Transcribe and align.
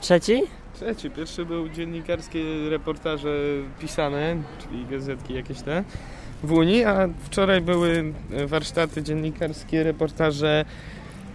Trzeci? 0.02 0.42
Trzeci, 0.82 1.10
pierwszy 1.10 1.46
był 1.46 1.70
dziennikarskie 1.70 2.40
reportaże 2.70 3.38
pisane, 3.80 4.36
czyli 4.62 4.86
gazetki 4.86 5.34
jakieś 5.34 5.62
te 5.62 5.84
w 6.44 6.52
Unii, 6.52 6.84
a 6.84 7.10
wczoraj 7.24 7.62
były 7.62 8.14
warsztaty 8.46 9.04
dziennikarskie, 9.04 9.84
reportaże 9.84 10.66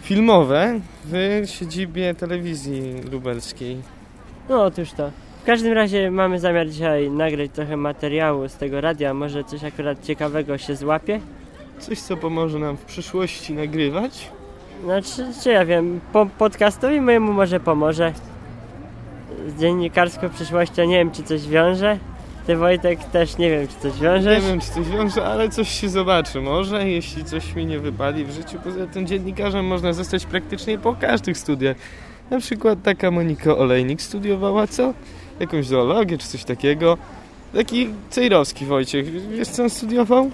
filmowe 0.00 0.80
w 1.04 1.42
siedzibie 1.46 2.14
telewizji 2.14 2.94
lubelskiej. 3.12 3.76
No 4.48 4.64
otóż 4.64 4.92
to. 4.92 5.10
W 5.42 5.46
każdym 5.46 5.72
razie 5.72 6.10
mamy 6.10 6.40
zamiar 6.40 6.68
dzisiaj 6.68 7.10
nagrać 7.10 7.50
trochę 7.50 7.76
materiału 7.76 8.48
z 8.48 8.54
tego 8.54 8.80
radia, 8.80 9.14
może 9.14 9.44
coś 9.44 9.64
akurat 9.64 10.04
ciekawego 10.04 10.58
się 10.58 10.76
złapie. 10.76 11.20
Coś, 11.78 12.00
co 12.00 12.16
pomoże 12.16 12.58
nam 12.58 12.76
w 12.76 12.84
przyszłości 12.84 13.52
nagrywać. 13.52 14.30
Znaczy, 14.84 15.32
czy 15.42 15.50
ja 15.50 15.64
wiem, 15.64 16.00
po 16.12 16.26
podcastowi 16.26 17.00
mojemu 17.00 17.32
może 17.32 17.60
pomoże. 17.60 18.12
Z 19.48 19.60
dziennikarską 19.60 20.30
przyszłością 20.30 20.84
nie 20.84 20.98
wiem, 20.98 21.10
czy 21.10 21.22
coś 21.22 21.48
wiąże. 21.48 21.98
Ty 22.46 22.56
Wojtek 22.56 23.04
też 23.04 23.38
nie 23.38 23.50
wiem, 23.50 23.68
czy 23.68 23.74
coś 23.90 24.00
Nie 24.00 24.06
wiążesz. 24.08 24.44
wiem, 24.44 24.60
czy 24.60 24.70
coś 24.70 24.88
wiąże, 24.88 25.26
ale 25.26 25.48
coś 25.48 25.68
się 25.68 25.88
zobaczy 25.88 26.40
może, 26.40 26.88
jeśli 26.88 27.24
coś 27.24 27.54
mi 27.54 27.66
nie 27.66 27.78
wypali 27.78 28.24
w 28.24 28.30
życiu. 28.30 28.58
Poza 28.64 28.86
tym 28.86 29.06
dziennikarzem 29.06 29.66
można 29.66 29.92
zostać 29.92 30.26
praktycznie 30.26 30.78
po 30.78 30.94
każdych 30.94 31.38
studiach. 31.38 31.76
Na 32.30 32.38
przykład 32.40 32.78
taka 32.82 33.10
Monika 33.10 33.56
Olejnik 33.56 34.02
studiowała 34.02 34.66
co? 34.66 34.92
Jakąś 35.40 35.66
zoologię 35.66 36.18
czy 36.18 36.28
coś 36.28 36.44
takiego. 36.44 36.98
Taki 37.54 37.88
Cejrowski 38.10 38.64
Wojciech, 38.64 39.28
wiesz 39.30 39.48
co 39.48 39.62
on 39.62 39.70
studiował? 39.70 40.30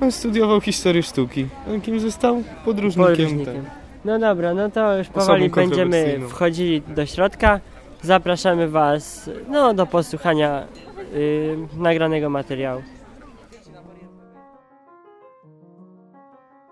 On 0.00 0.12
studiował 0.12 0.60
historię 0.60 1.02
sztuki. 1.02 1.46
On 1.70 1.80
kim 1.80 2.00
został? 2.00 2.42
Podróżnikiem. 2.64 3.10
Podróżnikiem. 3.16 3.44
tak. 3.64 3.72
No 4.04 4.18
dobra, 4.18 4.54
no 4.54 4.70
to 4.70 4.98
już 4.98 5.08
powoli 5.08 5.50
będziemy 5.50 6.20
wchodzili 6.28 6.82
do 6.82 7.06
środka. 7.06 7.60
Zapraszamy 8.04 8.68
Was 8.68 9.30
no, 9.48 9.74
do 9.74 9.86
posłuchania 9.86 10.66
yy, 11.12 11.58
nagranego 11.76 12.30
materiału. 12.30 12.82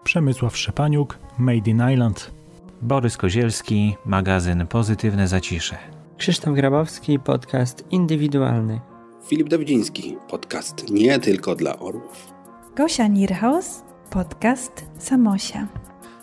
Przemysław 0.04 0.56
Szepaniuk, 0.56 1.18
Made 1.38 1.70
in 1.70 1.82
Island. 1.92 2.30
Borys 2.82 3.16
Kozielski, 3.16 3.96
magazyn 4.04 4.66
Pozytywne 4.66 5.28
Zacisze. 5.28 5.78
Krzysztof 6.16 6.54
Grabowski, 6.54 7.18
podcast 7.18 7.84
indywidualny. 7.90 8.80
Filip 9.26 9.48
Dawidziński, 9.48 10.16
podcast 10.28 10.90
nie 10.90 11.18
tylko 11.18 11.54
dla 11.54 11.78
orłów. 11.78 12.32
Gosia 12.76 13.06
Nierhaus, 13.06 13.82
podcast 14.10 14.86
Samosia. 14.98 15.68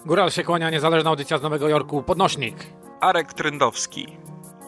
Góral 0.05 0.31
się 0.31 0.43
kłania, 0.43 0.69
niezależna 0.69 1.09
audycja 1.09 1.37
z 1.37 1.41
Nowego 1.41 1.69
Jorku, 1.69 2.03
Podnośnik. 2.03 2.55
Arek 2.99 3.33
Trendowski, 3.33 4.17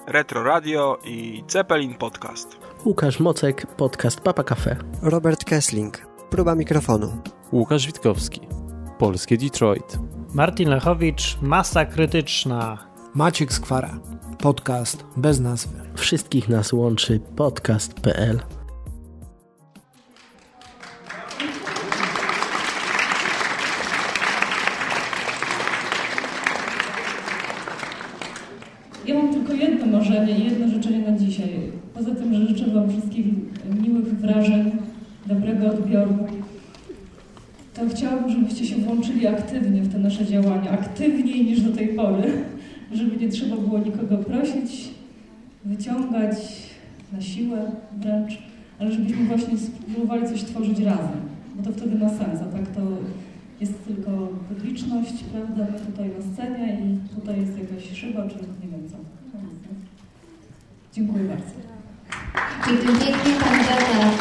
Retro 0.07 0.43
Radio 0.43 0.97
i 1.05 1.43
Zeppelin 1.47 1.93
Podcast. 1.93 2.57
Łukasz 2.85 3.19
Mocek, 3.19 3.67
podcast 3.67 4.21
Papa 4.21 4.43
Cafe. 4.43 4.75
Robert 5.01 5.45
Kessling, 5.45 5.97
próba 6.29 6.55
mikrofonu. 6.55 7.21
Łukasz 7.51 7.87
Witkowski, 7.87 8.41
Polskie 8.99 9.37
Detroit. 9.37 9.97
Martin 10.33 10.69
Lechowicz, 10.69 11.37
Masa 11.41 11.85
Krytyczna. 11.85 12.77
Maciek 13.13 13.53
Skwara, 13.53 13.99
podcast 14.39 15.05
bez 15.17 15.39
nazwy. 15.39 15.79
Wszystkich 15.95 16.49
nas 16.49 16.73
łączy 16.73 17.19
podcast.pl. 17.35 18.39
chciałabym, 37.95 38.29
żebyście 38.29 38.65
się 38.65 38.75
włączyli 38.75 39.27
aktywnie 39.27 39.81
w 39.81 39.91
te 39.91 39.99
nasze 39.99 40.25
działania, 40.25 40.71
aktywniej 40.71 41.45
niż 41.45 41.61
do 41.61 41.75
tej 41.75 41.87
pory, 41.87 42.31
żeby 42.93 43.17
nie 43.17 43.29
trzeba 43.29 43.57
było 43.57 43.79
nikogo 43.79 44.17
prosić, 44.17 44.89
wyciągać 45.65 46.37
na 47.13 47.21
siłę 47.21 47.71
wręcz, 47.97 48.37
ale 48.79 48.91
żebyśmy 48.91 49.25
właśnie 49.25 49.57
spróbowali 49.57 50.27
coś 50.27 50.43
tworzyć 50.43 50.79
razem, 50.79 51.21
bo 51.55 51.63
to 51.63 51.71
wtedy 51.71 51.99
ma 51.99 52.09
sens, 52.09 52.41
a 52.41 52.57
tak 52.57 52.67
to 52.75 52.81
jest 53.59 53.85
tylko 53.85 54.11
publiczność, 54.49 55.13
prawda, 55.33 55.67
my 55.73 55.79
tutaj 55.85 56.09
na 56.09 56.33
scenie 56.33 56.77
i 56.81 57.15
tutaj 57.15 57.41
jest 57.41 57.57
jakaś 57.57 57.99
szyba, 57.99 58.27
czy 58.29 58.35
nie 58.35 58.71
wiem 58.71 58.89
co. 58.91 58.97
Dziękuję 60.93 61.23
bardzo. 61.23 61.53
Dziękuję 62.67 63.05
pięknie 63.05 63.33
Pani 63.43 63.63
Beata, 63.63 64.11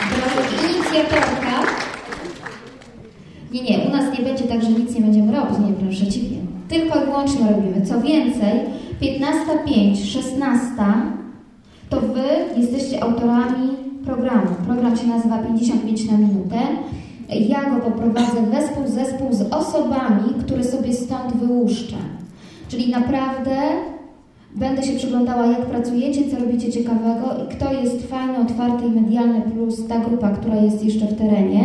inicjatorka. 0.69 1.90
Nie, 3.53 3.63
nie, 3.63 3.79
u 3.89 3.91
nas 3.91 4.19
nie 4.19 4.25
będzie 4.25 4.45
tak, 4.45 4.63
że 4.63 4.71
nic 4.71 4.95
nie 4.95 5.01
będziemy 5.01 5.33
robić, 5.33 5.59
nie, 5.59 5.73
wręcz 5.73 5.97
przeciwnie. 5.97 6.39
Tylko 6.69 7.03
i 7.03 7.05
wyłącznie 7.05 7.47
robimy. 7.51 7.87
Co 7.87 8.01
więcej, 8.01 8.61
15.05, 9.03 10.05
16 10.05 10.73
to 11.91 12.01
Wy 12.01 12.61
jesteście 12.61 13.03
autorami 13.03 13.69
programu. 14.05 14.51
Program 14.67 14.97
się 14.97 15.07
nazywa 15.07 15.39
55 15.39 16.11
na 16.11 16.19
minutę. 16.19 16.57
Ja 17.49 17.71
go 17.71 17.81
poprowadzę 17.81 18.43
wespół 18.51 18.87
zespół 18.87 19.33
z 19.33 19.43
osobami, 19.43 20.35
które 20.41 20.65
sobie 20.65 20.93
stąd 20.93 21.37
wyłuszczę. 21.37 21.97
Czyli 22.69 22.91
naprawdę 22.91 23.57
Będę 24.57 24.83
się 24.83 24.97
przyglądała, 24.97 25.47
jak 25.47 25.67
pracujecie, 25.67 26.31
co 26.31 26.39
robicie 26.39 26.73
ciekawego 26.73 27.45
i 27.45 27.57
kto 27.57 27.73
jest 27.73 28.07
fajny, 28.07 28.39
otwarty 28.39 28.87
i 28.87 28.91
medialny, 28.91 29.43
plus 29.43 29.87
ta 29.89 29.99
grupa, 29.99 30.31
która 30.31 30.57
jest 30.57 30.85
jeszcze 30.85 31.07
w 31.07 31.19
terenie. 31.19 31.65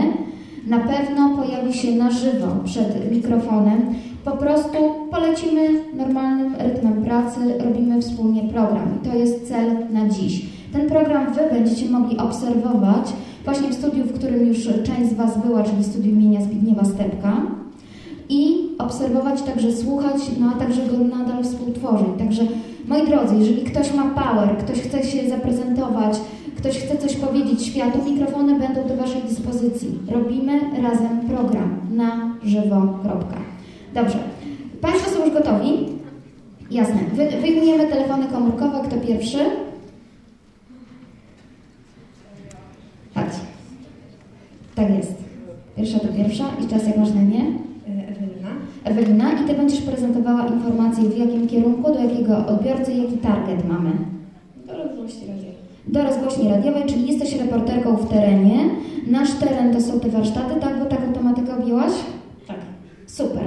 Na 0.65 0.79
pewno 0.79 1.29
pojawi 1.29 1.73
się 1.73 1.91
na 1.91 2.11
żywo 2.11 2.47
przed 2.65 3.11
mikrofonem. 3.11 3.85
Po 4.25 4.31
prostu 4.31 4.77
polecimy 5.11 5.69
normalnym 5.97 6.55
rytmem 6.55 7.03
pracy, 7.03 7.39
robimy 7.65 8.01
wspólnie 8.01 8.43
program. 8.43 8.89
I 9.01 9.09
to 9.09 9.15
jest 9.15 9.47
cel 9.47 9.71
na 9.93 10.09
dziś. 10.09 10.45
Ten 10.73 10.87
program 10.89 11.33
Wy 11.33 11.41
będziecie 11.51 11.89
mogli 11.89 12.17
obserwować 12.17 13.13
właśnie 13.45 13.69
w 13.69 13.73
studiu, 13.73 14.03
w 14.03 14.13
którym 14.13 14.47
już 14.47 14.57
część 14.83 15.09
z 15.09 15.13
Was 15.13 15.45
była, 15.45 15.63
czyli 15.63 15.83
studiu 15.83 16.11
imienia 16.11 16.41
Zbigniewa 16.41 16.85
Stepka 16.85 17.41
i 18.29 18.69
obserwować, 18.77 19.41
także 19.41 19.73
słuchać, 19.73 20.21
no 20.39 20.51
a 20.55 20.59
także 20.59 20.81
go 20.81 20.97
nadal 21.17 21.43
współtworzyć. 21.43 22.07
Także 22.17 22.43
moi 22.87 23.07
drodzy, 23.07 23.35
jeżeli 23.35 23.61
ktoś 23.61 23.93
ma 23.93 24.03
power, 24.03 24.57
ktoś 24.57 24.79
chce 24.79 25.03
się 25.03 25.29
zaprezentować, 25.29 26.17
ktoś 26.57 26.77
chce 26.77 26.97
coś 26.97 27.16
powiedzieć 27.16 27.66
światu, 27.66 28.11
mikrofony 28.11 28.59
będą 28.59 28.88
do 28.88 28.95
Waszej 28.95 29.21
dyspozycji. 29.21 29.99
Robimy 30.11 30.59
razem 30.81 31.19
program 31.19 31.79
na 31.91 32.35
żywo. 32.43 32.99
Kropka. 33.03 33.38
Dobrze. 33.93 34.17
Państwo 34.81 35.09
są 35.11 35.25
już 35.25 35.34
gotowi? 35.34 35.72
Jasne. 36.72 36.99
Wy, 37.13 37.41
wyjmujemy 37.41 37.87
telefony 37.87 38.25
komórkowe. 38.28 38.81
Kto 38.87 38.97
pierwszy? 39.07 39.37
Chodź. 43.16 43.34
Tak 44.75 44.90
jest. 44.90 45.13
Pierwsza 45.78 45.99
to 45.99 46.07
pierwsza. 46.07 46.46
I 46.66 46.67
czas 46.67 46.87
jak 46.87 46.97
masz 46.97 47.13
na 47.13 47.22
imię? 47.22 47.41
Ewelina. 47.87 48.49
Ewelina, 48.84 49.31
i 49.34 49.47
Ty 49.47 49.53
będziesz 49.53 49.81
prezentowała 49.81 50.47
informacje 50.47 51.03
w 51.03 51.17
jakim 51.17 51.47
kierunku, 51.47 51.93
do 51.93 51.99
jakiego 51.99 52.47
odbiorcy, 52.47 52.93
jaki 52.93 53.17
target 53.17 53.67
mamy. 53.67 53.91
Do 54.67 54.78
radiowej. 54.78 55.44
Do 55.87 56.03
rozgłośni 56.03 56.49
radiowej, 56.49 56.84
czyli 56.85 57.08
jesteś 57.08 57.35
reporterką 57.35 57.97
w 57.97 58.09
terenie. 58.09 58.70
Nasz 59.08 59.32
teren 59.32 59.73
to 59.73 59.82
są 59.82 59.99
te 59.99 60.09
warsztaty, 60.09 60.59
tak? 60.61 60.79
Bo 60.79 60.85
taką 60.85 61.14
tematykę 61.14 61.58
objęłaś? 61.58 61.91
Tak. 62.47 62.58
Super. 63.08 63.43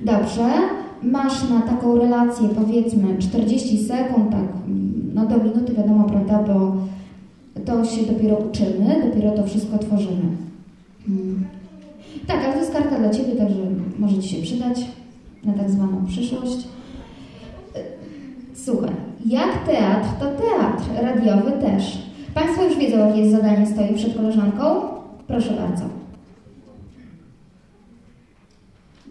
Dobrze. 0.00 0.48
Masz 1.02 1.50
na 1.50 1.60
taką 1.60 1.98
relację 1.98 2.48
powiedzmy 2.48 3.18
40 3.18 3.84
sekund, 3.84 4.30
tak, 4.30 4.48
no 5.14 5.26
do 5.26 5.36
minuty 5.36 5.74
wiadomo, 5.74 6.04
prawda, 6.04 6.42
bo 6.42 6.76
to 7.64 7.84
się 7.84 8.02
dopiero 8.02 8.36
uczymy, 8.36 9.10
dopiero 9.10 9.32
to 9.32 9.46
wszystko 9.46 9.78
tworzymy. 9.78 10.36
Hmm. 11.06 11.44
Tak, 12.26 12.44
ale 12.44 12.52
to 12.52 12.58
jest 12.58 12.72
karta 12.72 12.98
dla 12.98 13.10
Ciebie, 13.10 13.36
także 13.36 13.60
może 13.98 14.18
Ci 14.18 14.28
się 14.28 14.42
przydać 14.42 14.80
na 15.44 15.52
tak 15.52 15.70
zwaną 15.70 16.06
przyszłość. 16.06 16.68
Słuchaj, 18.68 18.94
jak 19.26 19.64
teatr, 19.66 20.08
to 20.20 20.26
teatr, 20.26 20.84
radiowy 21.02 21.52
też. 21.52 21.98
Państwo 22.34 22.64
już 22.64 22.76
wiedzą, 22.76 22.98
jakie 22.98 23.20
jest 23.20 23.32
zadanie 23.32 23.66
stoi 23.66 23.94
przed 23.94 24.16
koleżanką? 24.16 24.64
Proszę 25.26 25.50
bardzo. 25.50 25.84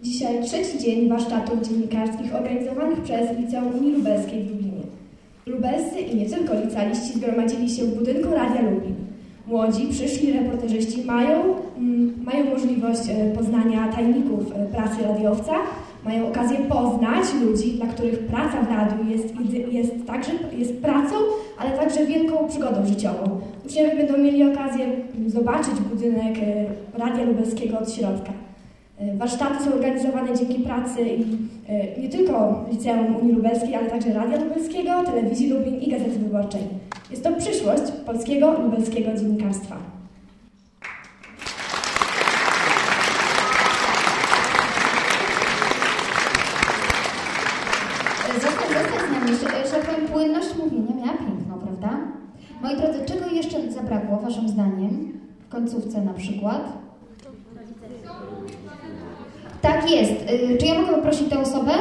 Dzisiaj 0.02 0.44
trzeci 0.44 0.78
dzień 0.78 1.08
warsztatów 1.08 1.68
dziennikarskich 1.68 2.34
organizowanych 2.34 3.00
przez 3.00 3.38
Liceum 3.38 3.74
Unii 3.78 3.92
Lubelskiej 3.92 4.44
w 4.44 4.50
Lublinie. 4.50 4.82
Lubelscy 5.46 6.00
i 6.00 6.16
nie 6.16 6.26
tylko 6.26 6.54
licealiści 6.54 7.18
zgromadzili 7.18 7.70
się 7.70 7.84
w 7.84 7.98
budynku 7.98 8.30
Radia 8.34 8.62
Lublin. 8.62 8.94
Młodzi, 9.46 9.86
przyszli 9.90 10.32
reporterzyści 10.32 11.04
mają, 11.04 11.40
mm, 11.78 12.14
mają 12.24 12.44
możliwość 12.44 13.02
e, 13.08 13.30
poznania 13.36 13.88
tajników 13.88 14.52
e, 14.54 14.66
pracy 14.66 14.96
radiowca, 15.02 15.52
mają 16.08 16.28
okazję 16.28 16.58
poznać 16.58 17.24
ludzi, 17.42 17.72
dla 17.72 17.86
których 17.86 18.18
praca 18.18 18.62
w 18.62 18.70
radiu 18.70 19.10
jest, 19.10 19.34
jest, 19.72 20.06
także, 20.06 20.32
jest 20.56 20.82
pracą, 20.82 21.14
ale 21.58 21.70
także 21.70 22.06
wielką 22.06 22.48
przygodą 22.48 22.86
życiową. 22.86 23.40
Uczniowie 23.66 23.96
będą 23.96 24.18
mieli 24.18 24.52
okazję 24.52 24.86
zobaczyć 25.26 25.74
budynek 25.90 26.36
e, 26.38 26.98
Radia 26.98 27.24
Lubelskiego 27.24 27.78
od 27.78 27.92
środka. 27.92 28.32
Warsztaty 29.16 29.64
są 29.64 29.72
organizowane 29.72 30.36
dzięki 30.38 30.54
pracy 30.54 31.00
i 31.02 31.24
nie 32.02 32.08
tylko 32.08 32.64
Liceum 32.72 33.16
Unii 33.16 33.32
Lubelskiej, 33.34 33.74
ale 33.74 33.90
także 33.90 34.12
Radia 34.12 34.44
Lubelskiego, 34.44 34.90
Telewizji 35.06 35.50
Lublin 35.50 35.80
i 35.80 35.90
Gazety 35.90 36.18
Wyborczej. 36.18 36.60
Jest 37.10 37.24
to 37.24 37.32
przyszłość 37.32 37.82
polskiego 38.06 38.52
lubelskiego 38.62 39.14
dziennikarstwa. 39.14 39.76
Zostań, 48.34 48.68
zostań 48.68 49.08
z 49.08 49.12
nami 49.12 49.30
jeszcze, 49.30 49.46
że 49.66 49.70
tak 49.70 49.86
powiem, 49.86 50.08
płynność 50.08 50.48
mówienia 50.56 50.94
miała 50.96 51.18
piękną, 51.18 51.58
prawda? 51.58 51.98
Moi 52.62 52.76
drodzy, 52.76 52.98
czego 53.06 53.26
jeszcze 53.30 53.72
zabrakło 53.72 54.17
waszym 54.28 54.48
zdaniem? 54.48 55.20
W 55.40 55.48
końcówce 55.48 56.00
na 56.00 56.12
przykład? 56.12 56.72
Tak 59.60 59.90
jest. 59.90 60.12
Czy 60.60 60.66
ja 60.66 60.80
mogę 60.80 60.94
poprosić 60.94 61.28
tę 61.28 61.38
osobę? 61.38 61.72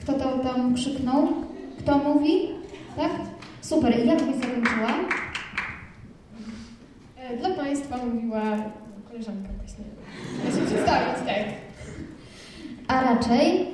Kto 0.00 0.12
to 0.12 0.38
tam 0.38 0.74
krzyknął? 0.74 1.28
Kto 1.78 1.98
mówi? 1.98 2.48
Tak? 2.96 3.10
Super. 3.60 4.04
I 4.04 4.08
jak 4.08 4.22
byś 4.22 4.34
zakończyła? 4.36 4.94
Dla 7.38 7.50
Państwa 7.50 7.96
mówiła 7.96 8.42
koleżanka 9.08 9.48
właśnie. 9.58 9.84
Ja 10.44 10.50
się 10.50 10.66
przedstawić, 10.66 11.26
tak. 11.26 11.44
A 12.88 13.02
raczej, 13.02 13.66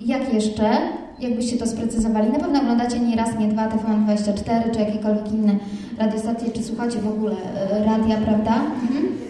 jak 0.00 0.34
jeszcze, 0.34 0.78
jakbyście 1.22 1.56
to 1.56 1.66
sprecyzowali? 1.66 2.32
Na 2.32 2.38
pewno 2.38 2.60
oglądacie 2.60 3.00
nie 3.00 3.16
raz, 3.16 3.38
nie 3.38 3.48
dwa 3.48 3.68
TVN24, 3.68 4.70
czy 4.72 4.80
jakiekolwiek 4.80 5.32
inne 5.32 5.56
radiostacje, 5.98 6.50
czy 6.50 6.62
słuchacie 6.62 6.98
w 6.98 7.08
ogóle 7.08 7.36
radia, 7.86 8.16
prawda? 8.16 8.54
Mhm. 8.82 9.20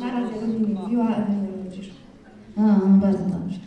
Na 0.00 0.20
razie 0.20 0.58
nie 0.60 0.74
mówiła, 0.74 1.08
a, 2.56 2.86
bardzo 2.86 3.18
dobrze. 3.18 3.58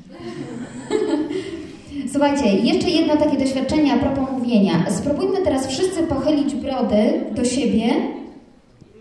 Słuchajcie, 2.12 2.46
jeszcze 2.46 2.90
jedno 2.90 3.18
takie 3.18 3.38
doświadczenie 3.38 3.94
a 3.94 3.98
propos 3.98 4.32
mówienia. 4.32 4.86
Spróbujmy 4.90 5.38
teraz 5.44 5.68
wszyscy 5.68 6.04
pochylić 6.04 6.56
brody 6.56 7.26
do 7.36 7.46
siebie 7.46 7.88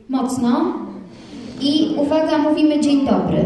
mocno 0.09 0.75
i 1.61 1.95
uwaga, 1.97 2.39
mówimy 2.39 2.81
dzień 2.81 3.07
dobry. 3.07 3.45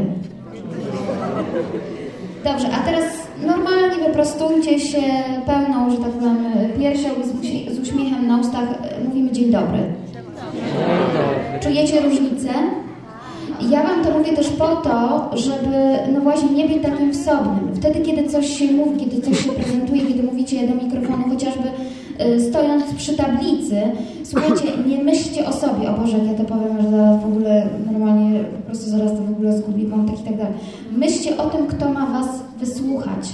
Dobrze, 2.44 2.68
a 2.72 2.78
teraz 2.78 3.04
normalnie 3.46 4.06
wyprostujcie 4.06 4.80
się 4.80 5.02
pełną, 5.46 5.90
że 5.90 5.96
tak 5.96 6.10
powiem, 6.10 6.44
piersią 6.78 7.08
z 7.70 7.78
uśmiechem 7.78 8.26
na 8.26 8.38
ustach. 8.38 8.68
Mówimy 9.08 9.32
dzień 9.32 9.50
dobry. 9.50 9.78
Czujecie 11.60 12.00
różnicę? 12.00 12.48
Ja 13.70 13.82
Wam 13.82 14.04
to 14.04 14.18
mówię 14.18 14.32
też 14.32 14.48
po 14.48 14.66
to, 14.76 15.30
żeby 15.36 15.98
no 16.14 16.20
właśnie 16.20 16.48
nie 16.48 16.68
być 16.68 16.82
takim 16.82 17.12
wsobnym. 17.12 17.74
Wtedy, 17.74 18.00
kiedy 18.00 18.28
coś 18.28 18.58
się 18.58 18.72
mówi, 18.72 19.00
kiedy 19.00 19.20
coś 19.20 19.44
się 19.44 19.50
prezentuje, 19.50 20.06
kiedy 20.06 20.22
mówicie 20.22 20.68
do 20.68 20.84
mikrofonu, 20.84 21.24
chociażby 21.28 21.68
stojąc 22.50 22.84
przy 22.96 23.16
tablicy, 23.16 23.76
słuchajcie, 24.24 24.64
nie 24.90 25.04
myślcie 25.04 25.46
o 25.46 25.52
sobie, 25.52 25.90
o 25.90 26.00
Boże, 26.00 26.18
jak 26.18 26.26
ja 26.26 26.34
to 26.34 26.44
powiem, 26.44 26.82
że 26.82 26.90
zaraz 26.90 27.22
w 27.22 27.26
ogóle 27.26 27.66
normalnie, 27.92 28.44
po 28.44 28.66
prostu 28.66 28.90
zaraz 28.90 29.12
to 29.12 29.18
w 29.18 29.30
ogóle 29.30 29.58
zgubi 29.58 29.86
wątek 29.86 30.20
i 30.20 30.24
tak 30.24 30.36
dalej. 30.36 30.52
Myślcie 30.96 31.36
o 31.36 31.50
tym, 31.50 31.66
kto 31.66 31.92
ma 31.92 32.06
Was 32.06 32.28
wysłuchać. 32.58 33.32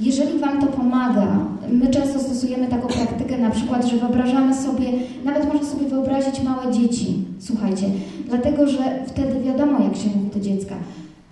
Jeżeli 0.00 0.38
Wam 0.38 0.60
to 0.60 0.66
pomaga, 0.66 1.38
my 1.70 1.90
często 1.90 2.20
stosujemy 2.20 2.66
taką 2.66 2.88
praktykę 2.88 3.38
na 3.38 3.50
przykład, 3.50 3.86
że 3.86 3.96
wyobrażamy 3.96 4.54
sobie, 4.54 4.86
nawet 5.24 5.52
można 5.52 5.68
sobie 5.68 5.86
wyobrazić 5.86 6.42
małe 6.42 6.72
dzieci, 6.72 7.24
słuchajcie, 7.38 7.86
dlatego, 8.28 8.68
że 8.68 8.78
wtedy 9.06 9.40
wiadomo, 9.40 9.84
jak 9.84 9.96
się 9.96 10.08
mówi 10.16 10.30
do 10.34 10.40
dziecka. 10.40 10.74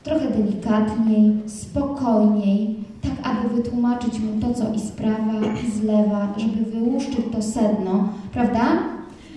Trochę 0.03 0.31
delikatniej, 0.31 1.33
spokojniej, 1.47 2.77
tak 3.03 3.13
aby 3.23 3.57
wytłumaczyć 3.57 4.21
mu 4.21 4.41
to, 4.41 4.55
co 4.55 4.75
i 4.75 4.81
z 4.81 4.91
prawa, 4.91 5.33
i 5.67 5.71
z 5.71 5.83
lewa, 5.83 6.35
żeby 6.37 6.71
wyłuszczyć 6.71 7.21
to 7.33 7.43
sedno, 7.43 8.09
prawda? 8.33 8.61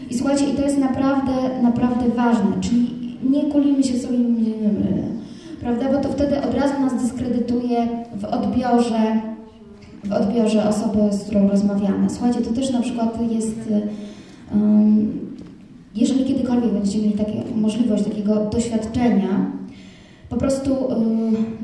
I 0.10 0.18
słuchajcie, 0.18 0.46
i 0.46 0.56
to 0.56 0.62
jest 0.62 0.78
naprawdę, 0.78 1.32
naprawdę 1.62 2.10
ważne, 2.10 2.62
czyli 2.62 2.96
nie 3.30 3.44
kulimy 3.44 3.84
się 3.84 4.00
sobie 4.00 4.18
prawda? 5.66 5.92
Bo 5.92 6.02
to 6.02 6.10
wtedy 6.10 6.42
od 6.42 6.54
razu 6.54 6.82
nas 6.82 7.04
dyskredytuje 7.04 7.88
w 8.16 8.26
odbiorze, 8.26 9.22
w 10.04 10.12
odbiorze 10.12 10.70
osoby, 10.70 11.00
z 11.12 11.24
którą 11.24 11.48
rozmawiamy. 11.48 12.10
Słuchajcie, 12.10 12.42
to 12.42 12.54
też 12.54 12.72
na 12.72 12.82
przykład 12.82 13.32
jest, 13.32 13.56
um, 14.54 15.20
jeżeli 15.96 16.26
kiedykolwiek 16.26 16.74
będziecie 16.74 16.98
mieli 17.00 17.14
takie, 17.14 17.44
możliwość 17.56 18.04
takiego 18.04 18.36
doświadczenia, 18.36 19.52
po 20.30 20.36
prostu 20.36 20.70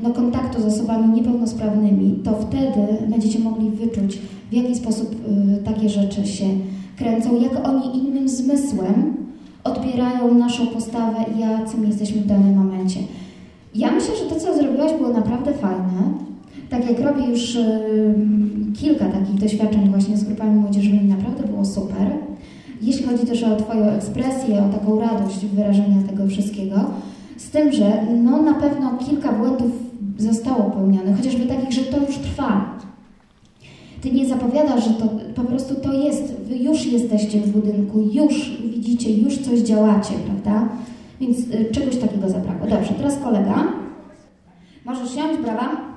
no, 0.02 0.10
kontaktu 0.10 0.62
z 0.62 0.64
osobami 0.64 1.14
niepełnosprawnymi, 1.14 2.20
to 2.24 2.32
wtedy 2.32 3.08
będziecie 3.08 3.38
mogli 3.38 3.70
wyczuć, 3.70 4.18
w 4.50 4.54
jaki 4.54 4.74
sposób 4.74 5.14
y, 5.14 5.62
takie 5.62 5.88
rzeczy 5.88 6.26
się 6.26 6.44
kręcą, 6.96 7.40
jak 7.40 7.68
oni 7.68 7.98
innym 7.98 8.28
zmysłem 8.28 9.16
odbierają 9.64 10.34
naszą 10.34 10.66
postawę 10.66 11.24
i 11.36 11.40
jacy 11.40 11.76
my 11.78 11.86
jesteśmy 11.86 12.20
w 12.20 12.26
danym 12.26 12.54
momencie. 12.54 13.00
Ja 13.74 13.92
myślę, 13.92 14.16
że 14.16 14.24
to, 14.24 14.40
co 14.40 14.54
zrobiłaś, 14.54 14.92
było 14.92 15.08
naprawdę 15.08 15.52
fajne. 15.52 16.12
Tak 16.70 16.90
jak 16.90 17.00
robię 17.00 17.30
już 17.30 17.54
y, 17.54 18.14
kilka 18.76 19.04
takich 19.04 19.34
doświadczeń 19.34 19.88
właśnie 19.88 20.16
z 20.16 20.24
grupami 20.24 20.60
młodzieżowymi, 20.60 21.08
naprawdę 21.08 21.42
było 21.42 21.64
super. 21.64 22.12
Jeśli 22.82 23.06
chodzi 23.06 23.26
też 23.26 23.42
o 23.42 23.56
Twoją 23.56 23.84
ekspresję, 23.84 24.62
o 24.62 24.78
taką 24.78 25.00
radość 25.00 25.46
wyrażenia 25.46 25.96
tego 26.10 26.26
wszystkiego, 26.26 26.76
z 27.42 27.50
tym, 27.50 27.72
że 27.72 28.06
no 28.22 28.42
na 28.42 28.54
pewno 28.54 28.98
kilka 28.98 29.32
błędów 29.32 29.70
zostało 30.18 30.64
popełnionych, 30.64 31.16
chociażby 31.16 31.46
takich, 31.46 31.72
że 31.72 31.82
to 31.82 32.06
już 32.06 32.18
trwa. 32.18 32.78
Ty 34.00 34.12
nie 34.12 34.26
zapowiadasz, 34.26 34.84
że 34.84 34.94
to 34.94 35.08
po 35.34 35.42
prostu 35.42 35.74
to 35.74 35.92
jest, 35.92 36.34
wy 36.34 36.56
już 36.56 36.86
jesteście 36.86 37.40
w 37.40 37.50
budynku, 37.50 38.00
już 38.12 38.58
widzicie, 38.70 39.12
już 39.12 39.38
coś 39.38 39.60
działacie, 39.60 40.14
prawda? 40.26 40.68
Więc 41.20 41.38
y, 41.38 41.68
czegoś 41.72 41.96
takiego 41.96 42.28
zabrakło. 42.28 42.66
Dobrze, 42.68 42.94
teraz 42.94 43.18
kolega. 43.18 43.64
Możesz 44.84 45.14
siąść, 45.14 45.42
brawa. 45.42 45.92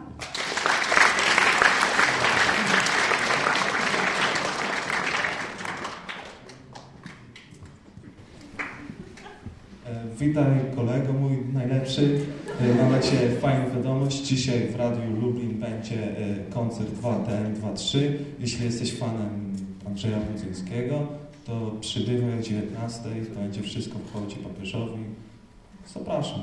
E, 9.85 10.04
witaj 10.19 10.45
kolego 10.75 11.13
mój 11.13 11.38
najlepszy. 11.53 12.19
E, 12.62 12.75
mam 12.75 12.89
dla 12.89 13.00
Ciebie 13.00 13.29
fajną 13.41 13.75
wiadomość. 13.75 14.17
Dzisiaj 14.17 14.67
w 14.67 14.75
Radiu 14.75 15.22
Lublin 15.22 15.60
będzie 15.60 16.17
e, 16.17 16.36
koncert 16.50 16.89
2TM23. 17.01 18.00
Jeśli 18.39 18.65
jesteś 18.65 18.98
fanem 18.98 19.53
Andrzeja 19.88 20.17
Budzyńskiego, 20.19 21.07
to 21.45 21.72
przybywaj 21.81 22.39
o 22.39 22.41
19, 22.41 23.01
będzie 23.36 23.62
wszystko 23.62 23.95
wchodzi 24.00 24.36
papieżowi. 24.36 25.03
Zapraszam. 25.93 26.39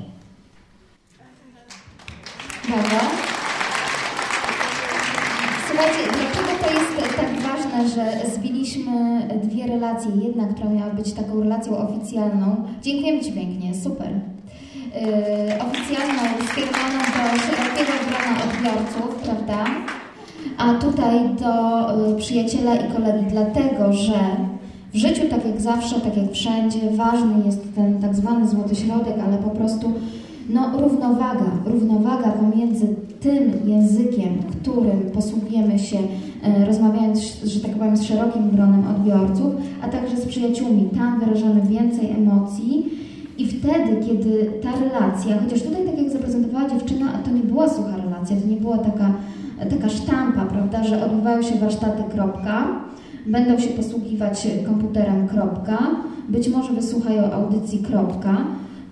Brawo. 2.69 3.01
Słuchajcie, 5.69 6.52
to 6.63 6.71
jest 6.71 7.17
tak 7.17 7.41
ważne, 7.41 7.89
że 7.89 8.31
zbiliśmy 8.35 9.29
dwie 9.45 9.67
relacje? 9.67 10.11
Jedna, 10.25 10.47
która 10.47 10.71
miała 10.71 10.91
być 10.91 11.13
taką 11.13 11.41
relacją 11.41 11.79
oficjalną. 11.79 12.57
Dziękujemy 12.83 13.21
Ci 13.21 13.33
pięknie, 13.33 13.75
super. 13.75 14.09
Yy, 14.09 15.63
oficjalną, 15.63 16.23
skierowaną 16.53 16.99
do 16.99 17.39
szerokiego 17.43 17.93
grona 18.07 18.45
odbiorców, 18.45 19.23
prawda? 19.23 19.65
A 20.59 20.75
tutaj 20.75 21.19
do 21.41 21.53
yy, 22.09 22.17
przyjaciela 22.17 22.75
i 22.75 22.93
kolegi, 22.93 23.25
dlatego 23.31 23.93
że 23.93 24.21
w 24.95 24.97
życiu, 24.97 25.23
tak 25.31 25.47
jak 25.47 25.61
zawsze, 25.61 26.01
tak 26.01 26.17
jak 26.17 26.33
wszędzie, 26.33 26.79
ważny 26.91 27.47
jest 27.47 27.75
ten 27.75 28.01
tak 28.01 28.15
zwany 28.15 28.49
złoty 28.49 28.75
środek, 28.75 29.15
ale 29.27 29.39
po 29.39 29.51
prostu 29.51 29.93
no, 30.49 30.73
równowaga, 30.79 31.51
równowaga 31.65 32.33
pomiędzy 32.33 32.87
tym 33.21 33.53
językiem, 33.65 34.39
którym 34.61 35.01
posługujemy 35.15 35.79
się, 35.79 35.99
e, 35.99 36.03
rozmawiając, 36.67 37.45
że 37.45 37.61
tak 37.61 37.71
powiem, 37.71 37.97
z 37.97 38.03
szerokim 38.03 38.51
gronem 38.51 38.85
odbiorców, 38.87 39.55
a 39.83 39.89
także 39.89 40.17
z 40.17 40.27
przyjaciółmi. 40.27 40.89
Tam 40.97 41.21
wyrażamy 41.21 41.63
więcej 41.63 42.11
emocji. 42.11 42.91
I 43.39 43.47
wtedy, 43.47 44.07
kiedy 44.07 44.51
ta 44.63 44.71
relacja, 44.81 45.39
chociaż 45.45 45.63
tutaj, 45.63 45.87
tak 45.87 45.99
jak 45.99 46.11
zaprezentowała 46.11 46.71
dziewczyna, 46.71 47.13
to 47.25 47.31
nie 47.31 47.43
była 47.43 47.69
sucha 47.69 47.97
relacja, 47.97 48.37
to 48.37 48.47
nie 48.49 48.57
była 48.57 48.79
taka, 48.79 49.13
taka 49.71 49.89
sztampa, 49.89 50.45
prawda, 50.45 50.85
że 50.85 51.05
odbywają 51.05 51.43
się 51.43 51.55
warsztaty, 51.55 52.03
kropka, 52.15 52.67
będą 53.27 53.59
się 53.59 53.69
posługiwać 53.69 54.49
komputerem, 54.67 55.29
kropka, 55.29 55.79
być 56.29 56.49
może 56.49 56.73
wysłuchają 56.73 57.33
audycji, 57.33 57.79
kropka, 57.79 58.37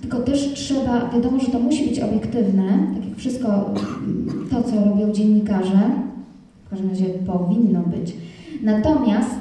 tylko 0.01 0.19
też 0.19 0.53
trzeba, 0.55 1.11
wiadomo, 1.15 1.41
że 1.41 1.47
to 1.47 1.61
musi 1.61 1.89
być 1.89 2.01
obiektywne, 2.01 2.65
tak 2.95 3.09
jak 3.09 3.17
wszystko 3.17 3.49
to, 4.51 4.63
co 4.63 4.85
robią 4.85 5.13
dziennikarze, 5.13 5.91
w 6.71 6.73
każdym 6.73 6.91
razie 6.91 7.05
powinno 7.05 7.81
być. 7.81 8.15
Natomiast 8.63 9.41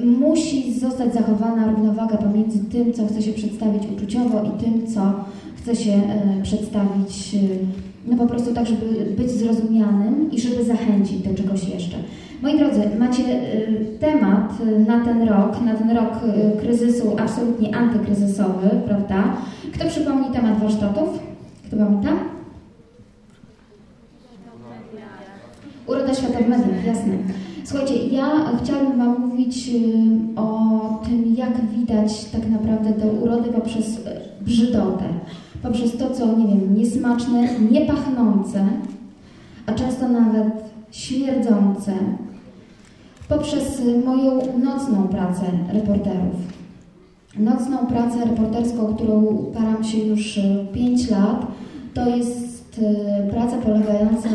y, 0.00 0.04
musi 0.04 0.80
zostać 0.80 1.14
zachowana 1.14 1.70
równowaga 1.70 2.16
pomiędzy 2.16 2.64
tym, 2.64 2.92
co 2.92 3.06
chce 3.06 3.22
się 3.22 3.32
przedstawić 3.32 3.82
uczuciowo 3.96 4.42
i 4.42 4.64
tym, 4.64 4.86
co 4.86 5.00
chce 5.56 5.76
się 5.76 5.92
y, 5.92 6.42
przedstawić 6.42 7.34
y, 7.34 7.38
no 8.06 8.16
po 8.16 8.26
prostu 8.26 8.54
tak, 8.54 8.66
żeby 8.66 9.14
być 9.16 9.30
zrozumianym 9.30 10.32
i 10.32 10.40
żeby 10.40 10.64
zachęcić 10.64 11.18
do 11.18 11.34
czegoś 11.34 11.68
jeszcze. 11.68 11.96
Moi 12.42 12.58
drodzy, 12.58 12.80
macie 12.98 13.22
y, 13.22 13.98
temat 14.00 14.52
y, 14.60 14.78
na 14.78 15.04
ten 15.04 15.28
rok, 15.28 15.60
na 15.64 15.74
ten 15.74 15.90
rok 15.90 16.12
y, 16.56 16.60
kryzysu 16.60 17.16
absolutnie 17.18 17.76
antykryzysowy, 17.76 18.70
prawda? 18.86 19.36
Kto 19.74 19.88
przypomni 19.88 20.30
temat 20.30 20.60
warsztatów? 20.60 21.08
Kto 21.66 21.76
pamięta? 21.76 22.37
Uroda 25.88 26.14
świata 26.14 26.38
w 26.38 26.48
mediach, 26.48 26.84
jasne. 26.86 27.12
Słuchajcie, 27.64 28.06
ja 28.06 28.30
chciałabym 28.62 28.98
Wam 28.98 29.28
mówić 29.28 29.70
o 30.36 30.80
tym, 31.08 31.34
jak 31.36 31.70
widać 31.70 32.24
tak 32.24 32.48
naprawdę 32.50 32.92
tę 32.92 33.06
urodę 33.06 33.52
poprzez 33.52 34.00
brzydotę. 34.40 35.04
Poprzez 35.62 35.96
to, 35.96 36.10
co, 36.10 36.26
nie 36.38 36.46
wiem, 36.46 36.76
niesmaczne, 36.76 37.48
niepachnące, 37.70 38.66
a 39.66 39.72
często 39.72 40.08
nawet 40.08 40.48
śmierdzące. 40.90 41.92
Poprzez 43.28 43.82
moją 44.04 44.58
nocną 44.58 45.08
pracę 45.08 45.42
reporterów. 45.72 46.36
Nocną 47.38 47.78
pracę 47.78 48.24
reporterską, 48.24 48.94
którą 48.94 49.36
param 49.54 49.84
się 49.84 49.98
już 49.98 50.40
5 50.72 51.10
lat, 51.10 51.46
to 51.94 52.16
jest 52.16 52.47
praca 53.30 53.56
polegająca 53.56 54.30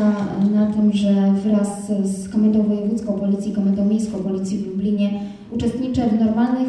na 0.54 0.66
tym, 0.66 0.92
że 0.92 1.32
wraz 1.32 1.92
z 2.04 2.28
Komendą 2.28 2.62
Wojewódzką 2.62 3.12
Policji, 3.12 3.52
Komendą 3.52 3.84
Miejską 3.84 4.18
Policji 4.18 4.58
w 4.58 4.66
Lublinie 4.66 5.10
uczestniczę 5.50 6.08
w 6.08 6.20
normalnych 6.20 6.68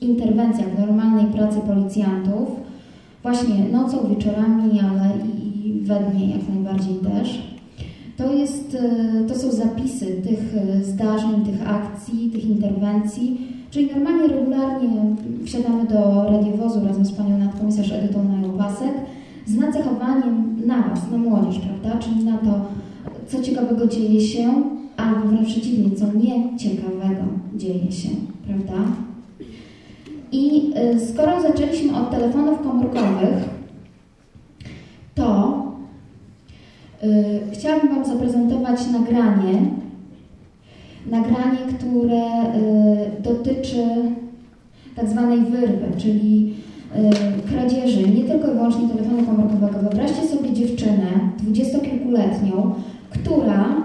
interwencjach, 0.00 0.68
w 0.68 0.80
normalnej 0.80 1.26
pracy 1.26 1.60
policjantów, 1.60 2.48
właśnie 3.22 3.54
nocą, 3.72 4.08
wieczorami, 4.08 4.80
ale 4.80 5.10
i 5.44 5.80
we 5.82 6.00
dnie 6.00 6.30
jak 6.30 6.48
najbardziej 6.48 6.94
też. 6.94 7.56
To, 8.16 8.32
jest, 8.32 8.76
to 9.28 9.34
są 9.34 9.50
zapisy 9.50 10.06
tych 10.06 10.54
zdarzeń, 10.82 11.44
tych 11.44 11.70
akcji, 11.70 12.30
tych 12.30 12.44
interwencji, 12.44 13.38
czyli 13.70 13.90
normalnie, 13.94 14.28
regularnie 14.28 14.88
wsiadamy 15.44 15.84
do 15.86 16.24
radiowozu 16.30 16.86
razem 16.86 17.04
z 17.04 17.12
panią 17.12 17.38
nadkomisarz 17.38 17.92
Edytą 17.92 18.24
Najopasek, 18.24 18.92
z 19.46 19.56
nacechowaniem 19.56 20.56
na 20.66 20.82
Was, 20.82 21.10
na 21.10 21.18
młodzież, 21.18 21.58
prawda? 21.58 21.98
Czyli 21.98 22.24
na 22.24 22.38
to, 22.38 22.60
co 23.26 23.42
ciekawego 23.42 23.86
dzieje 23.86 24.20
się, 24.20 24.62
albo 24.96 25.28
wręcz 25.28 25.48
przeciwnie, 25.48 25.96
co 25.96 26.04
nieciekawego 26.12 27.22
dzieje 27.54 27.92
się, 27.92 28.08
prawda? 28.46 28.92
I 30.32 30.72
skoro 31.08 31.42
zaczęliśmy 31.42 31.96
od 31.96 32.10
telefonów 32.10 32.62
komórkowych, 32.62 33.48
to 35.14 35.62
yy, 37.02 37.10
chciałabym 37.52 37.94
Wam 37.94 38.04
zaprezentować 38.04 38.80
nagranie, 38.92 39.62
nagranie, 41.10 41.58
które 41.78 42.22
yy, 42.26 43.22
dotyczy 43.22 43.84
tak 44.96 45.08
zwanej 45.08 45.40
wyrwy, 45.40 45.86
czyli 45.98 46.54
kradzieży, 47.48 48.08
nie 48.08 48.24
tylko 48.24 48.50
i 48.50 48.54
wyłącznie 48.54 48.88
telefonu 48.88 49.22
komórkowego. 49.26 49.78
Wyobraźcie 49.78 50.26
sobie 50.26 50.52
dziewczynę, 50.52 51.08
dwudziestokilkuletnią, 51.38 52.74
która 53.10 53.76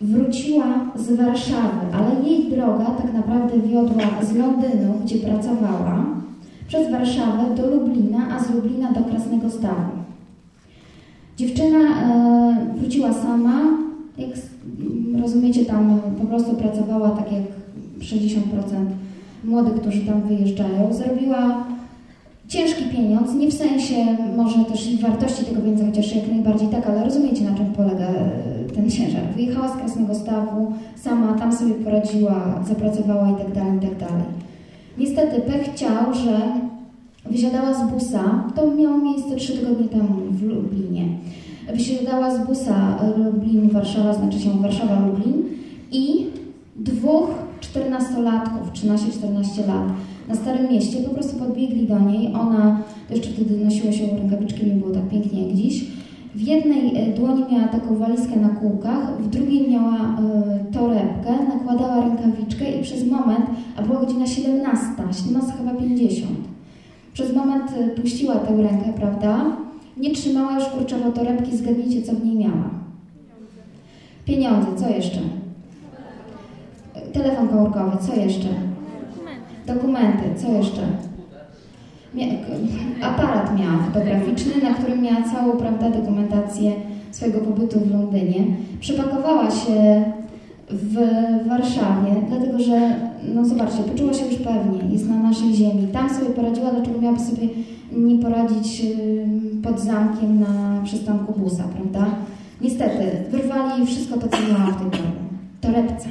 wróciła 0.00 0.64
z 0.96 1.16
Warszawy, 1.16 1.86
ale 1.92 2.28
jej 2.28 2.50
droga 2.50 2.84
tak 2.84 3.14
naprawdę 3.14 3.60
wiodła 3.68 4.04
z 4.22 4.36
Londynu, 4.36 4.94
gdzie 5.04 5.16
pracowała, 5.16 6.06
przez 6.68 6.90
Warszawę 6.90 7.54
do 7.56 7.70
Lublina, 7.70 8.28
a 8.30 8.44
z 8.44 8.50
Lublina 8.54 8.92
do 8.92 9.00
Krasnego 9.00 9.50
Stawu. 9.50 9.90
Dziewczyna 11.36 11.78
e, 11.78 12.76
wróciła 12.76 13.12
sama, 13.12 13.60
jak 14.18 14.30
rozumiecie, 15.22 15.64
tam 15.64 16.00
po 16.20 16.26
prostu 16.26 16.54
pracowała 16.54 17.10
tak 17.10 17.32
jak 17.32 17.42
60% 18.00 18.40
młodych, 19.44 19.74
którzy 19.74 20.00
tam 20.00 20.22
wyjeżdżają. 20.22 20.92
Zrobiła 20.92 21.64
ciężki 22.50 22.84
pieniądz, 22.84 23.34
nie 23.34 23.48
w 23.48 23.54
sensie 23.54 23.94
może 24.36 24.64
też 24.64 24.92
i 24.92 24.98
wartości 24.98 25.44
tego 25.44 25.60
pieniądza, 25.60 25.86
chociaż 25.86 26.16
jak 26.16 26.28
najbardziej 26.28 26.68
tak, 26.68 26.86
ale 26.86 27.04
rozumiecie 27.04 27.44
na 27.44 27.56
czym 27.56 27.66
polega 27.66 28.06
ten 28.74 28.90
ciężar. 28.90 29.22
Wyjechała 29.36 29.68
z 29.68 29.76
Krasnego 29.76 30.14
Stawu, 30.14 30.72
sama 30.96 31.38
tam 31.38 31.52
sobie 31.52 31.74
poradziła, 31.74 32.62
zapracowała 32.68 33.30
i 33.30 33.34
tak 33.34 33.52
dalej, 33.54 33.76
i 33.76 33.80
tak 33.80 33.98
dalej. 33.98 34.24
Niestety 34.98 35.40
pech 35.40 35.74
chciał, 35.74 36.14
że 36.14 36.40
wysiadała 37.30 37.74
z 37.74 37.90
busa, 37.90 38.44
to 38.56 38.70
miało 38.70 38.98
miejsce 38.98 39.36
trzy 39.36 39.58
tygodnie 39.58 39.88
temu 39.88 40.14
w 40.30 40.42
Lublinie. 40.42 41.04
Wysiadała 41.74 42.34
z 42.34 42.46
busa 42.46 42.98
Lublin-Warszawa, 43.16 44.14
znaczy 44.14 44.40
się 44.40 44.50
Warszawa-Lublin 44.50 45.42
i 45.92 46.26
dwóch 46.76 47.28
czternastolatków, 47.60 48.72
13-14 48.72 49.66
lat, 49.68 49.86
na 50.30 50.36
Starym 50.36 50.70
Mieście, 50.70 50.98
po 50.98 51.14
prostu 51.14 51.38
podbiegli 51.38 51.86
do 51.86 51.98
niej. 51.98 52.34
Ona, 52.34 52.82
jeszcze 53.10 53.30
wtedy 53.30 53.64
nosiła 53.64 53.92
się 53.92 54.06
rękawiczki, 54.06 54.66
nie 54.66 54.72
było 54.72 54.90
tak 54.90 55.08
pięknie 55.08 55.46
jak 55.46 55.56
dziś. 55.56 55.84
W 56.34 56.40
jednej 56.40 57.12
dłoni 57.16 57.44
miała 57.52 57.68
taką 57.68 57.96
walizkę 57.96 58.36
na 58.36 58.48
kółkach, 58.48 59.22
w 59.22 59.28
drugiej 59.28 59.70
miała 59.70 59.96
y, 59.96 60.72
torebkę, 60.72 61.32
nakładała 61.48 62.04
rękawiczkę 62.04 62.72
i 62.72 62.82
przez 62.82 63.06
moment, 63.06 63.46
a 63.76 63.82
była 63.82 64.00
godzina 64.00 64.26
17, 64.26 64.86
17 65.12 65.52
chyba 65.58 65.74
50, 65.74 66.30
przez 67.12 67.36
moment 67.36 67.64
y, 67.80 68.00
puściła 68.00 68.34
tę 68.34 68.56
rękę, 68.56 68.92
prawda? 68.96 69.56
Nie 69.96 70.10
trzymała 70.10 70.54
już 70.54 70.64
kurczowo 70.64 71.12
torebki, 71.12 71.56
zgadnijcie 71.56 72.02
co 72.02 72.12
w 72.12 72.24
niej 72.24 72.36
miała. 72.36 72.70
Pieniądze, 74.24 74.66
co 74.76 74.88
jeszcze? 74.88 75.20
Telefon 77.12 77.48
komórkowy, 77.48 77.96
co 78.06 78.20
jeszcze? 78.20 78.48
Dokumenty, 79.66 80.24
co 80.36 80.52
jeszcze? 80.52 80.82
Aparat 83.02 83.58
miała 83.58 83.78
fotograficzny, 83.78 84.52
na 84.62 84.74
którym 84.74 85.02
miała 85.02 85.22
całą 85.22 85.52
prawda, 85.52 85.90
dokumentację 85.90 86.72
swojego 87.10 87.38
pobytu 87.38 87.80
w 87.80 87.90
Londynie. 87.90 88.44
Przepakowała 88.80 89.50
się 89.50 90.04
w 90.70 90.94
Warszawie, 91.48 92.10
dlatego 92.28 92.58
że, 92.60 92.96
no 93.34 93.44
zobaczcie, 93.44 93.82
poczuła 93.82 94.14
się 94.14 94.26
już 94.26 94.34
pewnie, 94.34 94.92
jest 94.92 95.08
na 95.08 95.16
naszej 95.16 95.54
ziemi. 95.54 95.88
Tam 95.92 96.10
sobie 96.10 96.30
poradziła, 96.30 96.70
dlaczego 96.70 97.00
miałaby 97.00 97.20
sobie 97.22 97.48
nie 97.92 98.22
poradzić 98.22 98.82
pod 99.62 99.80
zamkiem 99.80 100.40
na 100.40 100.82
przystanku 100.84 101.40
busa, 101.40 101.64
prawda? 101.76 102.10
Niestety, 102.60 103.04
wyrwali 103.30 103.86
wszystko 103.86 104.18
to, 104.18 104.28
co 104.28 104.36
miała 104.52 104.70
w 104.70 104.90
tej 104.90 105.00
torebce. 105.60 106.08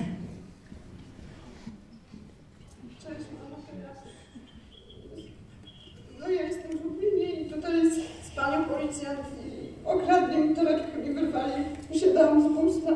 Panią 8.50 8.66
policjant 8.66 9.20
i 9.46 9.86
okradli 9.86 10.38
mi 10.42 10.56
torebkę 10.56 11.10
i 11.10 11.14
wyrwali. 11.14 11.54
Siadałam 12.00 12.42
z 12.42 12.54
busta. 12.54 12.92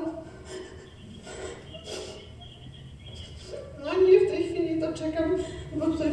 No 3.85 3.91
i 3.93 4.27
w 4.27 4.31
tej 4.31 4.43
chwili 4.43 4.81
to 4.81 4.93
czekam, 4.93 5.31
bo 5.75 5.85
tutaj 5.85 6.07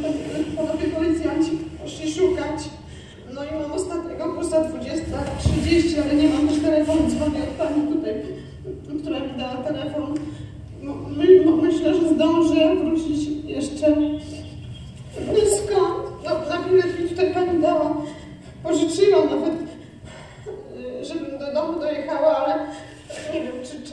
panowie 0.56 0.88
policjanci 0.88 1.50
poszli 1.82 2.12
szukać. 2.12 2.61
No 3.35 3.44
i 3.44 3.62
mam 3.62 3.73
ostatniego 3.73 4.32
busa 4.32 4.61
20.30, 4.61 6.02
ale 6.04 6.14
nie 6.14 6.28
mam 6.28 6.49
też 6.49 6.59
telefonu, 6.62 7.11
dzwonię 7.11 7.42
od 7.42 7.49
pani 7.49 7.92
tutaj, 7.92 8.14
która 9.02 9.20
mi 9.20 9.38
dała 9.38 9.56
telefon. 9.56 10.14
My, 11.16 11.26
myślę, 11.62 11.94
że 11.94 12.14
zdążę 12.14 12.76
wrócić 12.76 13.28
jeszcze. 13.44 13.87
Skąd? 15.56 16.11
No, 16.25 16.30
na 16.49 16.68
bilet 16.68 17.00
mi 17.00 17.09
tutaj 17.09 17.35
pani 17.35 17.62
dała 17.62 17.97
pożyczyłam 18.62 19.31
nawet, 19.31 19.55
żebym 21.02 21.38
do 21.38 21.55
domu 21.55 21.81
dojechała, 21.81 22.37
ale 22.37 22.55
nie 23.35 23.40
wiem, 23.40 23.52
czy, 23.64 23.93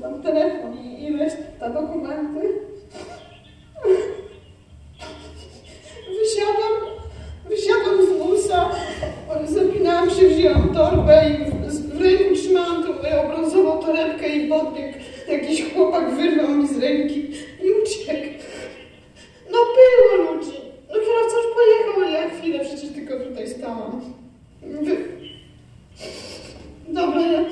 tam 0.00 0.22
telefon 0.22 0.78
i, 0.78 1.04
i 1.04 1.16
reszta 1.16 1.70
dokumenty. 1.70 2.48
Wysiadam, 6.08 6.74
wysiadam 7.48 8.06
z 8.06 8.22
busa, 8.22 8.70
zapinałam 9.44 10.10
się, 10.10 10.28
wzięłam 10.28 10.74
torbę 10.74 11.30
i 11.30 11.50
w 11.96 12.00
ręku 12.00 12.34
trzymałam 12.34 12.82
tą 12.82 12.88
moją 13.02 13.28
brązową 13.28 13.78
torebkę 13.78 14.28
i 14.28 14.48
podbiegł 14.48 14.98
jakiś 15.28 15.74
chłopak, 15.74 16.10
wyrwał 16.10 16.48
mi 16.48 16.68
z 16.68 16.78
ręki 16.78 17.30
i 17.62 17.70
uciekł. 17.82 18.44
No 19.50 19.58
było 19.58 20.32
ludzi. 20.32 20.65
No 20.88 20.94
kierowca 20.94 21.36
już 21.36 21.54
pojechał, 21.54 22.02
ale 22.02 22.12
ja 22.12 22.30
chwilę 22.30 22.64
przecież 22.64 22.90
tylko 22.90 23.20
tutaj 23.20 23.48
stałam. 23.48 24.00
Dobra, 26.88 27.20
ja... 27.20 27.44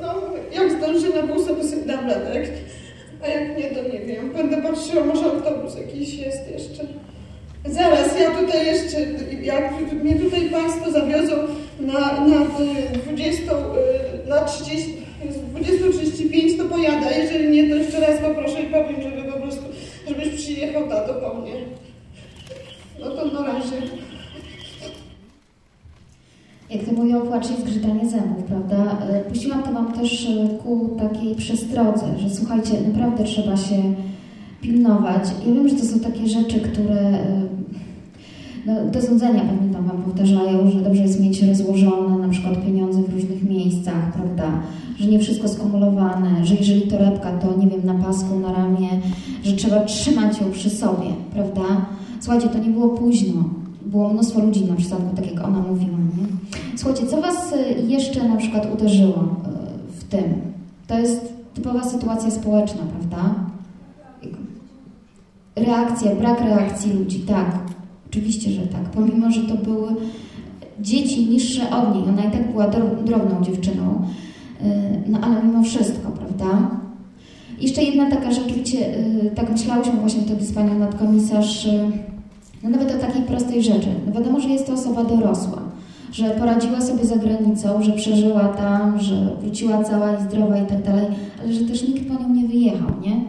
No, 0.00 0.14
jak 0.52 0.72
zdążę 0.72 1.08
na 1.08 1.34
busa, 1.34 1.54
to 1.54 1.64
sobie 1.64 1.82
dam 1.82 2.10
radę. 2.10 2.46
A 3.22 3.28
jak 3.28 3.58
nie, 3.58 3.70
to 3.70 3.82
nie 3.82 4.00
wiem. 4.00 4.32
Będę 4.32 4.62
patrzyła, 4.62 5.04
może 5.04 5.24
autobus 5.24 5.76
jakiś 5.76 6.14
jest 6.14 6.50
jeszcze. 6.50 6.84
Zaraz, 7.66 8.20
ja 8.20 8.30
tutaj 8.30 8.66
jeszcze, 8.66 8.96
jak 9.42 9.92
mnie 9.92 10.16
tutaj 10.16 10.50
Państwo 10.50 10.92
zawiozą 10.92 11.34
na, 11.80 12.26
na 12.26 12.44
20, 13.04 13.52
na 14.28 14.44
30, 14.44 14.94
20.35, 15.54 16.58
to 16.58 16.64
pojadę. 16.64 17.06
Jeżeli 17.18 17.50
nie, 17.50 17.70
to 17.70 17.76
jeszcze 17.76 18.00
raz 18.00 18.20
poproszę 18.20 18.62
i 18.62 18.66
powiem, 18.66 19.02
żeby 19.02 19.32
po 19.32 19.38
prostu, 19.40 19.62
żebyś 20.08 20.28
przyjechał 20.28 20.88
tato 20.88 21.14
po 21.14 21.34
mnie. 21.34 21.52
No 23.00 23.10
to 23.10 23.24
na 23.24 23.46
razie. 23.46 23.76
Jak 26.70 26.84
to 26.84 26.92
mówią, 26.92 27.20
płacz 27.20 27.50
i 27.50 27.60
zgrzytanie 27.60 28.10
zębów, 28.10 28.44
prawda? 28.44 28.98
Puściłam 29.28 29.62
to 29.62 29.72
Wam 29.72 29.92
też 29.92 30.28
ku 30.62 30.96
takiej 30.98 31.27
przestrodze, 31.38 32.06
że 32.18 32.30
słuchajcie, 32.30 32.72
naprawdę 32.86 33.24
trzeba 33.24 33.56
się 33.56 33.76
pilnować. 34.60 35.22
Ja 35.46 35.54
wiem, 35.54 35.68
że 35.68 35.74
to 35.74 35.84
są 35.84 36.00
takie 36.00 36.26
rzeczy, 36.28 36.60
które 36.60 37.18
no, 38.66 38.74
do 38.92 39.02
sądzenia 39.02 39.40
pamiętam 39.40 39.84
Wam 39.84 40.02
powtarzają, 40.02 40.70
że 40.70 40.80
dobrze 40.80 41.02
jest 41.02 41.20
mieć 41.20 41.42
rozłożone 41.42 42.26
na 42.26 42.28
przykład 42.28 42.64
pieniądze 42.66 43.02
w 43.02 43.14
różnych 43.14 43.42
miejscach, 43.42 44.12
prawda? 44.12 44.60
Że 44.98 45.08
nie 45.08 45.18
wszystko 45.18 45.48
skumulowane, 45.48 46.46
że 46.46 46.54
jeżeli 46.54 46.82
torebka, 46.82 47.32
to 47.32 47.56
nie 47.58 47.66
wiem, 47.66 47.80
na 47.84 47.94
pasku, 47.94 48.38
na 48.38 48.52
ramię, 48.52 48.88
że 49.44 49.56
trzeba 49.56 49.84
trzymać 49.84 50.40
ją 50.40 50.50
przy 50.52 50.70
sobie, 50.70 51.08
prawda? 51.32 51.86
Słuchajcie, 52.20 52.48
to 52.48 52.58
nie 52.58 52.70
było 52.70 52.88
późno. 52.88 53.44
Było 53.86 54.08
mnóstwo 54.08 54.40
ludzi 54.40 54.64
na 54.64 54.74
przystanku, 54.74 55.16
tak 55.16 55.34
jak 55.34 55.44
ona 55.44 55.58
mówiła, 55.58 55.98
nie? 55.98 56.26
Słuchajcie, 56.76 57.06
co 57.06 57.20
Was 57.20 57.54
jeszcze 57.88 58.28
na 58.28 58.36
przykład 58.36 58.74
uderzyło 58.74 59.34
w 59.98 60.04
tym? 60.04 60.22
To 60.88 60.98
jest 60.98 61.34
typowa 61.54 61.84
sytuacja 61.84 62.30
społeczna, 62.30 62.82
prawda? 62.98 63.34
Reakcja, 65.56 66.14
brak 66.14 66.40
reakcji 66.40 66.92
ludzi, 66.92 67.20
tak. 67.20 67.58
Oczywiście, 68.10 68.50
że 68.50 68.62
tak. 68.62 68.82
Pomimo, 68.82 69.30
że 69.30 69.40
to 69.40 69.54
były 69.54 69.88
dzieci 70.80 71.26
niższe 71.26 71.70
od 71.70 71.94
niej, 71.94 72.04
ona 72.08 72.24
i 72.24 72.30
tak 72.30 72.52
była 72.52 72.68
drobną 73.04 73.42
dziewczyną, 73.44 74.02
no 75.06 75.18
ale 75.22 75.42
mimo 75.42 75.62
wszystko, 75.62 76.10
prawda? 76.10 76.70
Jeszcze 77.60 77.82
jedna 77.82 78.10
taka 78.10 78.32
rzecz, 78.32 78.52
wiecie, 78.52 78.78
tak 79.34 79.50
myślałyśmy 79.50 79.92
właśnie 79.92 80.22
wtedy 80.22 80.44
z 80.44 80.52
panią 80.52 80.78
nadkomisarz, 80.78 81.68
no 82.62 82.70
nawet 82.70 82.94
o 82.96 82.98
takiej 82.98 83.22
prostej 83.22 83.62
rzeczy. 83.62 83.88
No 84.06 84.12
wiadomo, 84.12 84.40
że 84.40 84.48
jest 84.48 84.66
to 84.66 84.72
osoba 84.72 85.04
dorosła, 85.04 85.62
że 86.12 86.30
poradziła 86.30 86.80
sobie 86.80 87.04
za 87.04 87.16
granicą, 87.16 87.82
że 87.82 87.92
przeżyła 87.92 88.48
tam, 88.48 89.00
że 89.00 89.36
wróciła 89.40 89.84
cała 89.84 90.16
i 90.16 90.22
zdrowa 90.22 90.58
i 90.58 90.66
tak 90.66 90.82
dalej, 90.82 91.06
ale 91.42 91.52
że 91.52 91.64
też 91.64 91.88
nikt 91.88 92.08
po 92.08 92.14
nią 92.14 92.34
nie 92.34 92.48
wyjechał, 92.48 92.88
nie? 93.02 93.24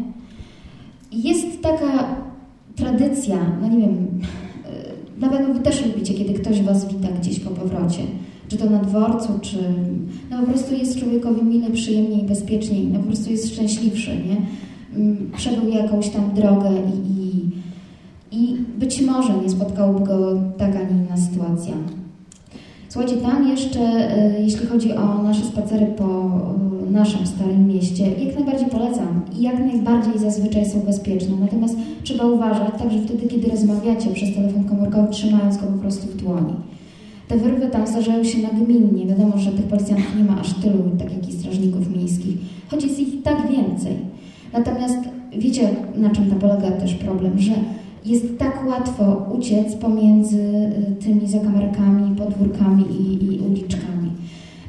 Jest 1.12 1.62
taka 1.62 2.06
tradycja, 2.76 3.38
no 3.62 3.68
nie 3.68 3.78
wiem, 3.80 4.08
na 5.20 5.30
pewno 5.30 5.54
Wy 5.54 5.60
też 5.60 5.86
lubicie, 5.86 6.14
kiedy 6.14 6.34
ktoś 6.34 6.62
Was 6.62 6.88
wita 6.88 7.08
gdzieś 7.08 7.40
po 7.40 7.50
powrocie. 7.50 8.02
Czy 8.48 8.58
to 8.58 8.70
na 8.70 8.80
dworcu, 8.80 9.28
czy... 9.42 9.58
No 10.32 10.40
po 10.40 10.46
prostu 10.46 10.76
jest 10.76 11.00
człowiekowi 11.00 11.44
mile, 11.44 11.70
przyjemniej, 11.70 12.24
bezpieczniej. 12.24 12.88
No 12.88 13.00
po 13.00 13.06
prostu 13.06 13.32
jest 13.32 13.54
szczęśliwszy, 13.54 14.12
nie? 14.12 14.38
Przebył 15.38 15.70
jakąś 15.70 16.10
tam 16.10 16.32
drogę 16.36 16.70
i, 16.70 17.12
i, 17.12 17.50
i 18.32 18.58
być 18.78 19.02
może 19.02 19.34
nie 19.38 19.50
spotkałoby 19.50 20.06
go 20.06 20.42
taka, 20.58 20.80
nie 20.84 21.06
inna 21.06 21.18
sytuacja. 21.18 21.74
Słuchajcie, 22.90 23.18
tam 23.18 23.48
jeszcze, 23.48 24.10
jeśli 24.44 24.68
chodzi 24.68 24.94
o 24.94 25.24
nasze 25.24 25.46
spacery 25.46 25.86
po 25.86 26.32
naszym 26.92 27.28
Starym 27.28 27.68
Mieście, 27.68 28.04
jak 28.26 28.36
najbardziej 28.36 28.70
polecam 28.70 29.22
i 29.40 29.42
jak 29.42 29.60
najbardziej 29.60 30.20
zazwyczaj 30.20 30.66
są 30.66 30.80
bezpieczne. 30.80 31.36
Natomiast 31.42 31.76
trzeba 32.04 32.26
uważać, 32.26 32.70
także 32.80 33.00
wtedy, 33.00 33.28
kiedy 33.28 33.48
rozmawiacie 33.50 34.10
przez 34.10 34.36
telefon 34.36 34.64
komórkowy, 34.64 35.08
trzymając 35.12 35.58
go 35.58 35.68
po 35.68 35.78
prostu 35.78 36.08
w 36.08 36.16
dłoni. 36.16 36.54
Te 37.28 37.38
wyrwy 37.38 37.68
tam 37.68 37.88
zdarzają 37.88 38.24
się 38.24 38.38
nagminnie. 38.42 39.06
Wiadomo, 39.06 39.38
że 39.38 39.52
tych 39.52 39.66
policjantów 39.66 40.16
nie 40.18 40.24
ma 40.24 40.42
aż 40.42 40.54
tylu, 40.54 40.84
tak 41.00 41.14
jak 41.14 41.30
i 41.30 41.34
strażników 41.34 41.96
miejskich, 41.96 42.38
choć 42.72 42.84
jest 42.84 43.00
ich 43.00 43.24
tak 43.24 43.52
więcej. 43.52 43.94
Natomiast 44.54 44.98
wiecie, 45.38 45.70
na 45.96 46.10
czym 46.10 46.30
to 46.30 46.36
polega 46.36 46.72
też 46.72 46.94
problem, 46.94 47.40
że 47.40 47.52
jest 48.10 48.38
tak 48.38 48.68
łatwo 48.68 49.26
uciec 49.38 49.76
pomiędzy 49.76 50.72
tymi 51.00 51.28
zakamarkami, 51.28 52.16
podwórkami 52.16 52.84
i, 52.84 53.36
i 53.36 53.40
uliczkami. 53.40 54.12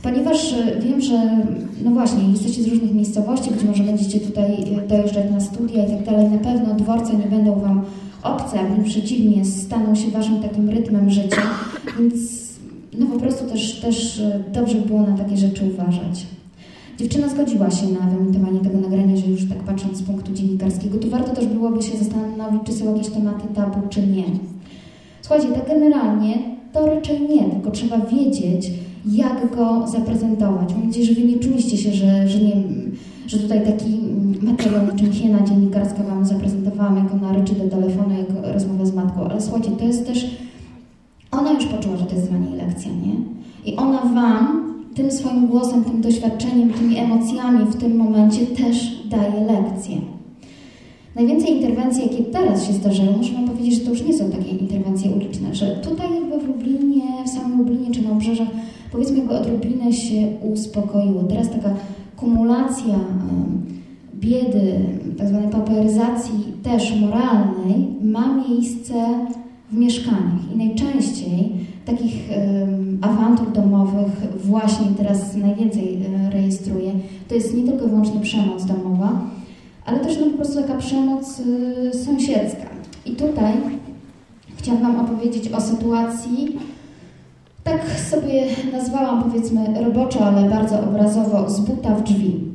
Ponieważ 0.02 0.54
wiem, 0.80 1.00
że 1.00 1.46
no 1.84 1.90
właśnie, 1.90 2.30
jesteście 2.30 2.62
z 2.62 2.68
różnych 2.68 2.94
miejscowości, 2.94 3.50
być 3.50 3.62
może 3.64 3.84
będziecie 3.84 4.20
tutaj 4.20 4.64
dojeżdżać 4.88 5.30
na 5.30 5.40
studia 5.40 5.86
i 5.86 5.90
tak 5.90 6.04
dalej, 6.04 6.30
na 6.30 6.38
pewno 6.38 6.74
dworce 6.74 7.16
nie 7.16 7.26
będą 7.26 7.60
Wam 7.60 7.82
obce, 8.22 8.60
a 8.60 8.64
wręcz 8.64 8.88
przeciwnie, 8.88 9.44
staną 9.44 9.94
się 9.94 10.10
Waszym 10.10 10.42
takim 10.42 10.70
rytmem 10.70 11.10
życia, 11.10 11.42
więc 11.98 12.14
no 12.98 13.06
po 13.06 13.18
prostu 13.18 13.46
też, 13.46 13.80
też 13.80 14.22
dobrze 14.52 14.78
było 14.78 15.02
na 15.02 15.18
takie 15.18 15.36
rzeczy 15.36 15.64
uważać. 15.74 16.26
Dziewczyna 17.00 17.28
zgodziła 17.28 17.70
się 17.70 17.86
na 17.86 18.00
wyemitowanie 18.00 18.60
tego 18.60 18.80
nagrania, 18.80 19.16
że 19.16 19.26
już 19.26 19.48
tak 19.48 19.58
patrząc 19.58 19.98
z 19.98 20.02
punktu 20.02 20.32
dziennikarskiego, 20.32 20.98
to 20.98 21.08
warto 21.08 21.34
też 21.34 21.46
byłoby 21.46 21.82
się 21.82 21.98
zastanowić, 21.98 22.62
czy 22.66 22.72
są 22.72 22.94
jakieś 22.94 23.12
tematy 23.12 23.54
tabu, 23.54 23.88
czy 23.88 24.06
nie. 24.06 24.24
Słuchajcie, 25.22 25.48
tak 25.48 25.68
generalnie 25.68 26.38
to 26.72 26.86
raczej 26.86 27.20
nie, 27.20 27.50
tylko 27.50 27.70
trzeba 27.70 27.98
wiedzieć, 27.98 28.70
jak 29.06 29.56
go 29.56 29.86
zaprezentować. 29.88 30.74
Mam 30.74 30.86
nadzieję, 30.86 31.06
że 31.06 31.14
Wy 31.14 31.22
nie 31.26 31.38
czuliście 31.38 31.76
się, 31.76 31.92
że, 31.92 32.28
że, 32.28 32.38
nie, 32.38 32.52
że 33.26 33.38
tutaj 33.38 33.66
taki 33.66 33.98
materiał 34.42 34.92
niczym 34.92 35.12
hiena 35.12 35.42
dziennikarska 35.42 36.02
Wam 36.02 36.24
zaprezentowałam 36.24 36.96
jako 36.96 37.16
na 37.16 37.32
ryczy 37.32 37.54
do 37.54 37.68
telefonu, 37.68 38.14
jako 38.18 38.52
rozmowę 38.52 38.86
z 38.86 38.94
matką, 38.94 39.24
ale 39.24 39.40
słuchajcie, 39.40 39.70
to 39.70 39.84
jest 39.84 40.06
też... 40.06 40.36
Ona 41.30 41.52
już 41.52 41.66
poczuła, 41.66 41.96
że 41.96 42.04
to 42.04 42.14
jest 42.14 42.28
dla 42.28 42.38
niej 42.38 42.56
lekcja, 42.56 42.90
nie? 42.92 43.14
I 43.72 43.76
ona 43.76 44.00
Wam 44.00 44.69
tym 44.94 45.10
swoim 45.10 45.46
głosem, 45.46 45.84
tym 45.84 46.00
doświadczeniem, 46.00 46.72
tymi 46.72 46.96
emocjami 46.96 47.64
w 47.64 47.76
tym 47.76 47.96
momencie 47.96 48.46
też 48.46 49.02
daje 49.10 49.44
lekcję. 49.44 49.96
Najwięcej 51.14 51.56
interwencji, 51.56 52.02
jakie 52.02 52.24
teraz 52.24 52.66
się 52.66 52.72
zdarzają, 52.72 53.12
Wam 53.34 53.48
powiedzieć, 53.48 53.74
że 53.74 53.80
to 53.80 53.90
już 53.90 54.02
nie 54.02 54.12
są 54.12 54.30
takie 54.30 54.50
interwencje 54.50 55.10
uliczne, 55.10 55.54
że 55.54 55.66
tutaj 55.66 56.06
jakby 56.14 56.38
w 56.38 56.48
Lublinie, 56.48 57.02
w 57.26 57.28
samym 57.28 57.58
Lublinie 57.58 57.90
czy 57.90 58.02
na 58.02 58.10
obrzeżach, 58.10 58.48
powiedzmy 58.92 59.18
jakby 59.18 59.34
odrobinę 59.34 59.92
się 59.92 60.26
uspokoiło. 60.52 61.22
Teraz 61.22 61.50
taka 61.50 61.74
kumulacja 62.16 62.94
biedy, 64.14 64.80
tak 65.18 65.28
zwanej 65.28 65.50
pauperyzacji 65.50 66.34
też 66.62 67.00
moralnej 67.00 67.88
ma 68.02 68.36
miejsce 68.48 68.94
w 69.72 69.76
mieszkaniach 69.76 70.52
i 70.54 70.56
najczęściej 70.56 71.52
takich 71.84 72.30
awantur 73.00 73.52
domowych 73.52 74.12
właśnie 74.44 74.86
teraz 74.96 75.36
najwięcej 75.36 75.98
e, 76.02 76.30
rejestruję. 76.30 76.92
To 77.28 77.34
jest 77.34 77.54
nie 77.54 77.62
tylko 77.62 77.86
i 77.86 77.88
wyłącznie 77.88 78.20
przemoc 78.20 78.64
domowa, 78.64 79.20
ale 79.86 80.00
też 80.00 80.18
no, 80.20 80.26
po 80.26 80.36
prostu 80.36 80.62
taka 80.62 80.74
przemoc 80.74 81.40
y, 81.40 82.04
sąsiedzka. 82.04 82.66
I 83.06 83.10
tutaj 83.10 83.52
chciałam 84.56 84.82
Wam 84.82 85.00
opowiedzieć 85.00 85.48
o 85.48 85.60
sytuacji, 85.60 86.58
tak 87.64 87.80
sobie 88.10 88.46
nazwałam 88.72 89.22
powiedzmy 89.22 89.84
roboczo, 89.84 90.26
ale 90.26 90.50
bardzo 90.50 90.80
obrazowo, 90.80 91.50
z 91.50 91.60
buta 91.60 91.94
w 91.94 92.02
drzwi. 92.02 92.49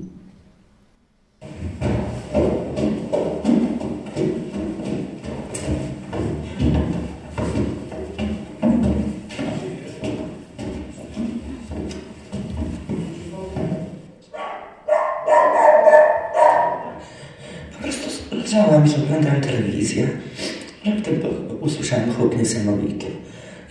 Niesamowity 22.46 23.06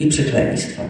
i 0.01 0.07
przekleństwa. 0.07 0.83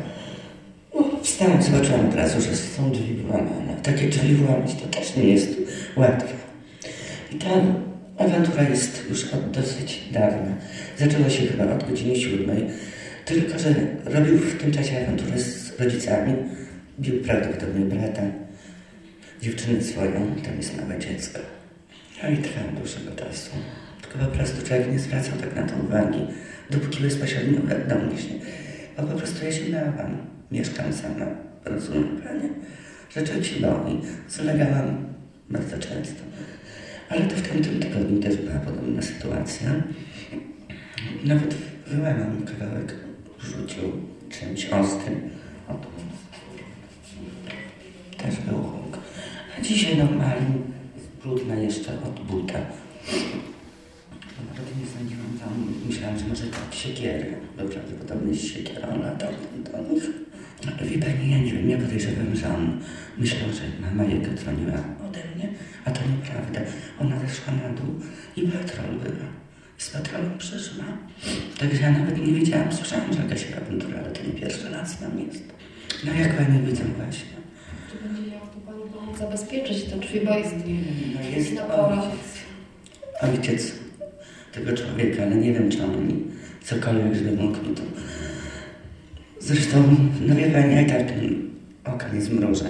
No, 0.95 1.11
Wstałam, 1.23 1.63
zobaczyłam 1.63 2.09
od 2.09 2.15
razu, 2.15 2.41
że 2.41 2.57
są 2.57 2.91
drzwi 2.93 3.15
wyłamane. 3.15 3.77
Takie 3.83 4.09
drzwi 4.09 4.35
wyłamać 4.35 4.75
to 4.75 4.87
też 4.87 5.17
nie 5.17 5.25
jest 5.25 5.49
łatwe. 5.97 6.35
I 7.33 7.35
ta 7.35 7.51
awantura 8.19 8.63
jest 8.63 9.05
już 9.11 9.25
od 9.25 9.51
dosyć 9.51 10.01
dawna. 10.13 10.57
Zaczęła 10.99 11.31
się 11.31 11.47
chyba 11.47 11.73
od 11.75 11.91
godziny 11.91 12.17
siódmej. 12.17 12.67
Tylko, 13.25 13.59
że 13.59 13.75
robił 14.05 14.39
w 14.39 14.61
tym 14.63 14.73
czasie 14.73 15.03
awanturę 15.03 15.39
z 15.39 15.81
rodzicami. 15.81 16.35
Bił 17.01 17.21
prawdopodobnie 17.23 17.85
brata, 17.85 18.23
dziewczynę 19.43 19.83
swoją, 19.83 20.35
tam 20.45 20.57
jest 20.57 20.77
małe 20.77 20.99
dziecko. 20.99 21.39
No 22.23 22.31
i 22.31 22.37
trwałem 22.37 22.75
dłuższego 22.75 23.11
czasu. 23.11 23.51
Tylko 24.03 24.19
po 24.19 24.37
prostu 24.37 24.67
człowiek 24.67 24.93
nie 24.93 24.99
zwracał 24.99 25.33
tak 25.41 25.57
na 25.57 25.63
to 25.63 25.75
uwagi, 25.85 26.27
dopóki 26.71 27.03
bezpośrednio 27.03 27.61
do 27.89 27.99
mnie 27.99 28.19
się. 28.19 28.35
Bo 28.97 29.03
po 29.03 29.19
prostu 29.19 29.45
ja 29.45 29.53
się 29.53 29.65
bałam. 29.73 30.17
Mieszkam 30.53 30.93
sama, 30.93 31.27
rozumiem 31.65 32.21
panie, 32.25 32.49
że 33.11 33.23
człowiek 33.23 33.45
się 33.45 33.61
boi. 33.61 34.01
Zalegałam 34.29 34.97
bardzo 35.51 35.79
często. 35.79 36.23
Ale 37.09 37.21
to 37.21 37.37
w 37.37 37.49
tamtym 37.49 37.81
tygodniu 37.81 38.21
też 38.21 38.37
była 38.37 38.59
podobna 38.59 39.03
sytuacja. 39.03 39.71
Nawet 41.25 41.55
wyłamam 41.87 42.43
kawałek, 42.47 42.95
rzucił 43.41 43.83
czymś 44.31 44.67
ostrym. 44.67 45.31
O, 45.69 45.75
tu. 45.75 45.89
Też 48.23 48.37
był 48.37 48.63
huk. 48.63 48.99
A 49.59 49.63
dzisiaj 49.63 49.97
normalnie 49.97 50.55
brudna 51.23 51.55
jeszcze 51.55 51.93
od 51.93 52.21
buta. 52.21 52.59
Myślałam, 55.89 56.19
że 56.19 56.25
może 56.25 56.43
to 56.45 56.59
siekierę. 56.77 57.25
Był 57.59 57.69
prawdopodobnie 57.69 58.35
z 58.35 58.43
siekierą 58.45 59.03
latał 59.03 59.33
do 59.73 59.95
nich. 59.95 60.05
Ale 60.79 60.89
wie 60.89 60.99
pani, 60.99 61.31
ja 61.31 61.39
nie 61.39 61.53
wiem, 61.53 61.71
ja 61.71 61.79
podejrzewam, 61.79 62.37
że 62.37 62.49
on 62.49 62.81
myślał, 63.19 63.49
że 63.53 63.63
mama 63.87 64.05
jego 64.05 64.27
troniła 64.43 64.73
ode 65.09 65.21
mnie, 65.37 65.49
a 65.85 65.91
to 65.91 66.01
nieprawda. 66.11 66.61
Ona 67.01 67.19
zeszła 67.21 67.53
na 67.55 67.69
dół 67.69 67.95
i 68.37 68.43
patrol 68.43 68.95
była. 69.03 69.27
Z 69.79 69.91
patrolem 69.91 70.39
przyszła. 70.39 70.85
Także 71.59 71.83
ja 71.83 71.91
nawet 71.91 72.27
nie 72.27 72.33
wiedziałam, 72.33 72.73
słyszałam, 72.73 73.13
że 73.13 73.23
jakaś 73.23 73.47
awantura, 73.53 73.99
ale 73.99 74.11
to 74.11 74.23
nie 74.27 74.33
pierwszy 74.33 74.69
raz 74.71 74.99
tam 74.99 75.11
jest. 75.27 75.45
No 76.07 76.13
jak 76.13 76.37
pani 76.37 76.59
widzą 76.67 76.85
właśnie. 76.97 77.35
Czy 77.91 78.09
będzie 78.09 78.31
miał 78.31 78.41
tu 78.41 78.61
Pani 78.61 78.83
pomóc 78.93 79.19
zabezpieczyć 79.19 79.85
te 79.85 79.97
drzwi, 79.99 80.21
bo 80.21 80.39
jest, 80.39 80.55
No 81.15 81.37
jest 81.37 81.53
na 81.53 81.63
pora. 81.63 82.03
ojciec 83.23 83.73
tego 84.55 84.77
człowieka, 84.77 85.23
ale 85.23 85.37
nie 85.37 85.53
wiem, 85.53 85.71
czy 85.71 85.85
on 85.85 86.07
mi 86.07 86.15
cokolwiek, 86.63 87.15
żeby 87.15 87.43
mógł 87.43 87.59
to... 87.59 87.83
Zresztą, 89.41 89.97
no 90.21 90.35
wie 90.35 90.51
pani, 90.51 90.83
i 90.83 90.87
tak 90.87 91.03
oka 91.85 92.09
nie 92.09 92.21
zmrużę, 92.21 92.65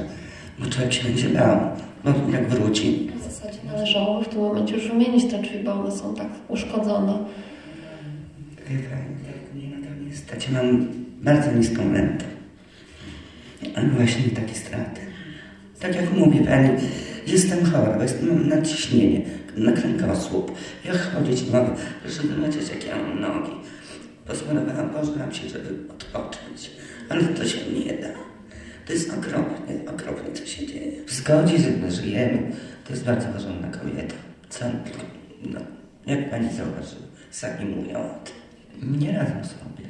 bo 0.59 0.66
człowiek 0.66 0.92
się 0.92 1.05
będzie 1.05 1.29
bał, 1.29 1.59
bo 2.05 2.11
jak 2.33 2.49
wróci, 2.49 3.11
W 3.20 3.23
zasadzie 3.23 3.59
należało 3.66 4.20
w 4.23 4.29
tym 4.29 4.40
momencie 4.40 4.75
już 4.75 4.88
wymienić 4.88 5.25
te 5.31 5.42
drzwi, 5.42 5.59
bo 5.64 5.73
one 5.73 5.92
są 5.92 6.14
tak 6.14 6.29
uszkodzone. 6.49 7.18
wie 8.68 8.79
pani, 8.79 9.14
jak 9.27 9.55
mnie 9.55 9.79
na 9.79 9.87
to 9.87 10.05
nie 10.05 10.16
stać, 10.16 10.51
mam 10.51 10.88
bardzo 11.23 11.53
niską 11.53 11.92
rentę. 11.92 12.25
Ale 13.77 13.88
właśnie 13.88 14.31
takie 14.31 14.55
straty. 14.55 15.01
Tak 15.81 15.94
jak 15.94 16.12
mówię 16.12 16.40
pani, 16.44 16.68
jestem 17.26 17.64
chora, 17.64 17.96
bo 17.96 18.02
jestem, 18.02 18.48
nadciśnienie, 18.48 19.20
na 19.56 19.72
kręgosłup. 19.72 20.52
Jak 20.84 20.96
chodzić 20.96 21.42
mogę, 21.42 21.76
żeby 22.06 22.40
lecieć 22.40 22.68
jak 22.70 22.87
ja 22.87 22.96
mam 22.96 23.20
nogi. 23.20 23.52
Pozwolowałam, 24.26 24.90
pożeram 24.90 25.32
się, 25.32 25.48
żeby 25.48 25.68
odpocząć, 25.90 26.70
ale 27.08 27.24
to 27.24 27.44
się 27.44 27.58
nie 27.72 27.92
da. 27.92 28.08
To 28.87 28.92
jest 28.92 29.10
okropnie, 29.10 29.90
okropnie, 29.90 30.32
co 30.32 30.46
się 30.46 30.66
dzieje. 30.66 31.04
W 31.06 31.12
zgodzie, 31.12 31.58
że 31.58 31.70
my 31.70 31.92
żyjemy, 31.92 32.52
to 32.84 32.92
jest 32.92 33.04
bardzo 33.04 33.26
porządna 33.28 33.68
kobieta. 33.68 34.14
Co, 34.48 34.64
no, 35.42 35.60
jak 36.06 36.30
pani 36.30 36.48
zauważyła, 36.48 37.02
sami 37.30 37.64
mówią 37.64 37.98
o 37.98 38.14
tym. 38.24 39.00
Nie 39.00 39.12
radzą 39.12 39.34
sobie. 39.34 39.84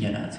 Nie 0.00 0.12
radzą. 0.12 0.38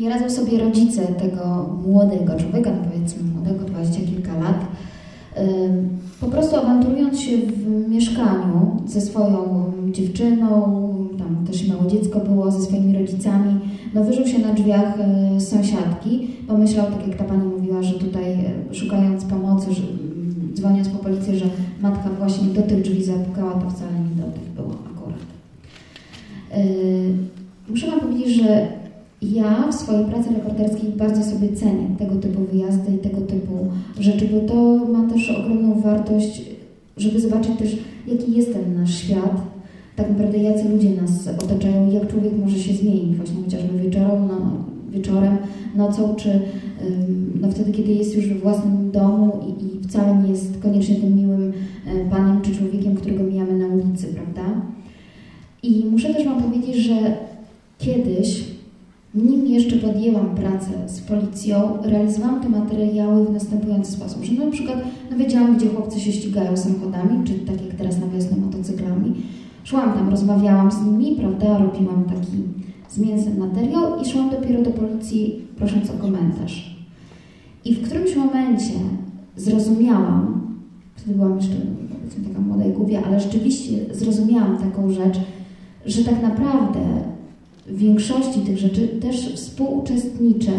Nie 0.00 0.10
radzą 0.10 0.30
sobie 0.30 0.58
rodzice 0.58 1.02
tego 1.02 1.70
młodego 1.86 2.34
człowieka, 2.34 2.70
no 2.70 2.90
powiedzmy 2.90 3.22
młodego, 3.34 3.64
dwadzieścia 3.64 4.06
kilka 4.06 4.38
lat, 4.38 4.66
po 6.20 6.26
prostu 6.26 6.56
awanturując 6.56 7.20
się 7.20 7.36
w 7.36 7.88
mieszkaniu 7.88 8.82
ze 8.86 9.00
swoją 9.00 9.72
dziewczyną, 9.92 10.48
tam 11.18 11.46
też 11.46 11.68
małe 11.68 11.90
dziecko 11.90 12.20
było, 12.20 12.50
ze 12.50 12.62
swoimi 12.62 12.98
rodzicami, 12.98 13.60
no 13.94 14.04
wyżył 14.04 14.26
się 14.26 14.38
na 14.38 14.54
drzwiach 14.54 14.94
y, 15.36 15.40
sąsiadki, 15.40 16.28
pomyślał, 16.48 16.86
tak 16.86 17.08
jak 17.08 17.16
ta 17.16 17.24
pani 17.24 17.48
mówiła, 17.48 17.82
że 17.82 17.94
tutaj 17.94 18.32
y, 18.70 18.74
szukając 18.74 19.24
pomocy, 19.24 19.74
że, 19.74 19.82
dzwoniąc 20.54 20.88
po 20.88 20.98
policję, 20.98 21.36
że 21.36 21.44
matka 21.82 22.10
właśnie 22.18 22.48
do 22.48 22.62
tych 22.62 22.82
drzwi 22.82 23.04
zapukała, 23.04 23.52
to 23.52 23.70
wcale 23.70 23.92
nie 23.92 24.22
do 24.22 24.32
tych 24.32 24.52
było 24.56 24.74
akurat. 24.94 25.20
Y, 26.66 27.36
Muszę 27.68 27.90
Wam 27.90 28.00
powiedzieć, 28.00 28.42
że 28.42 28.68
ja 29.22 29.68
w 29.72 29.74
swojej 29.74 30.04
pracy 30.04 30.28
reporterskiej 30.34 30.90
bardzo 30.90 31.22
sobie 31.22 31.48
cenię 31.48 31.88
tego 31.98 32.14
typu 32.16 32.40
wyjazdy 32.52 32.92
i 32.92 32.98
tego 32.98 33.20
typu 33.20 33.66
rzeczy, 34.00 34.28
bo 34.28 34.48
to 34.48 34.86
ma 34.92 35.10
też 35.12 35.30
ogromną 35.30 35.80
wartość, 35.80 36.42
żeby 36.96 37.20
zobaczyć 37.20 37.56
też, 37.58 37.78
jaki 38.06 38.32
jest 38.32 38.52
ten 38.52 38.74
nasz 38.74 38.94
świat, 38.94 39.42
tak 39.96 40.08
naprawdę 40.08 40.38
jacy 40.38 40.68
ludzie 40.68 40.90
nas 40.90 41.28
otaczają 41.28 41.90
i 41.90 41.94
jak 41.94 42.08
człowiek 42.08 42.32
może 42.44 42.58
się 42.58 42.74
zmienić, 42.74 43.16
właśnie 43.16 43.42
chociażby 43.44 43.78
wieczorem, 43.78 44.28
no, 44.28 44.64
wieczorem 44.90 45.36
nocą, 45.74 46.14
czy 46.14 46.40
no 47.40 47.50
wtedy, 47.50 47.72
kiedy 47.72 47.92
jest 47.92 48.16
już 48.16 48.26
we 48.26 48.34
własnym 48.34 48.90
domu 48.90 49.40
i, 49.46 49.64
i 49.64 49.80
wcale 49.80 50.22
nie 50.22 50.30
jest 50.30 50.60
koniecznie 50.62 50.96
tym 50.96 51.16
miłym 51.16 51.52
e, 51.86 52.10
panem 52.10 52.42
czy 52.42 52.56
człowiekiem, 52.56 52.96
którego 52.96 53.24
mijamy 53.24 53.58
na 53.58 53.66
ulicy, 53.66 54.06
prawda? 54.06 54.60
I 55.62 55.84
muszę 55.90 56.14
też 56.14 56.24
Wam 56.24 56.42
powiedzieć, 56.42 56.76
że 56.76 57.16
kiedyś 57.78 58.55
nim 59.16 59.46
jeszcze 59.46 59.76
podjęłam 59.76 60.34
pracę 60.34 60.72
z 60.86 61.00
policją, 61.00 61.78
realizowałam 61.82 62.40
te 62.40 62.48
materiały 62.48 63.26
w 63.26 63.32
następujący 63.32 63.92
sposób, 63.92 64.24
że 64.24 64.44
na 64.44 64.50
przykład 64.50 64.78
no 65.10 65.16
wiedziałam, 65.16 65.56
gdzie 65.56 65.68
chłopcy 65.68 66.00
się 66.00 66.12
ścigają 66.12 66.56
samochodami, 66.56 67.24
czy 67.24 67.32
tak 67.34 67.66
jak 67.66 67.74
teraz 67.74 68.00
na 68.00 68.06
wiosnę 68.06 68.36
motocyklami. 68.36 69.14
Szłam 69.64 69.92
tam, 69.92 70.08
rozmawiałam 70.08 70.72
z 70.72 70.82
nimi, 70.82 71.16
prawda, 71.16 71.58
robiłam 71.58 72.04
taki 72.04 72.42
zmienny 72.90 73.38
materiał 73.38 74.00
i 74.02 74.04
szłam 74.04 74.30
dopiero 74.30 74.62
do 74.62 74.70
policji, 74.70 75.40
prosząc 75.56 75.90
o 75.90 75.92
komentarz. 75.92 76.76
I 77.64 77.74
w 77.74 77.82
którymś 77.82 78.16
momencie 78.16 78.74
zrozumiałam, 79.36 80.40
wtedy 80.96 81.14
byłam 81.14 81.36
jeszcze 81.36 81.56
powiedzmy 81.88 82.24
taka 82.28 82.40
młoda 82.40 82.64
i 82.64 82.72
głupia, 82.72 83.02
ale 83.06 83.20
rzeczywiście 83.20 83.94
zrozumiałam 83.94 84.58
taką 84.58 84.90
rzecz, 84.90 85.18
że 85.86 86.04
tak 86.04 86.22
naprawdę 86.22 86.80
większości 87.68 88.40
tych 88.40 88.58
rzeczy 88.58 88.88
też 88.88 89.34
współuczestniczę 89.34 90.52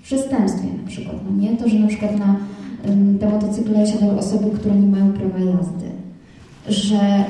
w 0.00 0.02
przestępstwie 0.02 0.68
na 0.82 0.88
przykład. 0.88 1.16
No 1.30 1.42
nie? 1.42 1.56
To, 1.56 1.68
że 1.68 1.78
na 1.78 1.88
przykład 1.88 2.18
na 2.18 2.36
te 3.20 3.30
motocykle 3.30 3.86
siadały 3.86 4.18
osoby, 4.18 4.50
które 4.50 4.74
nie 4.74 4.86
mają 4.86 5.12
prawa 5.12 5.38
jazdy. 5.38 5.86
Że, 6.68 7.24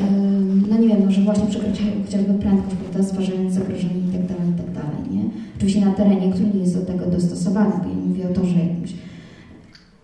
no 0.70 0.78
nie 0.78 0.88
wiem, 0.88 1.04
no, 1.04 1.10
że 1.12 1.20
właśnie 1.20 1.46
przekroczyły 1.46 1.90
chociażby 2.04 2.34
prędkość, 2.34 2.76
prawda, 2.76 3.08
stwarzając 3.08 3.52
zagrożenie 3.52 4.00
i 4.08 4.12
tak 4.12 4.26
dalej, 4.26 4.48
i 4.50 4.74
tak 4.74 5.12
nie? 5.12 5.22
Oczywiście 5.56 5.80
na 5.80 5.92
terenie, 5.92 6.32
który 6.32 6.48
nie 6.54 6.60
jest 6.60 6.80
do 6.80 6.86
tego 6.86 7.06
dostosowany, 7.06 7.70
bo 7.82 7.88
ja 7.88 7.94
nie 7.94 8.06
mówię 8.06 8.30
o 8.30 8.34
torze 8.34 8.58
jakimś. 8.58 8.92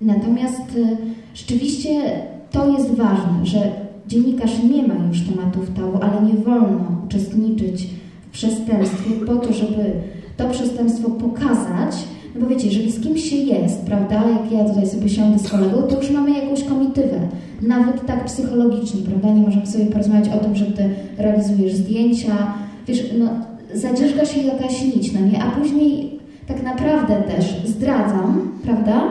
Natomiast 0.01 0.77
y, 0.77 0.97
rzeczywiście 1.35 2.03
to 2.51 2.73
jest 2.73 2.91
ważne, 2.91 3.41
że 3.43 3.73
dziennikarz 4.09 4.63
nie 4.63 4.89
ma 4.89 4.95
już 5.09 5.21
tematów 5.21 5.71
tabu, 5.71 5.99
ale 6.03 6.27
nie 6.27 6.35
wolno 6.35 7.03
uczestniczyć 7.07 7.89
przestępstwie 8.33 9.11
po 9.27 9.37
to, 9.37 9.53
żeby 9.53 9.93
to 10.37 10.49
przestępstwo 10.49 11.11
pokazać, 11.11 11.97
no 12.35 12.41
bo 12.41 12.47
wiecie, 12.47 12.67
jeżeli 12.67 12.93
z 12.93 13.01
kimś 13.01 13.31
się 13.31 13.37
jest, 13.37 13.83
prawda, 13.87 14.15
jak 14.15 14.53
ja 14.53 14.65
tutaj 14.65 14.87
sobie 14.87 15.09
siądę 15.09 15.39
z 15.39 15.51
kolegą, 15.51 15.83
to 15.83 15.97
już 15.97 16.11
mamy 16.11 16.31
jakąś 16.31 16.65
komitywę, 16.65 17.21
nawet 17.63 18.07
tak 18.07 18.25
psychologicznie, 18.25 19.03
prawda, 19.03 19.31
nie 19.31 19.43
możemy 19.43 19.67
sobie 19.67 19.87
porozmawiać 19.87 20.29
o 20.29 20.45
tym, 20.45 20.57
że 20.57 20.67
ty 20.67 20.89
realizujesz 21.19 21.75
zdjęcia, 21.75 22.55
wiesz, 22.89 23.05
no 23.19 23.27
zadzierzga 23.75 24.25
się 24.25 24.41
jakaś 24.41 24.85
nić, 24.85 25.13
no 25.13 25.21
nie, 25.21 25.43
a 25.43 25.51
później 25.51 26.19
tak 26.47 26.63
naprawdę 26.63 27.15
też 27.15 27.63
zdradzam, 27.67 28.53
prawda, 28.63 29.03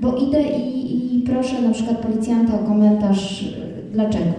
bo 0.00 0.16
idę 0.16 0.42
i, 0.42 1.16
i 1.16 1.20
proszę 1.20 1.62
na 1.62 1.70
przykład 1.70 1.98
policjanta 1.98 2.54
o 2.54 2.58
komentarz, 2.58 3.42
y, 3.42 3.46
dlaczego, 3.92 4.32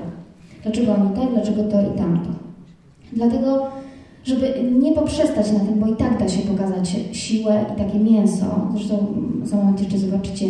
dlaczego 0.63 0.93
oni 0.93 1.09
tak, 1.15 1.33
dlaczego 1.33 1.63
to 1.63 1.81
i 1.81 1.97
tamto. 1.97 2.29
Dlatego 3.13 3.67
żeby 4.23 4.53
nie 4.79 4.91
poprzestać 4.91 5.51
na 5.51 5.59
tym, 5.59 5.79
bo 5.79 5.87
i 5.87 5.95
tak 5.95 6.19
da 6.19 6.29
się 6.29 6.41
pokazać 6.41 6.95
siłę 7.11 7.65
i 7.73 7.79
takie 7.79 7.99
mięso. 7.99 8.45
Zresztą 8.73 9.07
za 9.43 9.57
moment 9.57 9.79
jeszcze 9.79 9.97
zobaczycie 9.97 10.45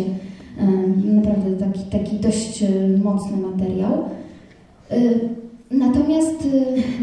naprawdę 1.04 1.50
taki, 1.66 1.80
taki 1.80 2.16
dość 2.16 2.62
um, 2.62 3.02
mocny 3.02 3.36
materiał. 3.36 3.92
Um, 4.90 5.10
natomiast 5.70 6.48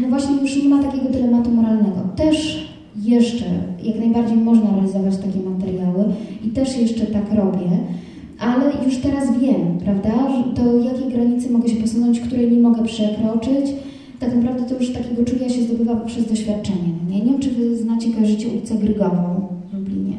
no 0.02 0.08
właśnie 0.08 0.36
już 0.42 0.62
nie 0.62 0.68
ma 0.68 0.82
takiego 0.82 1.08
dylematu 1.10 1.50
moralnego. 1.50 2.00
Też 2.16 2.68
jeszcze, 2.96 3.44
jak 3.82 3.98
najbardziej 3.98 4.36
można 4.36 4.70
realizować 4.70 5.16
takie 5.16 5.50
materiały 5.50 6.04
i 6.44 6.48
też 6.48 6.78
jeszcze 6.78 7.06
tak 7.06 7.32
robię, 7.32 7.78
ale 8.38 8.84
już 8.84 8.96
teraz 8.96 9.38
wiem, 9.38 9.78
prawda, 9.84 10.10
do 10.54 10.78
jakiej 10.78 11.12
granicy 11.12 11.50
mogę 11.50 11.68
się 11.68 11.76
posunąć, 11.76 12.20
której 12.20 12.52
nie 12.52 12.58
mogę 12.58 12.84
przekroczyć. 12.84 13.66
Tak 14.20 14.34
naprawdę 14.34 14.62
to 14.62 14.78
już 14.78 14.92
takiego 14.92 15.24
czucia 15.24 15.48
się 15.48 15.62
zdobywa 15.62 15.96
poprzez 15.96 16.28
doświadczenie. 16.28 16.92
Nie, 17.10 17.20
nie 17.20 17.30
wiem, 17.30 17.40
czy 17.40 17.50
Wy 17.50 17.76
znacie, 17.76 18.12
kojarzycie 18.12 18.48
ulicę 18.48 18.74
Grygową 18.74 19.46
w 19.70 19.74
Lublinie. 19.74 20.16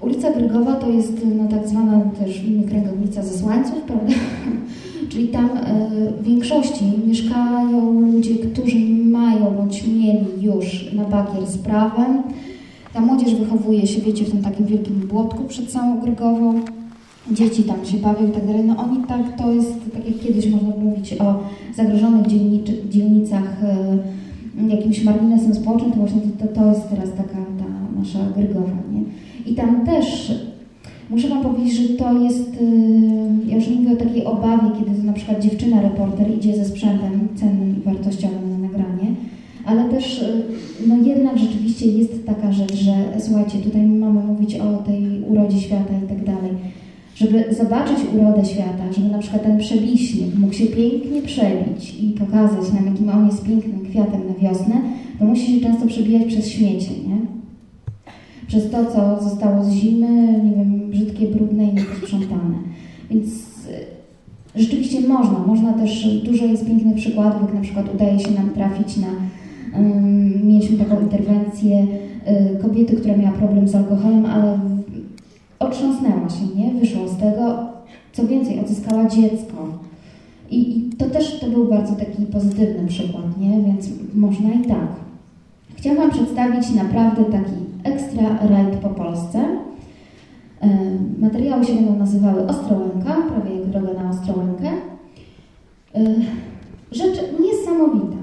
Ulica 0.00 0.32
Grygowa 0.32 0.74
to 0.74 0.90
jest 0.90 1.26
no, 1.36 1.48
tak 1.48 1.68
zwana 1.68 2.00
też 2.00 2.40
w 2.40 2.48
innych 2.48 2.66
kręgach 2.66 2.92
ulica 2.98 3.22
Zesłańców, 3.22 3.82
prawda? 3.86 4.12
Czyli 5.08 5.28
tam 5.28 5.44
y, 5.44 6.12
w 6.20 6.24
większości 6.24 6.84
mieszkają 7.06 8.00
ludzie, 8.00 8.34
którzy 8.34 8.78
mają 9.04 9.54
bądź 9.54 9.86
mieli 9.86 10.26
już 10.42 10.92
na 10.92 11.04
bakier 11.04 11.46
z 11.46 11.58
prawem. 11.58 12.22
Ta 12.92 13.00
młodzież 13.00 13.34
wychowuje 13.34 13.86
się, 13.86 14.00
wiecie, 14.00 14.24
w 14.24 14.30
tym 14.30 14.42
takim 14.42 14.66
wielkim 14.66 14.94
błotku 14.94 15.44
przed 15.44 15.70
samą 15.70 16.00
Grygową. 16.00 16.60
Dzieci 17.32 17.62
tam 17.62 17.84
się 17.84 17.98
bawią 17.98 18.28
i 18.28 18.30
tak 18.32 18.46
dalej. 18.46 18.64
No 18.64 18.76
oni 18.76 19.04
tak, 19.08 19.36
to 19.36 19.52
jest, 19.52 19.74
tak 19.94 20.06
jak 20.06 20.18
kiedyś 20.18 20.50
można 20.50 20.68
mówić 20.68 21.12
o 21.12 21.38
zagrożonych 21.76 22.26
dzielnicach 22.88 23.64
y, 23.64 24.68
jakimś 24.68 25.04
marginesem 25.04 25.54
społecznym, 25.54 25.92
to 25.92 25.98
właśnie 25.98 26.20
to, 26.38 26.46
to, 26.46 26.66
jest 26.66 26.88
teraz 26.90 27.10
taka 27.16 27.38
ta 27.58 27.98
nasza 28.00 28.18
Grygowa, 28.36 28.76
nie? 28.92 29.02
I 29.52 29.54
tam 29.54 29.86
też 29.86 30.32
muszę 31.10 31.28
Wam 31.28 31.42
powiedzieć, 31.42 31.78
że 31.78 31.88
to 31.88 32.12
jest, 32.12 32.50
ja 33.46 33.56
już 33.56 33.68
mówię 33.68 33.92
o 33.92 33.96
takiej 33.96 34.24
obawie, 34.24 34.70
kiedy 34.78 35.00
to 35.00 35.06
na 35.06 35.12
przykład 35.12 35.42
dziewczyna 35.42 35.82
reporter 35.82 36.30
idzie 36.36 36.56
ze 36.56 36.64
sprzętem 36.64 37.28
cennym 37.36 37.76
i 37.76 37.80
wartościowym 37.80 38.50
na 38.50 38.58
nagranie, 38.58 39.14
ale 39.64 39.88
też 39.88 40.24
no 40.86 40.96
jednak 40.96 41.38
rzeczywiście 41.38 41.86
jest 41.86 42.26
taka 42.26 42.52
rzecz, 42.52 42.74
że 42.74 42.92
słuchajcie, 43.18 43.58
tutaj 43.58 43.82
mamy 43.82 44.20
mówić 44.24 44.54
o 44.54 44.76
tej 44.76 45.22
urodzie 45.28 45.60
świata 45.60 45.94
i 46.04 46.08
tak 46.08 46.24
dalej. 46.24 46.50
Żeby 47.14 47.54
zobaczyć 47.54 47.98
urodę 48.14 48.44
świata, 48.44 48.92
żeby 48.96 49.08
na 49.08 49.18
przykład 49.18 49.42
ten 49.42 49.58
przebiśnik 49.58 50.38
mógł 50.38 50.52
się 50.52 50.66
pięknie 50.66 51.22
przebić 51.22 51.94
i 52.00 52.10
pokazać 52.10 52.72
nam, 52.72 52.86
jakim 52.86 53.08
on 53.08 53.26
jest 53.26 53.44
pięknym 53.44 53.86
kwiatem 53.90 54.20
na 54.28 54.48
wiosnę, 54.48 54.74
to 55.18 55.24
musi 55.24 55.54
się 55.54 55.66
często 55.66 55.86
przebijać 55.86 56.24
przez 56.24 56.48
śmiecie, 56.48 56.90
nie? 57.08 57.40
przez 58.50 58.70
to, 58.70 58.84
co 58.84 59.30
zostało 59.30 59.64
z 59.64 59.72
zimy, 59.72 60.40
nie 60.44 60.50
wiem, 60.56 60.90
brzydkie, 60.90 61.26
brudne 61.26 61.64
i 61.64 61.74
nieposprzątane. 61.74 62.54
Więc 63.10 63.26
y, 63.26 64.60
rzeczywiście 64.60 65.00
można. 65.08 65.38
Można 65.46 65.72
też, 65.72 66.20
dużo 66.24 66.44
jest 66.44 66.66
pięknych 66.66 66.96
przykładów, 66.96 67.42
jak 67.42 67.54
na 67.54 67.60
przykład 67.60 67.94
udaje 67.94 68.18
się 68.18 68.30
nam 68.30 68.50
trafić 68.50 68.96
na, 68.96 69.06
um, 69.78 70.46
mieliśmy 70.46 70.78
taką 70.78 71.00
interwencję 71.00 71.86
y, 72.56 72.62
kobiety, 72.62 72.96
która 72.96 73.16
miała 73.16 73.32
problem 73.32 73.68
z 73.68 73.74
alkoholem, 73.74 74.26
ale 74.26 74.58
otrząsnęła 75.60 76.28
się, 76.28 76.46
nie? 76.56 76.80
Wyszła 76.80 77.08
z 77.08 77.16
tego. 77.16 77.70
Co 78.12 78.26
więcej, 78.26 78.60
odzyskała 78.60 79.06
dziecko. 79.08 79.56
I, 80.50 80.78
I, 80.78 80.90
to 80.90 81.10
też 81.10 81.40
to 81.40 81.46
był 81.46 81.68
bardzo 81.68 81.94
taki 81.94 82.22
pozytywny 82.22 82.88
przykład, 82.88 83.38
nie? 83.38 83.62
Więc 83.62 83.88
można 84.14 84.52
i 84.52 84.64
tak. 84.64 84.88
Chciałam 85.76 86.10
przedstawić 86.10 86.70
naprawdę 86.70 87.24
taki 87.24 87.52
ekstra 87.84 88.38
rajd 88.48 88.74
po 88.74 88.88
Polsce. 88.88 89.44
Materiały 91.18 91.64
się 91.64 91.74
będą 91.74 91.96
nazywały 91.96 92.46
Ostrołęka, 92.46 93.16
prawie 93.28 93.56
jak 93.56 93.66
droga 93.66 94.02
na 94.02 94.10
Ostrołękę. 94.10 94.70
Rzecz 96.92 97.20
niesamowita. 97.40 98.19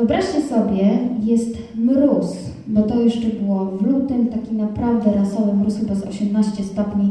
Wyobraźcie 0.00 0.42
sobie, 0.42 0.98
jest 1.22 1.58
mróz, 1.74 2.36
bo 2.66 2.82
to 2.82 3.00
jeszcze 3.00 3.28
było 3.28 3.66
w 3.66 3.86
lutym, 3.86 4.26
taki 4.26 4.54
naprawdę 4.54 5.12
rasowy 5.12 5.54
mróz, 5.54 5.76
chyba 5.76 5.94
z 5.94 6.02
18 6.02 6.64
stopni 6.64 7.10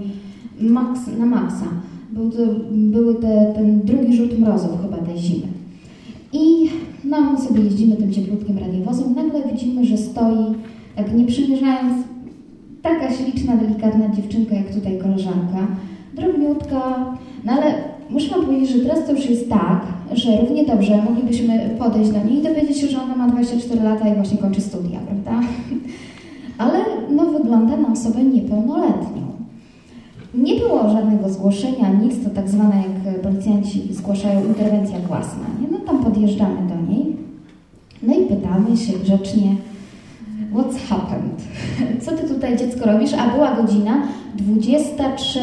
max, 0.60 1.00
na 1.20 1.26
maksa. 1.26 1.66
Był 2.12 2.32
to, 2.32 2.38
były 2.72 3.16
te, 3.16 3.54
ten 3.56 3.82
drugi 3.82 4.18
rzut 4.18 4.40
mrozów 4.40 4.72
chyba 4.82 4.98
tej 4.98 5.18
zimy. 5.18 5.48
I 6.34 6.70
no, 7.04 7.32
my 7.32 7.42
sobie 7.42 7.62
jeździmy 7.62 7.96
tym 7.96 8.12
cieplutkim 8.12 8.58
radiowozem, 8.58 9.16
nagle 9.16 9.52
widzimy, 9.52 9.86
że 9.86 9.98
stoi, 9.98 10.56
tak 10.96 11.16
nie 11.16 11.26
przymierzając, 11.26 12.04
taka 12.82 13.14
śliczna, 13.14 13.58
delikatna 13.58 14.16
dziewczynka, 14.16 14.56
jak 14.56 14.74
tutaj 14.74 14.98
koleżanka, 14.98 15.68
drobniutka, 16.16 17.06
no 17.46 17.52
ale 17.52 17.74
muszę 18.10 18.30
Wam 18.30 18.46
powiedzieć, 18.46 18.70
że 18.70 18.80
teraz 18.80 19.06
to 19.06 19.12
już 19.12 19.30
jest 19.30 19.50
tak, 19.50 19.82
że 20.14 20.42
równie 20.42 20.66
dobrze 20.66 21.04
moglibyśmy 21.10 21.70
podejść 21.80 22.12
do 22.12 22.24
niej 22.24 22.40
i 22.40 22.44
dowiedzieć 22.44 22.78
się, 22.78 22.88
że 22.88 23.02
ona 23.02 23.16
ma 23.16 23.28
24 23.28 23.84
lata 23.84 24.10
i 24.10 24.16
właśnie 24.16 24.38
kończy 24.38 24.62
studia, 24.62 25.00
prawda? 25.00 25.48
Ale 26.64 26.80
no, 27.12 27.26
wygląda 27.26 27.78
na 27.78 27.92
osobę 27.92 28.24
niepełnoletnią. 28.24 29.30
Nie 30.34 30.56
było 30.56 30.90
żadnego 30.90 31.30
zgłoszenia, 31.30 31.94
nic, 31.94 32.24
to 32.24 32.30
tak 32.30 32.50
zwane, 32.50 32.76
jak 32.76 33.22
policjanci 33.22 33.94
zgłaszają, 33.94 34.46
interwencja 34.46 35.00
własna. 35.00 35.46
Nie? 35.62 35.68
No 35.72 35.78
tam 35.78 36.04
podjeżdżamy 36.04 36.56
do 36.70 36.92
niej, 36.92 37.16
no 38.04 38.14
i 38.16 38.26
pytamy 38.26 38.78
się 38.78 38.94
grzecznie, 38.94 39.56
what's 40.54 40.78
happened? 40.90 41.42
Co 42.06 42.12
ty 42.12 42.28
tutaj 42.28 42.58
dziecko 42.58 42.92
robisz? 42.92 43.14
A 43.14 43.30
była 43.30 43.56
godzina 43.56 44.02
23, 44.36 45.40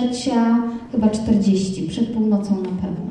chyba 0.96 1.10
40, 1.10 1.88
przed 1.88 2.12
północą 2.12 2.56
na 2.56 2.82
pewno. 2.82 3.06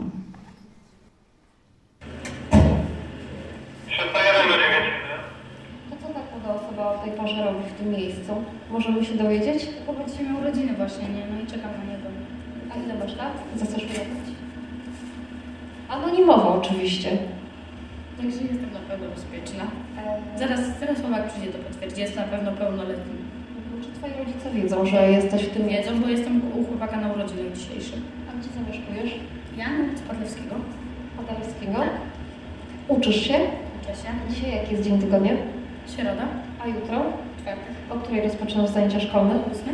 To 5.89 5.95
co 6.01 6.07
taka 6.13 6.55
osoba 6.55 6.91
o 6.91 7.03
tej 7.03 7.11
porze 7.11 7.43
robi 7.45 7.63
w 7.69 7.79
tym 7.79 7.91
miejscu? 7.91 8.31
Możemy 8.71 9.05
się 9.05 9.13
dowiedzieć? 9.13 9.67
Bo 9.87 9.93
będzie 9.93 10.23
miał 10.23 10.41
urodziny 10.41 10.73
właśnie, 10.73 11.03
nie? 11.09 11.23
No 11.33 11.41
i 11.43 11.47
czekam 11.47 11.71
na 11.71 11.93
niego. 11.93 12.07
A 12.71 12.83
ile 12.83 12.99
masz 12.99 13.15
lat? 13.17 13.33
Chcesz 13.55 13.85
wyjechać? 13.85 14.25
Anonimowo 15.89 16.53
oczywiście. 16.55 17.17
Także 18.17 18.37
jestem 18.41 18.73
na 18.73 18.79
pewno 18.89 19.07
bezpieczna. 19.09 19.63
Zaraz, 20.39 20.59
zaraz 20.79 21.01
chłopak 21.01 21.27
przyjdzie 21.31 21.51
to 21.51 21.57
potwierdzi, 21.57 22.01
jest 22.01 22.15
na 22.15 22.23
pewno 22.23 22.51
pełnoletni. 22.51 23.24
Twoi 24.05 24.25
rodzice 24.25 24.51
wiedzą, 24.51 24.85
że 24.85 25.11
jesteś 25.11 25.41
w 25.43 25.49
tym 25.49 25.67
Wiedzą, 25.67 26.01
bo 26.01 26.07
jestem 26.07 26.41
u 26.59 26.63
chłopaka 26.65 26.97
na 27.01 27.13
urodzinach 27.13 27.53
dzisiejszym. 27.53 27.99
A 28.29 28.31
gdzie 28.39 28.49
zamieszkujesz? 28.59 29.19
Ja 29.57 29.67
na 29.73 29.83
ulicy 29.83 30.03
Padlewskiego. 30.03 30.55
Padlewskiego? 31.17 31.73
Tak. 31.73 31.89
Uczysz 32.87 33.21
się? 33.27 33.37
Uczę 33.81 33.93
się. 34.01 34.09
Dzisiaj 34.29 34.51
jaki 34.55 34.71
jest 34.71 34.83
dzień 34.83 34.99
tygodnia? 34.99 35.31
Środa. 35.95 36.25
A 36.63 36.67
jutro? 36.67 36.97
Czwartek. 37.41 37.73
O 37.89 37.95
której 37.95 38.21
rozpoczynasz 38.21 38.69
zajęcia 38.69 38.99
szkolne? 38.99 39.33
Ósmy. 39.51 39.73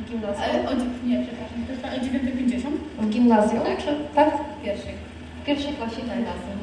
W 0.00 0.10
gimnazjum? 0.10 0.44
Ale 0.44 0.68
o, 0.68 0.72
nie, 1.08 1.16
przepraszam, 1.26 1.58
to 1.66 1.72
jest 1.72 1.84
o 1.84 2.68
9.50. 2.68 2.70
W 3.00 3.08
gimnazjum? 3.10 3.60
Tak. 3.60 3.78
Czy, 3.78 3.90
tak? 4.14 4.30
W 4.60 4.64
pierwszej. 4.64 4.94
W 5.42 5.46
pierwszej 5.46 5.72
klasie 5.72 6.00
gimnazjum. 6.00 6.58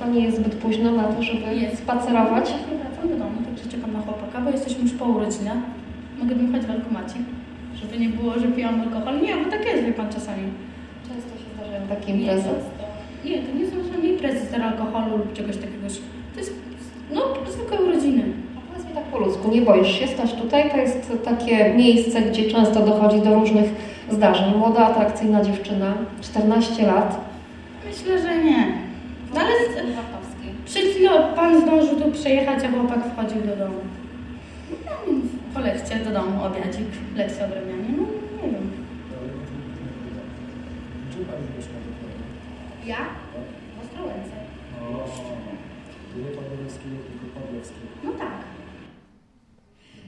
To 0.00 0.06
nie 0.06 0.20
jest 0.20 0.36
zbyt 0.36 0.54
późno 0.54 0.90
na 0.90 1.02
to, 1.02 1.22
żeby 1.22 1.54
Jest. 1.54 1.78
spacerować? 1.78 2.44
Wracam 2.80 3.08
do 3.08 3.16
domu, 3.24 3.36
także 3.46 3.70
czekam 3.70 3.92
na 3.92 4.00
chłopaka, 4.00 4.40
bo 4.40 4.50
jesteśmy 4.50 4.82
już 4.82 4.92
po 4.92 5.04
urodzinach. 5.04 5.58
Mogę 6.20 6.34
dmuchać 6.34 6.62
w 6.62 6.70
alkomacie, 6.70 7.14
żeby 7.74 7.98
nie 7.98 8.08
było, 8.08 8.34
że 8.38 8.48
pijam 8.48 8.80
alkohol. 8.80 9.20
Nie, 9.20 9.36
bo 9.36 9.50
tak 9.50 9.64
jest, 9.66 9.84
wie 9.84 9.92
pan, 9.92 10.08
czasami. 10.08 10.42
Często 11.08 11.30
się 11.40 11.48
zdarzają 11.54 11.86
takie 11.88 12.12
imprezy. 12.12 12.48
Nie, 13.24 13.38
to 13.38 13.58
nie 13.58 13.66
są 13.70 13.92
żadne 13.92 14.08
imprezy 14.08 14.46
z 14.46 14.54
alkoholu 14.54 15.16
lub 15.18 15.32
czegoś 15.32 15.56
takiego. 15.56 15.86
To 16.34 16.40
jest, 16.40 16.54
no, 17.14 17.20
zwykłe 17.50 17.78
urodziny. 17.86 18.22
A 18.56 18.60
powiedz 18.72 18.88
mi 18.88 18.94
tak 18.94 19.04
po 19.04 19.18
ludzku, 19.18 19.50
nie 19.50 19.62
boisz 19.62 19.98
się 19.98 20.06
stać 20.06 20.32
tutaj? 20.34 20.70
To 20.70 20.76
jest 20.76 21.12
takie 21.24 21.74
miejsce, 21.74 22.22
gdzie 22.22 22.50
często 22.50 22.86
dochodzi 22.86 23.20
do 23.20 23.34
różnych 23.34 23.70
zdarzeń. 24.10 24.54
Młoda, 24.56 24.86
atrakcyjna 24.86 25.44
dziewczyna, 25.44 25.94
14 26.20 26.86
lat. 26.86 27.20
Myślę, 27.88 28.22
że 28.22 28.44
nie. 28.44 28.66
No 29.34 29.40
ale 29.40 29.50
przed 30.64 30.82
chwilą 30.82 31.10
pan 31.36 31.60
zdążył 31.62 32.00
tu 32.00 32.10
przejechać, 32.10 32.64
a 32.64 32.68
chłopak 32.68 32.98
wchodził 33.04 33.40
do 33.42 33.56
domu. 33.56 33.80
No, 35.60 35.66
po 35.66 35.72
lekcjach 35.72 36.04
do 36.04 36.10
domu, 36.12 36.44
obiadzik, 36.44 36.86
lekcja 37.16 37.44
odrabiania, 37.46 37.88
no 37.96 38.02
nie 38.42 38.52
wiem. 38.52 38.70
Gdzie 41.10 41.18
Pani 41.24 41.46
mieszka 41.56 41.72
dokładnie? 41.86 42.24
Ja? 42.86 42.96
W 43.76 43.84
Ostrołęce. 43.84 44.36
Nie 46.18 46.30
Padlewskiego, 46.36 46.96
tylko 47.10 47.40
Padlewskiego. 47.40 47.86
No 48.04 48.10
tak. 48.12 48.32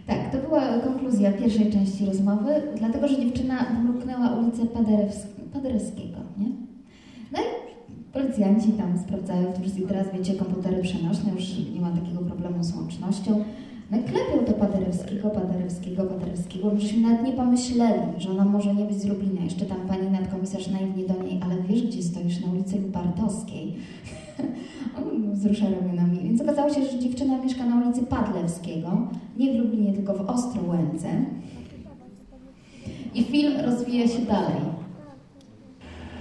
Tak, 0.06 0.32
to 0.32 0.48
była 0.48 0.78
konkluzja 0.78 1.32
pierwszej 1.32 1.72
części 1.72 2.06
rozmowy, 2.06 2.50
dlatego 2.78 3.08
że 3.08 3.16
dziewczyna 3.16 3.66
mruknęła 3.84 4.30
ulicę 4.30 4.62
Paderewsk- 4.62 5.40
Paderewskiego, 5.52 6.18
nie? 6.38 6.46
No 7.32 7.38
i 7.38 7.44
policjanci 8.12 8.72
tam 8.72 8.98
sprawdzają, 8.98 9.52
którzy 9.52 9.86
teraz 9.88 10.06
wiecie, 10.12 10.34
komputery 10.34 10.82
przenośne, 10.82 11.32
już 11.32 11.44
nie 11.74 11.80
ma 11.80 11.90
takiego 11.90 12.20
problemu 12.20 12.64
z 12.64 12.76
łącznością. 12.76 13.44
Naklepiał 13.92 14.44
to 14.46 14.52
Paderewskiego, 14.52 15.30
Paderewskiego, 15.30 16.04
Paderewskiego, 16.04 16.70
żeśmy 16.78 17.02
nawet 17.02 17.26
nie 17.26 17.32
pomyśleli, 17.32 18.02
że 18.18 18.30
ona 18.30 18.44
może 18.44 18.74
nie 18.74 18.84
być 18.84 19.00
z 19.00 19.06
Lublina. 19.06 19.44
Jeszcze 19.44 19.64
tam 19.64 19.80
pani 19.88 20.10
nadkomisarz 20.10 20.68
naiwnie 20.68 21.04
do 21.04 21.22
niej, 21.22 21.40
ale 21.42 21.62
wiesz, 21.62 21.82
gdzie 21.82 22.02
stoisz? 22.02 22.40
Na 22.40 22.52
ulicy 22.52 22.80
Lubartowskiej. 22.80 23.76
On 24.98 25.32
wzrusza 25.32 25.64
ramionami. 25.70 26.18
Więc 26.22 26.40
okazało 26.40 26.74
się, 26.74 26.84
że 26.84 26.98
dziewczyna 26.98 27.38
mieszka 27.38 27.66
na 27.66 27.76
ulicy 27.76 28.06
Padlewskiego, 28.06 29.08
nie 29.36 29.52
w 29.52 29.56
Lublinie, 29.56 29.92
tylko 29.92 30.14
w 30.14 30.20
Ostrołęce. 30.20 31.08
I 33.14 33.24
film 33.24 33.52
rozwija 33.64 34.08
się 34.08 34.18
dalej. 34.18 34.60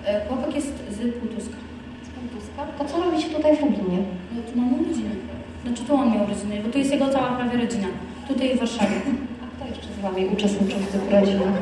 E, 0.05 0.25
Chłopak 0.27 0.55
jest 0.55 0.73
z 0.91 0.97
Półtuska. 1.19 1.55
Z 2.03 2.09
Półtuska? 2.09 2.65
To 2.77 2.85
co 2.85 3.03
robi 3.03 3.21
się 3.21 3.29
tutaj 3.29 3.57
w 3.57 3.61
Lublinie? 3.61 3.97
No 4.35 4.51
tu 4.51 4.59
mamy 4.59 4.77
rodzinę. 4.77 5.30
Znaczy 5.65 5.83
tu 5.83 5.95
on 5.95 6.11
miał 6.15 6.25
rodzinę, 6.27 6.55
bo 6.65 6.69
tu 6.71 6.77
jest 6.79 6.91
jego 6.91 7.09
cała 7.09 7.27
prawie 7.27 7.57
rodzina. 7.57 7.87
Tutaj 8.27 8.55
w 8.55 8.59
Warszawie. 8.59 8.95
A 9.43 9.55
kto 9.55 9.69
jeszcze 9.69 9.87
z 9.97 10.01
Wami 10.01 10.25
uczestniczył 10.25 10.79
w 10.79 10.87
tych 10.91 11.11
rodzinach? 11.11 11.55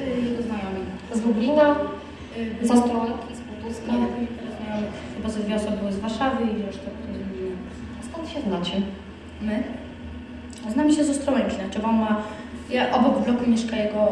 Y, 0.00 0.20
Jego 0.30 0.42
znajomi. 0.42 0.80
Z 1.12 1.22
Lublina? 1.26 1.74
Y, 2.62 2.66
Z 2.66 2.70
Ostrołęki, 2.70 3.34
z 3.70 3.84
znajomi. 3.84 4.26
Chyba 5.16 5.28
ze 5.28 5.40
dwie 5.40 5.56
osoby 5.56 5.76
były 5.76 5.92
z 5.92 5.98
Warszawy 5.98 6.44
i 6.44 6.62
reszta 6.66 6.82
z 6.82 7.18
Lublina. 7.18 7.56
A 8.00 8.12
skąd 8.12 8.28
się 8.28 8.40
znacie? 8.40 8.76
My? 9.42 9.62
Znamy 10.72 10.92
się 10.94 11.04
z 11.04 11.10
Ostrołęki, 11.10 11.56
znaczy 11.56 11.78
bo 11.78 11.88
on 11.88 11.96
ma... 11.98 12.22
Ja, 12.70 12.92
obok 12.94 13.24
bloku 13.24 13.50
mieszka 13.50 13.76
jego, 13.76 14.08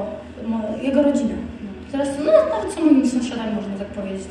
jego 0.83 1.03
rodzina. 1.03 1.35
Teraz, 1.93 2.09
no 2.19 2.33
nawet 2.55 2.73
są 2.75 2.81
moimi 2.85 3.09
sąsiadami, 3.09 3.57
można 3.57 3.77
tak 3.79 3.87
powiedzieć. 3.87 4.29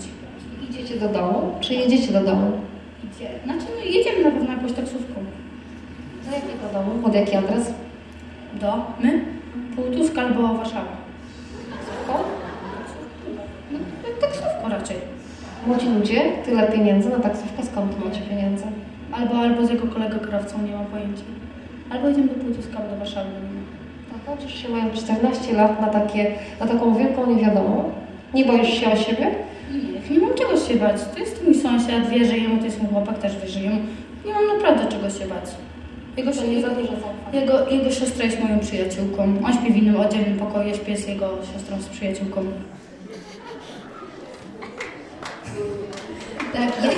Idziecie 0.70 1.00
do 1.00 1.10
domu? 1.10 1.52
Czy 1.60 1.74
jedziecie 1.74 2.14
do 2.14 2.24
domu? 2.24 2.52
Idzie. 3.22 3.30
Znaczy, 3.44 3.66
no 3.76 3.92
jedziemy 3.92 4.24
na 4.24 4.32
pewno 4.32 4.54
jakąś 4.54 4.72
taksówką. 4.72 5.14
Do 6.26 6.32
jakiego 6.36 6.66
domu? 6.74 7.02
Pod 7.04 7.16
jaki 7.16 7.36
adres? 7.36 7.74
Do? 8.62 8.86
My? 9.00 9.26
Półtuska 9.76 10.22
albo 10.22 10.42
Warszawa. 10.48 10.94
Taksówką? 11.72 12.14
No, 13.72 13.80
taksówką 14.22 14.70
raczej. 14.70 14.98
Młodzi 15.68 15.90
ludzie, 15.90 16.22
tyle 16.46 16.72
pieniędzy 16.72 17.10
na 17.10 17.20
taksówkę, 17.20 17.64
skąd 17.64 18.06
macie 18.06 18.22
pieniądze? 18.22 18.66
Albo, 19.12 19.38
albo 19.38 19.66
z 19.66 19.70
jego 19.70 19.88
kolegą 19.88 20.20
kierowcą, 20.20 20.62
nie 20.62 20.72
mam 20.76 20.86
pojęcia. 20.86 21.24
Albo 21.90 22.08
jedziemy 22.08 22.28
do 22.28 22.34
Półtuska 22.34 22.78
albo 22.78 22.90
do 22.90 22.98
Warszawy. 22.98 23.30
Tak, 24.26 24.38
uczysz 24.38 24.56
się 24.64 24.70
mają 24.70 24.92
14 24.92 25.54
lat 25.54 25.82
na, 25.82 25.88
takie, 25.88 26.32
na 26.60 26.68
taką 26.68 26.96
wielką 26.96 27.26
niewiadomą. 27.36 27.92
Nie 28.34 28.46
boisz 28.46 28.74
się 28.74 28.92
o 28.92 28.96
siebie? 28.96 29.28
Nie, 29.72 30.16
nie 30.16 30.26
mam 30.26 30.34
czego 30.36 30.58
się 30.72 30.80
bać. 30.80 30.96
To 31.14 31.20
jest 31.20 31.44
mój 31.44 31.56
sąsiad, 31.56 32.10
wierzę 32.10 32.38
jemu, 32.38 32.60
to 32.60 32.66
jest 32.66 32.82
mój 32.82 32.92
chłopak, 32.92 33.20
też 33.20 33.38
wierzę 33.38 33.60
jemu. 33.60 33.82
Nie 34.26 34.34
mam 34.34 34.48
naprawdę 34.48 34.92
czego 34.92 35.10
się 35.10 35.26
bać. 35.26 35.46
Jego, 36.18 36.32
nie 36.32 36.56
dużo 36.56 36.68
zaufania. 36.68 37.42
jego, 37.42 37.70
jego 37.70 37.92
siostra 37.92 38.26
jest 38.26 38.40
moją 38.40 38.60
przyjaciółką. 38.60 39.24
On 39.46 39.54
śpi 39.54 39.74
w 39.74 39.76
innym 39.76 39.96
oddzielnym 39.96 40.40
pokoju, 40.40 40.68
ja 40.68 40.76
śpię 40.76 40.98
z 40.98 41.08
jego 41.08 41.30
siostrą, 41.54 41.82
z 41.82 41.88
przyjaciółką. 41.88 42.46
Tak, 46.54 46.84
ja, 46.84 46.92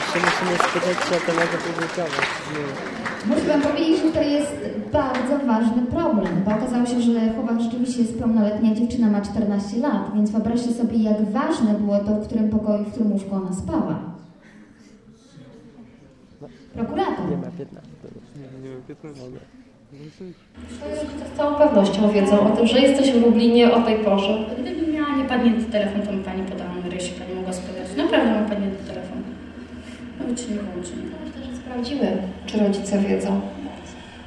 Jeszcze 0.00 0.18
musimy 0.18 0.58
spytać 0.58 1.08
się 1.08 1.16
o 1.16 1.20
to, 1.26 1.32
mogę 1.32 1.58
publikować. 1.58 2.99
Muszę 3.26 3.40
Wam 3.48 3.62
powiedzieć, 3.62 4.02
że 4.02 4.12
to 4.12 4.22
jest 4.22 4.56
bardzo 4.92 5.46
ważny 5.46 5.82
problem, 5.82 6.42
bo 6.44 6.50
okazało 6.50 6.86
się, 6.86 7.00
że 7.00 7.32
chłopak 7.34 7.60
rzeczywiście 7.60 8.02
jest 8.02 8.18
pełnoletnia, 8.18 8.74
dziewczyna 8.74 9.10
ma 9.10 9.20
14 9.20 9.78
lat, 9.78 10.14
więc 10.14 10.30
wyobraźcie 10.30 10.72
sobie, 10.72 10.96
jak 10.96 11.30
ważne 11.30 11.74
było 11.74 11.98
to, 11.98 12.14
w 12.14 12.26
którym 12.26 12.50
pokoju, 12.50 12.84
w 12.84 12.90
którym 12.90 13.12
łóżku 13.12 13.34
ona 13.34 13.52
spała. 13.52 13.98
Prokurator. 16.74 17.30
Nie 17.30 17.36
ma 17.36 17.50
15. 17.58 17.90
Nie 18.62 18.68
wiem, 18.70 18.82
15. 18.88 19.22
Twoi 19.90 20.90
rodzice 20.90 21.34
z 21.34 21.36
całą 21.36 21.54
pewnością 21.54 22.10
wiedzą 22.10 22.52
o 22.52 22.56
tym, 22.56 22.66
że 22.66 22.80
jesteś 22.80 23.12
w 23.12 23.22
Lublinie 23.22 23.72
o 23.72 23.82
tej 23.82 23.98
porze. 23.98 24.46
Gdybym 24.60 24.94
miała 24.94 25.16
niepadnięty 25.16 25.72
telefon, 25.72 26.02
to 26.02 26.12
mi 26.12 26.24
pani 26.24 26.42
podała 26.42 26.74
numer, 26.74 26.94
jeśli 26.94 27.20
pani 27.20 27.34
mogła 27.34 27.52
spytać. 27.52 27.96
Naprawdę 27.96 28.30
mam 28.34 28.46
padnięty 28.50 28.84
telefon. 28.84 29.22
Nawet 30.18 30.40
się 30.40 30.48
nie 30.48 30.60
włączy. 30.60 30.92
Sprawdzimy, 31.70 32.16
czy 32.46 32.58
rodzice 32.58 32.98
wiedzą 32.98 33.40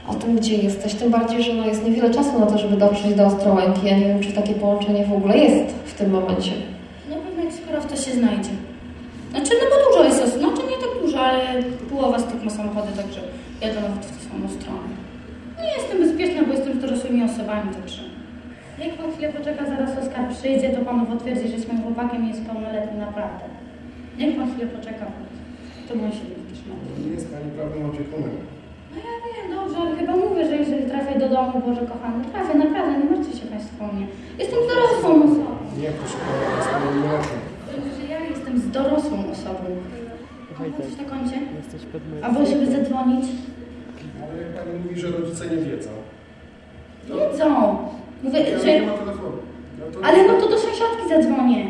o 0.07 0.13
tym, 0.13 0.35
gdzie 0.35 0.55
jesteś. 0.55 0.93
Tym 0.93 1.11
bardziej, 1.11 1.43
że 1.43 1.53
no 1.53 1.65
jest 1.65 1.85
niewiele 1.85 2.09
czasu 2.09 2.39
na 2.39 2.45
to, 2.45 2.57
żeby 2.57 2.77
dotrzeć 2.77 3.15
do 3.15 3.25
Ostrołęki. 3.25 3.87
Ja 3.87 3.97
nie 3.97 4.05
wiem, 4.05 4.19
czy 4.19 4.31
takie 4.31 4.53
połączenie 4.53 5.05
w 5.05 5.13
ogóle 5.13 5.37
jest 5.37 5.75
w 5.85 5.93
tym 5.93 6.11
momencie. 6.11 6.51
No 7.09 7.15
pewnie 7.15 7.51
skoro 7.51 7.81
to 7.81 7.95
się 7.95 8.11
znajdzie. 8.11 8.49
Znaczy, 9.31 9.51
no 9.59 9.65
bo 9.71 9.75
dużo 9.91 10.03
jest 10.03 10.23
osób, 10.23 10.39
znaczy 10.39 10.61
nie 10.71 10.77
tak 10.83 10.93
dużo, 11.01 11.19
ale 11.19 11.63
połowa 11.89 12.19
z 12.19 12.25
tych 12.25 12.43
ma 12.43 12.51
samochody, 12.51 12.91
także 12.97 13.21
jadę 13.61 13.81
nawet 13.81 14.05
w 14.05 14.11
tę 14.17 14.29
samą 14.29 14.49
stronę. 14.49 14.93
Nie 15.61 15.73
jestem 15.77 15.97
bezpieczna, 16.03 16.41
bo 16.47 16.53
jestem 16.53 16.73
z 16.73 16.81
dorosłymi 16.81 17.23
osobami, 17.23 17.69
także... 17.75 18.01
Jak 18.79 18.93
pan 18.97 19.11
chwilę 19.11 19.33
poczeka, 19.33 19.65
zaraz 19.65 19.91
Oskar 20.01 20.25
przyjdzie, 20.35 20.69
to 20.69 20.85
panu 20.85 21.05
potwierdzi, 21.05 21.47
że 21.47 21.53
jest 21.53 21.67
moim 21.67 21.83
chłopakiem 21.83 22.25
i 22.25 22.27
jest 22.27 22.45
pełnoletni 22.45 22.97
naprawdę. 22.99 23.45
Niech 24.17 24.35
pan 24.35 24.51
chwilę 24.51 24.67
poczeka, 24.67 25.05
to 25.87 25.93
się 25.93 25.99
też 25.99 26.42
Nie 27.03 27.11
jest 27.15 27.27
Pani 27.33 27.51
prawnym 27.57 27.85
opiekunem. 27.89 28.35
No 28.91 28.97
ja 29.07 29.13
wiem, 29.25 29.45
dobrze, 29.57 29.77
ale 29.81 29.91
chyba 29.99 30.13
mówię, 30.25 30.43
że 30.49 30.55
jeżeli 30.63 30.85
trafię 30.91 31.19
do 31.19 31.29
domu, 31.35 31.61
Boże 31.67 31.81
kochany, 31.93 32.19
trafię, 32.33 32.53
naprawdę, 32.57 32.93
nie 32.99 33.05
martwcie 33.11 33.37
się 33.39 33.45
Państwo 33.53 33.85
o 33.85 33.87
mnie. 33.93 34.07
Jestem 34.39 34.59
dorosłą 34.69 35.09
osobą. 35.27 35.51
Nie, 35.81 35.89
proszę 35.99 36.17
Pana, 36.25 36.43
jest 36.57 36.69
Pani 36.73 36.87
nieletnia. 37.01 37.39
Że 37.97 38.03
ja 38.13 38.19
jestem 38.31 38.53
z 38.59 38.67
dorosłą 38.77 39.17
osobą. 39.35 39.65
Wojtek, 40.59 40.85
Coś 40.85 40.97
na 40.97 41.05
koncie? 41.13 41.37
Albo 42.25 42.45
żeby 42.45 42.65
zadzwonić. 42.75 43.25
Ale 44.23 44.33
jak 44.43 44.51
Pani 44.57 44.79
mówi, 44.83 44.99
że 45.01 45.07
rodzice 45.11 45.43
nie 45.51 45.57
wiedzą. 45.57 45.89
Wiedzą. 47.07 47.77
Mówię, 48.23 48.39
Ja 48.39 48.59
że... 48.59 48.65
nie 48.79 48.81
ma 48.87 48.93
telefonu. 48.93 49.37
No 49.79 49.85
to 49.93 50.05
Ale 50.07 50.27
no 50.27 50.33
to 50.33 50.49
do 50.49 50.57
sąsiadki 50.57 51.09
zadzwonię. 51.09 51.65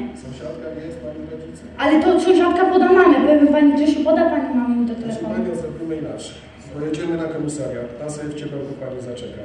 Ale 1.77 2.03
to 2.03 2.19
sąsiadka 2.19 2.65
poda 2.65 2.91
mamę. 2.93 3.15
Powiem 3.27 3.47
Pani 3.47 3.73
Grzesiu, 3.73 4.03
poda 4.03 4.29
Pani 4.29 4.55
mamę 4.55 4.85
do 4.85 4.95
Proszę 4.95 5.07
telefonu. 5.07 5.35
Panią, 5.35 5.55
zrobimy 5.55 5.95
inaczej. 5.97 6.35
Pojedziemy 6.79 7.17
na 7.17 7.23
komisariat, 7.23 7.99
tam 7.99 8.09
sobie 8.09 8.29
w 8.29 8.35
ciepełku 8.35 8.73
Pani 8.73 9.01
zaczeka. 9.01 9.41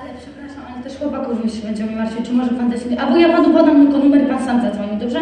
Ale 0.00 0.10
przepraszam, 0.20 0.62
ale 0.72 0.84
też 0.84 0.98
chłopaków 0.98 1.44
jeszcze 1.44 1.66
będzie 1.66 1.84
mi 1.84 1.96
martwił. 1.96 2.22
Czy 2.22 2.32
może 2.32 2.50
Pan 2.50 2.70
dać 2.70 2.86
mi... 2.86 2.98
Albo 2.98 3.16
ja 3.16 3.28
Panu 3.28 3.50
podam 3.50 3.86
tylko 3.86 3.98
numer, 3.98 4.28
Pan 4.28 4.44
sam 4.44 4.62
zadzwoni, 4.62 4.96
dobrze? 5.00 5.20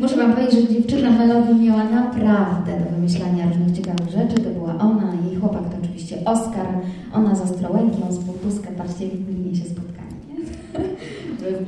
Muszę 0.00 0.16
Wam 0.16 0.32
powiedzieć, 0.32 0.60
że 0.60 0.74
dziewczyna 0.74 1.10
Melody 1.10 1.54
miała 1.54 1.84
naprawdę 1.84 2.72
do 2.72 2.90
wymyślania 2.96 3.44
różnych 3.48 3.76
ciekawych 3.76 4.08
rzeczy. 4.08 4.34
To 4.34 4.50
była 4.50 4.74
ona, 4.78 5.12
jej 5.26 5.40
chłopak 5.40 5.62
to 5.62 5.76
oczywiście 5.82 6.16
Oskar, 6.24 6.66
ona 7.14 7.34
z 7.34 7.40
Ostrołęki, 7.40 8.02
on 8.02 8.12
z 8.12 8.18
Półtuska. 8.24 8.68
Patrzcie, 8.78 9.04
jak 9.04 9.14
w 9.14 9.28
Lublinie 9.28 9.56
się 9.56 9.64
spotkali. 9.64 10.09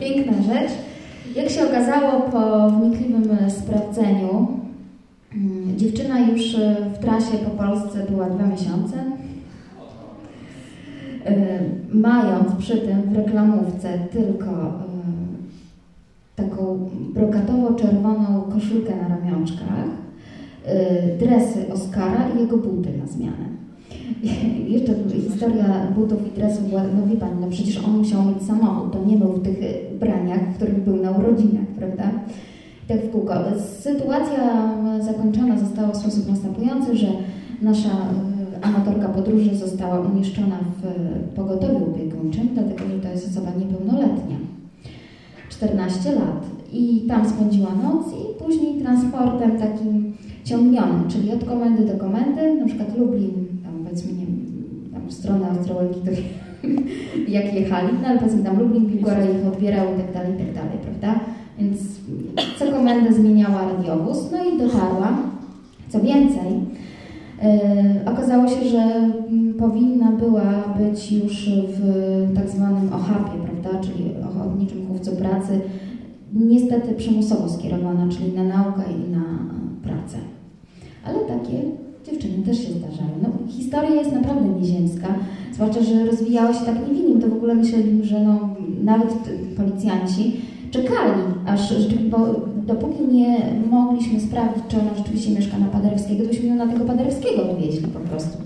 Piękna 0.01 0.43
rzecz. 0.43 0.73
Jak 1.37 1.51
się 1.51 1.69
okazało 1.69 2.21
po 2.21 2.71
wnikliwym 2.71 3.51
sprawdzeniu, 3.51 4.49
mm, 5.35 5.79
dziewczyna 5.79 6.21
już 6.21 6.55
e, 6.55 6.77
w 6.95 6.99
trasie 6.99 7.39
po 7.39 7.51
Polsce 7.51 8.07
była 8.11 8.31
dwa 8.31 8.47
miesiące. 8.47 8.97
E, 11.25 11.59
Mając 11.93 12.53
przy 12.59 12.77
tym 12.77 13.03
w 13.03 13.17
reklamówce 13.17 13.99
tylko 14.13 14.51
e, 14.51 14.83
taką 16.37 16.91
brokatowo-czerwoną 17.15 18.53
koszulkę 18.53 18.93
na 18.97 19.09
ramionczkach, 19.09 20.03
dresy 21.19 21.73
Oskara 21.73 22.29
i 22.37 22.41
jego 22.41 22.57
buty 22.57 22.89
na 22.99 23.07
zmianę. 23.07 23.62
Jeszcze 24.75 24.93
historia 25.31 25.87
butów 25.95 26.27
i 26.27 26.31
dresów 26.37 26.69
była, 26.69 26.83
no 26.83 27.07
wie 27.07 27.17
Pani, 27.17 27.41
no 27.41 27.47
przecież 27.51 27.85
on 27.85 27.99
musiał 27.99 28.23
mieć 28.23 28.43
samochód, 28.43 28.93
to 28.93 29.05
nie 29.05 29.17
był 29.17 29.33
w 29.33 29.43
tych 29.43 29.59
ubraniach, 29.95 30.41
w 30.41 30.57
których 30.57 30.85
był 30.85 30.97
na 30.97 31.11
urodzinach, 31.11 31.67
prawda? 31.79 32.11
Tak 32.89 33.01
w 33.05 33.11
kółko. 33.11 33.35
Sytuacja 33.81 34.75
zakończona 35.01 35.59
została 35.59 35.89
w 35.89 35.97
sposób 35.97 36.29
następujący, 36.29 36.97
że 36.97 37.07
nasza 37.63 37.89
y, 37.89 38.65
amatorka 38.65 39.09
podróży 39.09 39.57
została 39.57 40.01
umieszczona 40.01 40.57
w 40.83 41.35
pogotowiu 41.37 41.77
opiekuńczym, 41.77 42.49
dlatego 42.55 42.81
że 42.91 43.01
to 43.01 43.09
jest 43.09 43.29
osoba 43.29 43.51
niepełnoletnia. 43.59 44.37
14 45.51 46.13
lat 46.13 46.47
i 46.73 47.05
tam 47.09 47.29
spędziła 47.29 47.75
noc 47.75 48.07
i 48.07 48.45
później 48.45 48.81
transportem 48.83 49.59
takim 49.59 50.13
ciągnionym, 50.45 51.09
czyli 51.09 51.33
od 51.33 51.45
komendy 51.45 51.85
do 51.85 51.99
komendy, 51.99 52.55
na 52.55 52.67
przykład 52.67 52.99
Lublin, 52.99 53.47
tam 53.65 53.85
powiedzmy, 53.85 54.13
nie 54.13 54.27
wiem, 54.27 54.47
tam 54.93 55.09
w 55.09 55.12
stronę 55.23 55.51
Ostrołęki, 55.61 56.01
to 56.01 56.11
jak 57.37 57.55
jechali, 57.55 57.89
no 58.03 58.09
ale 58.09 58.19
powiedzmy 58.19 58.45
tam 58.45 58.59
Lublin, 58.59 58.91
Piłgora 58.91 59.25
ich 59.25 59.47
odbierał 59.47 59.87
i 59.95 60.03
tak 60.03 60.13
dalej, 60.13 60.35
i 60.35 60.39
tak 60.39 60.55
dalej, 60.55 60.79
prawda? 60.83 61.21
Więc 61.59 61.79
co 62.59 62.73
komendę 62.73 63.13
zmieniała 63.13 63.73
radiowóz, 63.73 64.19
no 64.33 64.45
i 64.45 64.59
dotarła. 64.59 65.19
Co 65.89 66.01
więcej, 66.01 66.53
yy, 67.43 68.13
okazało 68.13 68.49
się, 68.49 68.69
że 68.69 68.79
mm, 68.79 69.55
powinna 69.55 70.13
była 70.13 70.75
być 70.79 71.13
już 71.13 71.51
w 71.69 71.81
tak 72.35 72.49
zwanym 72.49 72.93
OHAP-ie, 72.93 73.43
prawda, 73.43 73.81
czyli 73.81 74.05
Ochotniczym 74.29 74.87
Chówcu 74.89 75.17
Pracy, 75.17 75.61
niestety 76.33 76.95
przymusowo 76.95 77.49
skierowana, 77.49 78.09
czyli 78.09 78.33
na 78.33 78.45
naukę 78.45 78.83
i 79.07 79.11
na 79.11 79.25
pracę. 79.83 80.19
Ale 81.05 81.19
takie 81.19 81.63
dziewczyny 82.07 82.45
też 82.47 82.59
się 82.59 82.73
zdarzają. 82.73 83.11
No, 83.23 83.29
historia 83.49 83.95
jest 83.95 84.13
naprawdę 84.13 84.49
nieziemska, 84.61 85.15
zwłaszcza, 85.53 85.83
że 85.83 86.05
rozwijała 86.05 86.55
się 86.55 86.65
tak 86.65 86.77
niewinnie. 86.89 87.21
To 87.21 87.29
w 87.29 87.33
ogóle 87.33 87.55
myśleli, 87.55 88.05
że 88.05 88.21
no, 88.21 88.49
nawet 88.85 89.15
policjanci 89.57 90.37
czekali, 90.71 91.23
aż, 91.47 91.75
bo 92.11 92.19
dopóki 92.67 93.05
nie 93.13 93.37
mogliśmy 93.71 94.21
sprawdzić, 94.21 94.65
czy 94.69 94.81
ona 94.81 94.95
rzeczywiście 94.99 95.31
mieszka 95.31 95.59
na 95.59 95.67
Paderewskiego, 95.67 96.23
to 96.23 96.29
byśmy 96.29 96.49
ją 96.49 96.55
na 96.55 96.67
tego 96.67 96.85
Paderewskiego 96.85 97.45
wywieźli 97.45 97.89
po 97.89 98.01
prostu. 98.01 98.39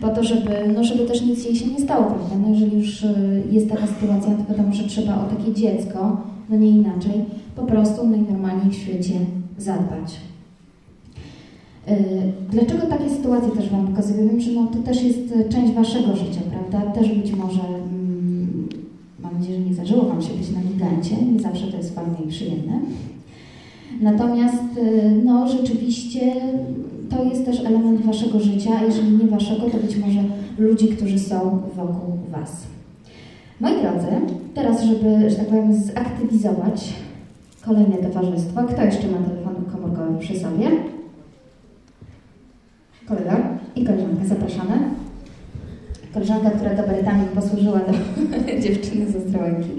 Po 0.00 0.08
to, 0.08 0.24
żeby, 0.24 0.50
no, 0.76 0.84
żeby 0.84 1.06
też 1.06 1.22
nic 1.22 1.44
jej 1.44 1.56
się 1.56 1.66
nie 1.66 1.80
stało, 1.80 2.04
prawda? 2.04 2.36
No, 2.42 2.48
jeżeli 2.48 2.78
już 2.78 3.02
y, 3.02 3.42
jest 3.50 3.70
taka 3.70 3.86
sytuacja, 3.86 4.34
to 4.34 4.52
wiadomo, 4.52 4.74
że 4.74 4.84
trzeba 4.84 5.14
o 5.14 5.36
takie 5.36 5.52
dziecko, 5.54 6.16
no 6.50 6.56
nie 6.56 6.70
inaczej, 6.70 7.24
po 7.56 7.62
prostu 7.62 8.06
najnormalniej 8.06 8.70
w 8.70 8.74
świecie 8.74 9.14
zadbać. 9.58 10.29
Y, 11.88 11.92
dlaczego 12.50 12.86
takie 12.86 13.10
sytuacje 13.10 13.50
też 13.50 13.70
Wam 13.70 13.86
pokazuję? 13.86 14.28
Wiem, 14.28 14.40
że 14.40 14.52
no, 14.52 14.66
to 14.66 14.78
też 14.78 15.02
jest 15.02 15.34
część 15.48 15.72
Waszego 15.72 16.16
życia, 16.16 16.40
prawda? 16.50 16.90
Też 16.90 17.08
być 17.08 17.32
może, 17.32 17.60
mm, 17.60 18.68
mam 19.22 19.34
nadzieję, 19.34 19.58
że 19.58 19.64
nie 19.64 19.74
zdarzyło 19.74 20.04
Wam 20.04 20.22
się 20.22 20.34
być 20.34 20.50
na 20.50 20.60
migrancie, 20.60 21.16
nie 21.32 21.40
zawsze 21.40 21.66
to 21.66 21.76
jest 21.76 21.94
fajne 21.94 22.16
i 22.26 22.28
przyjemne. 22.28 22.80
Natomiast 24.00 24.76
y, 24.76 25.22
no, 25.24 25.48
rzeczywiście 25.48 26.32
to 27.10 27.24
jest 27.24 27.44
też 27.44 27.60
element 27.60 28.00
Waszego 28.06 28.40
życia, 28.40 28.70
a 28.80 28.84
jeżeli 28.84 29.10
nie 29.10 29.26
Waszego, 29.26 29.70
to 29.70 29.78
być 29.78 29.96
może 29.96 30.20
ludzi, 30.58 30.88
którzy 30.88 31.18
są 31.18 31.60
wokół 31.76 32.14
Was. 32.30 32.66
Moi 33.60 33.72
drodzy, 33.72 34.36
teraz, 34.54 34.82
żeby, 34.82 35.30
że 35.30 35.36
tak 35.36 35.46
powiem, 35.46 35.74
zaktywizować 35.74 36.92
kolejne 37.64 37.96
towarzystwo, 37.96 38.62
kto 38.62 38.82
jeszcze 38.82 39.08
ma 39.08 39.18
telefon 39.18 39.54
komórkowy 39.72 40.18
przy 40.18 40.38
sobie? 40.38 40.70
Kolega 43.10 43.36
i 43.76 43.84
koleżanka, 43.84 44.24
zapraszamy. 44.24 44.78
Koleżanka, 46.14 46.50
która 46.50 46.74
gabarytami 46.74 47.26
posłużyła 47.34 47.78
do 47.78 47.92
dziewczyny 48.62 49.10
ze 49.10 49.18
Ostrołęki. 49.18 49.70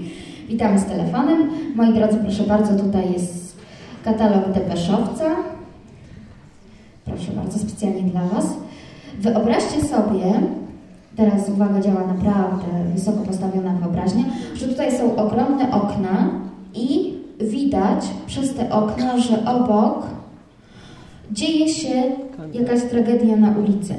Witamy 0.48 0.78
z 0.78 0.84
telefonem. 0.84 1.50
Moi 1.74 1.94
drodzy, 1.94 2.18
proszę 2.18 2.42
bardzo, 2.42 2.84
tutaj 2.84 3.12
jest 3.12 3.56
katalog 4.04 4.52
depeszowca. 4.54 5.24
Proszę 7.04 7.32
bardzo, 7.32 7.58
specjalnie 7.58 8.02
dla 8.02 8.20
Was. 8.20 8.46
Wyobraźcie 9.18 9.80
sobie, 9.80 10.40
teraz 11.16 11.48
uwaga, 11.48 11.80
działa 11.80 12.06
naprawdę 12.06 12.84
wysoko 12.94 13.18
postawiona 13.18 13.72
wyobraźnia, 13.72 14.24
że 14.54 14.68
tutaj 14.68 14.98
są 14.98 15.16
ogromne 15.16 15.72
okna 15.72 16.30
i 16.74 17.14
widać 17.40 18.04
przez 18.26 18.54
te 18.54 18.70
okna, 18.70 19.18
że 19.18 19.44
obok 19.44 20.06
dzieje 21.32 21.68
się 21.68 22.02
jakaś 22.52 22.82
tragedia 22.82 23.36
na 23.36 23.58
ulicy. 23.58 23.94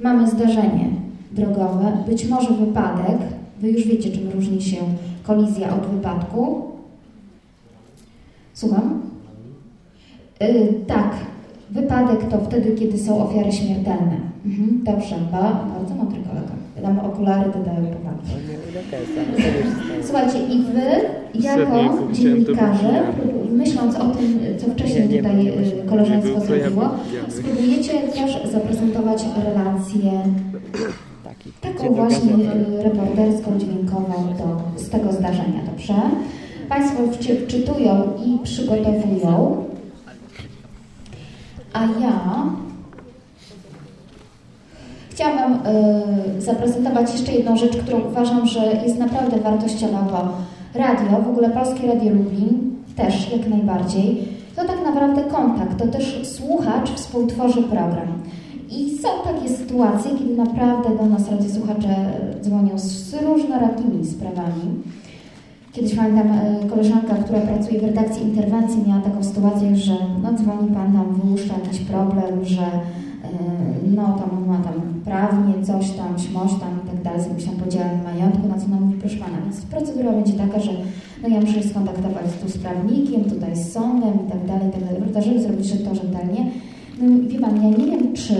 Mamy 0.00 0.30
zdarzenie 0.30 0.90
drogowe, 1.32 2.04
być 2.08 2.28
może 2.28 2.54
wypadek. 2.54 3.18
Wy 3.60 3.70
już 3.70 3.86
wiecie, 3.86 4.10
czym 4.10 4.30
różni 4.30 4.62
się 4.62 4.76
kolizja 5.22 5.74
od 5.74 5.86
wypadku. 5.86 6.62
Słucham? 8.54 9.00
Yy, 10.40 10.74
tak, 10.86 11.14
wypadek 11.70 12.28
to 12.30 12.38
wtedy, 12.38 12.72
kiedy 12.72 12.98
są 12.98 13.28
ofiary 13.28 13.52
śmiertelne. 13.52 14.16
Mhm, 14.46 14.80
dobrze, 14.84 15.16
ba, 15.32 15.66
bardzo 15.78 15.94
mądry 15.94 16.20
kolega. 16.22 16.57
Wiadomo, 16.82 17.02
okulary 17.02 17.50
dodają 17.50 17.86
powagi. 17.86 18.30
Słuchajcie, 20.02 20.38
i 20.38 20.62
Wy, 20.62 20.90
jako 21.42 21.98
dziennikarze, 22.12 23.02
myśląc 23.50 23.96
o 23.96 24.08
tym, 24.10 24.40
co 24.58 24.66
wcześniej 24.70 25.08
tutaj 25.08 25.52
koleżeństwo 25.88 26.40
zrobiło, 26.40 26.90
spróbujecie 27.28 27.92
też 27.92 28.52
zaprezentować 28.52 29.24
relację 29.44 30.10
taką 31.60 31.94
właśnie 31.94 32.32
reporterską, 32.82 33.58
dźwiękową 33.58 34.34
do, 34.38 34.80
z 34.80 34.88
tego 34.88 35.12
zdarzenia, 35.12 35.60
dobrze? 35.70 35.94
Państwo 36.68 37.02
wczytują 37.46 38.02
i 38.26 38.38
przygotowują, 38.44 39.64
a 41.72 41.80
ja 41.82 42.44
chciałam 45.18 45.54
y, 46.36 46.40
zaprezentować 46.40 47.12
jeszcze 47.12 47.32
jedną 47.32 47.56
rzecz, 47.56 47.76
którą 47.76 48.00
uważam, 48.00 48.46
że 48.46 48.60
jest 48.84 48.98
naprawdę 48.98 49.38
wartościowa, 49.38 50.32
radio, 50.74 51.22
w 51.24 51.28
ogóle 51.28 51.50
Polskie 51.50 51.86
Radio 51.86 52.12
Lublin 52.12 52.76
też 52.96 53.32
jak 53.32 53.48
najbardziej, 53.48 54.28
to 54.56 54.64
tak 54.64 54.84
naprawdę 54.84 55.22
kontakt, 55.22 55.78
to 55.78 55.86
też 55.86 56.20
słuchacz 56.36 56.90
współtworzy 56.90 57.62
program. 57.62 58.08
I 58.70 58.98
są 58.98 59.08
takie 59.24 59.48
sytuacje, 59.48 60.10
kiedy 60.18 60.36
naprawdę 60.36 60.96
do 60.96 61.06
nas 61.06 61.30
radiosłuchacze 61.30 61.94
dzwonią 62.42 62.78
z 62.78 63.14
różnorakimi 63.22 64.06
sprawami. 64.06 64.82
Kiedyś 65.72 65.94
pamiętam 65.94 66.28
koleżanka, 66.70 67.14
która 67.14 67.40
pracuje 67.40 67.80
w 67.80 67.84
redakcji 67.84 68.22
interwencji, 68.22 68.88
miała 68.88 69.00
taką 69.00 69.24
sytuację, 69.24 69.76
że 69.76 69.94
no, 70.22 70.32
dzwoni 70.32 70.74
pan 70.74 70.92
nam, 70.92 71.20
wyłuszcza 71.22 71.54
jakiś 71.64 71.80
problem, 71.80 72.44
że 72.44 72.66
no 73.96 74.02
tam 74.02 74.30
on 74.38 74.46
ma 74.48 74.58
tam 74.58 74.74
prawnie 75.04 75.54
coś 75.62 75.90
tam, 75.90 76.18
śmoś 76.18 76.50
tam 76.50 76.70
i 76.84 76.90
tak 76.90 77.02
dalej, 77.02 77.20
z 77.20 77.24
jakimś 77.24 77.44
tam 77.44 77.54
podziałem 77.54 78.02
majątku, 78.04 78.48
na 78.48 78.58
co 78.58 78.68
nam 78.68 78.82
mówi, 78.82 79.00
proszę 79.00 79.16
pana, 79.16 79.40
więc 79.44 79.60
procedura 79.60 80.12
będzie 80.12 80.32
taka, 80.32 80.60
że 80.60 80.70
no 81.22 81.28
ja 81.28 81.40
muszę 81.40 81.62
się 81.62 81.68
skontaktować 81.68 82.24
tu 82.42 82.48
z 82.48 82.58
prawnikiem, 82.58 83.24
tutaj 83.24 83.56
z 83.56 83.72
sądem 83.72 84.14
i 84.26 84.30
tak 84.30 84.46
dalej, 84.46 84.68
i 84.68 84.72
tak 84.72 85.12
dalej, 85.12 85.28
żeby 85.28 85.42
zrobić 85.42 85.72
to 85.72 85.94
rzetelnie. 85.94 86.50
No 87.00 87.28
wie 87.28 87.38
pan, 87.38 87.56
ja 87.56 87.68
nie 87.78 87.86
wiem, 87.86 88.14
czy 88.14 88.34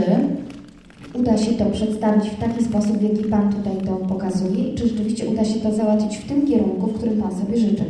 uda 1.15 1.37
się 1.37 1.53
to 1.53 1.65
przedstawić 1.65 2.31
w 2.31 2.41
taki 2.41 2.65
sposób, 2.65 2.97
w 2.97 3.03
jaki 3.03 3.25
pan 3.25 3.53
tutaj 3.53 3.77
to 3.87 3.93
pokazuje 3.97 4.65
i 4.65 4.75
czy 4.75 4.89
rzeczywiście 4.89 5.29
uda 5.29 5.45
się 5.45 5.61
to 5.61 5.75
załatwić 5.75 6.17
w 6.17 6.29
tym 6.29 6.47
kierunku, 6.47 6.87
w 6.87 6.95
którym 6.95 7.23
pan 7.23 7.39
sobie 7.39 7.59
życzy. 7.59 7.85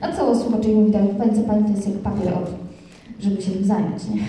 A 0.00 0.12
co 0.12 0.40
słuchacz 0.40 0.66
mówi, 0.66 0.92
tak, 0.92 1.02
pani, 1.18 1.34
co 1.34 1.40
pani 1.40 1.64
to 1.64 1.70
jest 1.70 1.88
jak 1.88 1.98
papier 1.98 2.28
od, 2.28 2.50
żeby 3.20 3.42
się 3.42 3.50
tym 3.50 3.64
zająć, 3.64 4.08
nie? 4.14 4.20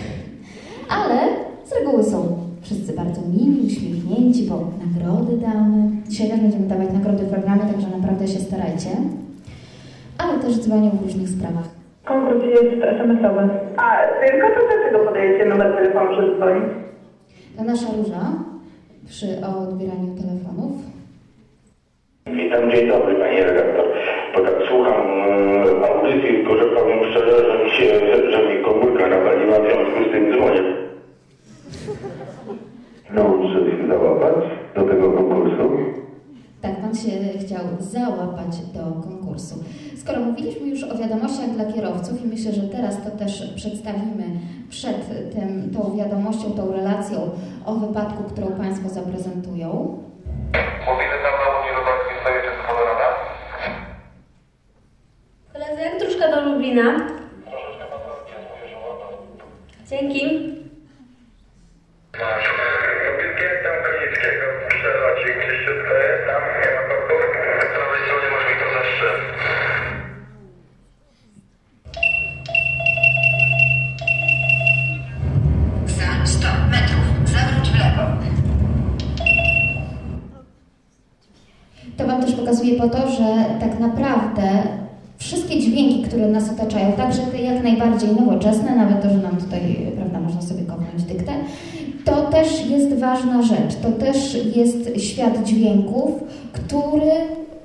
Ale 0.89 1.44
z 1.65 1.73
reguły 1.73 2.03
są 2.03 2.37
wszyscy 2.61 2.93
bardzo 2.93 3.21
mili, 3.21 3.67
uśmiechnięci, 3.67 4.43
bo 4.49 4.55
nagrody 4.85 5.37
damy. 5.37 5.91
Dzisiaj 6.07 6.29
też 6.29 6.39
będziemy 6.39 6.67
dawać 6.67 6.93
nagrody 6.93 7.23
w 7.23 7.29
programie, 7.29 7.61
także 7.61 7.87
naprawdę 7.97 8.27
się 8.27 8.39
starajcie. 8.39 8.89
Ale 10.17 10.39
też 10.39 10.59
dzwonią 10.59 10.89
w 10.89 11.03
różnych 11.03 11.29
sprawach. 11.29 11.67
Konkurs 12.05 12.43
jest 12.43 12.83
SMS-owy. 12.83 13.49
A 13.77 13.85
tylko 14.25 14.47
to 14.47 14.59
dlaczego 14.67 15.05
podajecie 15.05 15.45
numer 15.45 15.75
telefonu, 15.75 16.15
żeby 16.15 16.35
dzwonić? 16.35 16.65
To 17.57 17.63
nasza 17.63 17.87
Róża 17.97 18.23
przy 19.07 19.27
odbieraniu 19.45 20.15
telefonów. 20.21 20.71
Witam, 22.27 22.71
dzień 22.71 22.87
dobry 22.87 23.15
Pani 23.15 23.41
redaktor. 23.41 23.85
Bo 24.35 24.41
tak 24.41 24.55
słucham 24.69 25.01
e, 25.03 25.89
audycji, 25.89 26.29
tylko 26.35 26.57
że 26.57 26.65
powiem 26.65 26.99
szczerze, 27.11 27.37
że 27.51 27.63
mi 27.63 27.69
się, 27.71 27.99
że 28.31 28.39
mi 28.49 28.63
komórka 28.63 29.07
nawaliła, 29.07 29.59
w 29.59 29.63
związku 29.63 30.09
z 30.09 30.11
tym 30.11 30.33
dzwonię. 30.33 30.84
Nauczę 33.13 33.71
się 33.71 33.87
załapać 33.87 34.35
do 34.75 34.81
tego 34.83 35.11
konkursu. 35.11 35.69
Tak, 36.61 36.81
Pan 36.81 36.95
się 36.95 37.09
chciał 37.39 37.59
załapać 37.79 38.57
do 38.73 39.01
konkursu. 39.01 39.55
Skoro 39.97 40.19
mówiliśmy 40.19 40.67
już 40.67 40.83
o 40.83 40.97
wiadomościach 40.97 41.49
dla 41.49 41.65
kierowców 41.73 42.25
i 42.25 42.27
myślę, 42.27 42.51
że 42.51 42.61
teraz 42.61 43.03
to 43.03 43.09
też 43.11 43.53
przedstawimy 43.55 44.23
przed 44.69 45.09
tym, 45.33 45.71
tą 45.73 45.97
wiadomością, 45.97 46.51
tą 46.51 46.71
relacją 46.71 47.17
o 47.65 47.75
wypadku, 47.75 48.23
którą 48.23 48.47
Państwo 48.47 48.89
zaprezentują. 48.89 49.67
Mówimy 50.87 51.15
tam 51.23 51.35
na 51.41 51.47
Unii 51.59 51.75
sobie 52.23 52.41
czy 52.41 52.67
Colorado? 52.67 53.15
Koledzy, 55.53 55.81
jak 55.81 55.99
dróżka 55.99 56.31
do 56.31 56.49
Lublina? 56.49 57.07
Dzięki. 59.89 60.55
Lubikiem 62.15 63.55
tam 63.63 63.77
Konickiego, 63.85 64.45
przelocik, 64.69 65.35
czyściutko 65.45 65.93
jest 65.93 66.23
tam, 66.27 66.41
nie 66.61 66.69
ma 66.75 66.81
korków. 66.89 67.21
Z 67.61 67.71
prawej 67.75 68.01
stronie 68.05 68.27
może 68.33 68.47
mi 68.49 68.55
to 68.61 68.67
zastrzel. 68.75 69.17
Za 75.97 76.25
100 76.25 76.47
metrów 76.71 77.05
zawróć 77.25 77.69
w 77.69 77.79
lewo. 77.79 78.05
To 81.97 82.07
Wam 82.07 82.21
też 82.21 82.35
pokazuje 82.35 82.75
po 82.77 82.89
to, 82.89 83.11
że 83.11 83.59
tak 83.59 83.79
naprawdę 83.79 84.47
wszystkie 85.17 85.59
dźwięki, 85.59 86.03
które 86.03 86.27
nas 86.27 86.51
otaczają, 86.51 86.91
także 86.93 87.21
te 87.21 87.37
jak 87.37 87.63
najbardziej 87.63 88.09
nowoczesne, 88.09 88.75
nawet 88.75 89.01
to, 89.01 89.09
że 89.09 89.17
nam 89.17 89.37
tutaj, 89.37 89.91
prawda, 89.95 90.19
można 90.19 90.41
sobie 90.41 90.63
kopnąć 90.63 91.03
dyktę, 91.03 91.31
to 92.05 92.21
też 92.21 92.65
jest 92.65 92.93
ważna 92.93 93.41
rzecz. 93.41 93.75
To 93.81 93.91
też 93.91 94.37
jest 94.55 95.01
świat 95.01 95.43
dźwięków, 95.43 96.11
który 96.53 97.11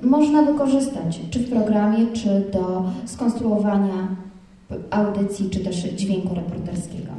można 0.01 0.41
wykorzystać, 0.41 1.19
czy 1.29 1.39
w 1.39 1.49
programie, 1.51 2.07
czy 2.13 2.51
do 2.51 2.83
skonstruowania 3.05 4.07
audycji, 4.89 5.49
czy 5.49 5.59
też 5.59 5.75
dźwięku 5.75 6.35
reporterskiego. 6.35 7.11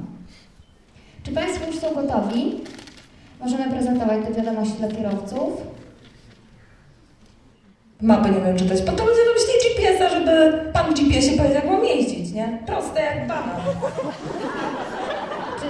Czy 1.23 1.33
Państwo 1.33 1.67
już 1.67 1.79
są 1.79 1.95
gotowi? 1.95 2.55
Możemy 3.41 3.71
prezentować 3.71 4.19
te 4.27 4.35
wiadomości 4.35 4.75
dla 4.79 4.89
kierowców. 4.89 5.51
Mapy 8.01 8.31
nie 8.31 8.39
umiem 8.39 8.57
czytać, 8.57 8.83
po 8.83 8.93
to 8.93 9.05
ludzie 9.05 9.21
wymyślili 9.27 9.59
GPS-a, 9.65 10.09
żeby 10.09 10.63
pan 10.73 10.95
w 10.95 10.99
GPS-ie 10.99 11.37
powiedział, 11.37 11.55
jak 11.55 11.71
mam 11.71 11.85
jeździć, 11.85 12.33
nie? 12.33 12.59
Proste 12.67 13.03
jak 13.03 13.29
banan. 13.29 13.61
Czy, 15.61 15.67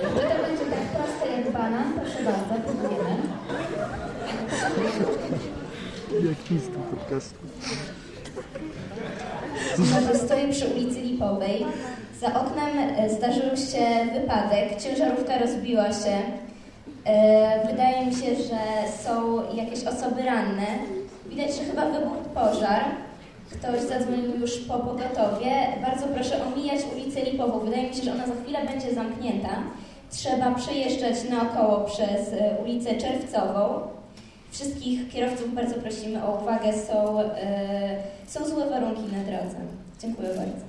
czy 0.00 0.20
to 0.20 0.42
będzie 0.42 0.64
tak 0.64 0.84
proste 0.94 1.32
jak 1.36 1.52
banan? 1.66 1.92
Proszę 1.92 2.18
bardzo, 2.24 2.68
próbujemy. 2.68 3.16
Jak 6.28 6.50
nic 6.50 6.64
tu 6.64 6.96
podcastu. 6.96 7.38
Stoję 10.24 10.48
przy 10.48 10.66
ulicy 10.66 11.00
Lipowej. 11.00 11.66
Za 12.20 12.26
oknem 12.26 12.78
e, 12.96 13.10
zdarzył 13.10 13.42
się 13.42 13.86
wypadek, 14.20 14.82
ciężarówka 14.82 15.38
rozbiła 15.38 15.92
się. 15.92 16.16
E, 17.04 17.66
Wydaje 17.66 18.06
mi 18.06 18.12
się, 18.14 18.34
że 18.36 18.58
są 19.04 19.42
jakieś 19.54 19.84
osoby 19.84 20.22
ranne. 20.22 20.66
Widać, 21.26 21.56
że 21.56 21.64
chyba 21.64 21.90
wybuchł 21.90 22.24
pożar. 22.34 22.84
Ktoś 23.50 23.80
zadzwonił 23.80 24.40
już 24.40 24.58
po 24.58 24.74
pogotowie. 24.74 25.52
Bardzo 25.86 26.06
proszę 26.06 26.46
omijać 26.46 26.80
ulicę 26.94 27.22
Lipową. 27.22 27.58
Wydaje 27.58 27.88
mi 27.88 27.94
się, 27.94 28.02
że 28.02 28.12
ona 28.12 28.26
za 28.26 28.34
chwilę 28.42 28.58
będzie 28.66 28.94
zamknięta. 28.94 29.48
Trzeba 30.10 30.54
przejeżdżać 30.54 31.14
naokoło 31.30 31.80
przez 31.84 32.32
e, 32.32 32.56
ulicę 32.62 32.94
Czerwcową. 32.94 33.80
Wszystkich 34.50 35.08
kierowców 35.08 35.54
bardzo 35.54 35.74
prosimy 35.74 36.24
o 36.24 36.42
uwagę. 36.42 36.72
Są, 36.72 37.20
e, 37.20 38.02
są 38.26 38.48
złe 38.48 38.70
warunki 38.70 39.02
na 39.02 39.24
drodze. 39.24 39.56
Dziękuję 40.00 40.28
bardzo. 40.28 40.66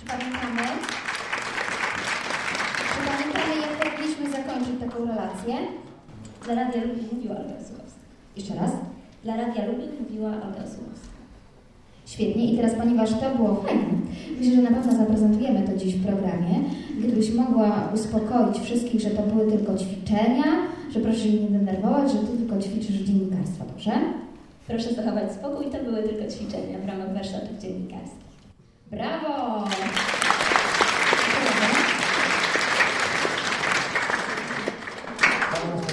Czy 0.00 0.06
pamiętamy? 0.06 0.62
Czy 2.88 3.10
pamiętamy, 3.10 3.60
jak 3.60 3.94
powinniśmy 3.94 4.30
zakończyć 4.30 4.80
taką 4.80 5.06
relację? 5.06 5.54
Dla 6.44 6.54
Radia 6.54 6.84
Lublin 6.84 7.08
mówiła 7.12 7.36
Olga 7.36 7.54
Słuchowska. 7.66 8.00
Jeszcze 8.36 8.54
raz? 8.54 8.70
Dla 9.24 9.36
Radia 9.36 9.66
Lublin 9.66 9.90
mówiła 10.00 10.28
Olga 10.28 10.66
Słuchowska. 10.66 11.11
Świetnie 12.06 12.52
i 12.52 12.56
teraz, 12.56 12.74
ponieważ 12.74 13.10
to 13.10 13.36
było 13.36 13.54
fajne, 13.54 13.84
myślę, 14.38 14.54
że 14.54 14.62
na 14.62 14.70
pewno 14.70 14.92
zaprezentujemy 14.96 15.62
to 15.62 15.76
dziś 15.76 15.94
w 15.94 16.06
programie. 16.06 16.60
Gdybyś 16.98 17.34
mogła 17.34 17.88
uspokoić 17.94 18.58
wszystkich, 18.58 19.00
że 19.00 19.10
to 19.10 19.22
były 19.22 19.52
tylko 19.52 19.78
ćwiczenia, 19.78 20.44
że 20.90 21.00
proszę 21.00 21.18
się 21.18 21.32
nie 21.32 21.58
denerwować, 21.58 22.12
że 22.12 22.18
ty 22.18 22.36
tylko 22.38 22.58
ćwiczysz 22.58 22.96
dziennikarstwo, 22.96 23.64
dobrze? 23.64 23.92
Proszę 24.66 24.94
zachować 24.94 25.32
spokój, 25.32 25.66
to 25.66 25.84
były 25.84 26.02
tylko 26.02 26.32
ćwiczenia 26.32 26.78
w 26.78 26.86
ramach 26.86 27.14
warsztatów 27.14 27.58
dziennikarskich. 27.58 28.32
Brawo! 28.90 29.64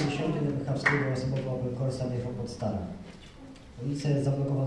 10 0.10 0.36
do 0.46 0.52
Bychawskiego 0.52 1.14
osobowo 1.14 1.60
Korsa 1.80 2.08
wjechał 2.08 2.34
pod 2.34 2.50
Stara. 2.50 2.78
Ulicę 3.86 4.24
zablokowano 4.24 4.24
z 4.24 4.24
obydwu 4.24 4.59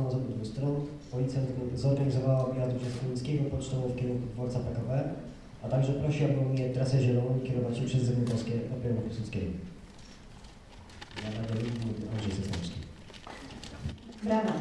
stron. 1.12 1.20
Policja 1.20 1.40
zorganizowała 1.74 2.46
objazd 2.46 2.72
Uścińskiego 2.76 3.44
pocztową 3.50 3.88
w 3.88 3.96
kierunku 3.96 4.26
dworca 4.34 4.58
PKW, 4.58 5.02
a 5.64 5.68
także 5.68 5.92
prosi, 5.92 6.24
aby 6.24 6.40
ominąć 6.40 6.74
trasę 6.74 7.00
zieloną 7.02 7.40
kierować 7.46 7.78
się 7.78 7.84
przez 7.84 8.02
Zygmuntowskie 8.02 8.50
do 8.52 8.76
Pierwa 8.82 9.02
Piłsudskiego. 9.02 9.46
Mówił 11.86 12.08
Andrzej 12.14 12.32
Sosnowski. 12.32 12.80
Brawo! 14.24 14.52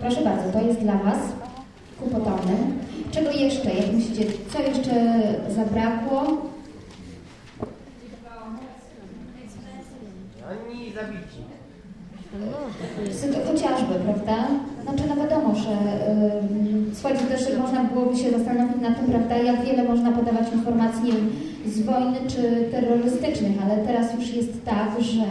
Proszę 0.00 0.22
bardzo, 0.24 0.52
to 0.52 0.60
jest 0.66 0.80
dla 0.80 0.98
Was 0.98 1.18
kłopotowne. 2.00 2.54
Czego 3.10 3.30
jeszcze, 3.30 3.74
jak 3.74 3.92
myślicie, 3.92 4.24
co 4.52 4.62
jeszcze 4.62 4.94
zabrakło? 5.54 6.20
Oni 10.50 10.92
zabici. 10.92 11.40
Sytu- 13.12 13.46
Chociażby, 13.46 13.94
prawda? 14.08 14.48
Znaczy, 14.82 15.02
no 15.08 15.16
wiadomo, 15.16 15.54
że 15.54 15.70
yy, 15.70 16.94
słuchajcie, 16.94 17.24
też 17.24 17.58
można 17.58 17.84
byłoby 17.84 18.16
się 18.16 18.30
zastanowić 18.30 18.82
nad 18.82 18.96
tym, 19.00 19.06
prawda, 19.06 19.36
jak 19.36 19.64
wiele 19.64 19.84
można 19.84 20.12
podawać 20.12 20.52
informacji, 20.52 21.04
nie 21.04 21.12
wiem, 21.12 21.30
z 21.66 21.82
wojny 21.82 22.18
czy 22.28 22.42
terrorystycznych, 22.70 23.52
ale 23.64 23.76
teraz 23.86 24.14
już 24.14 24.34
jest 24.34 24.64
tak, 24.64 24.90
że 25.00 25.24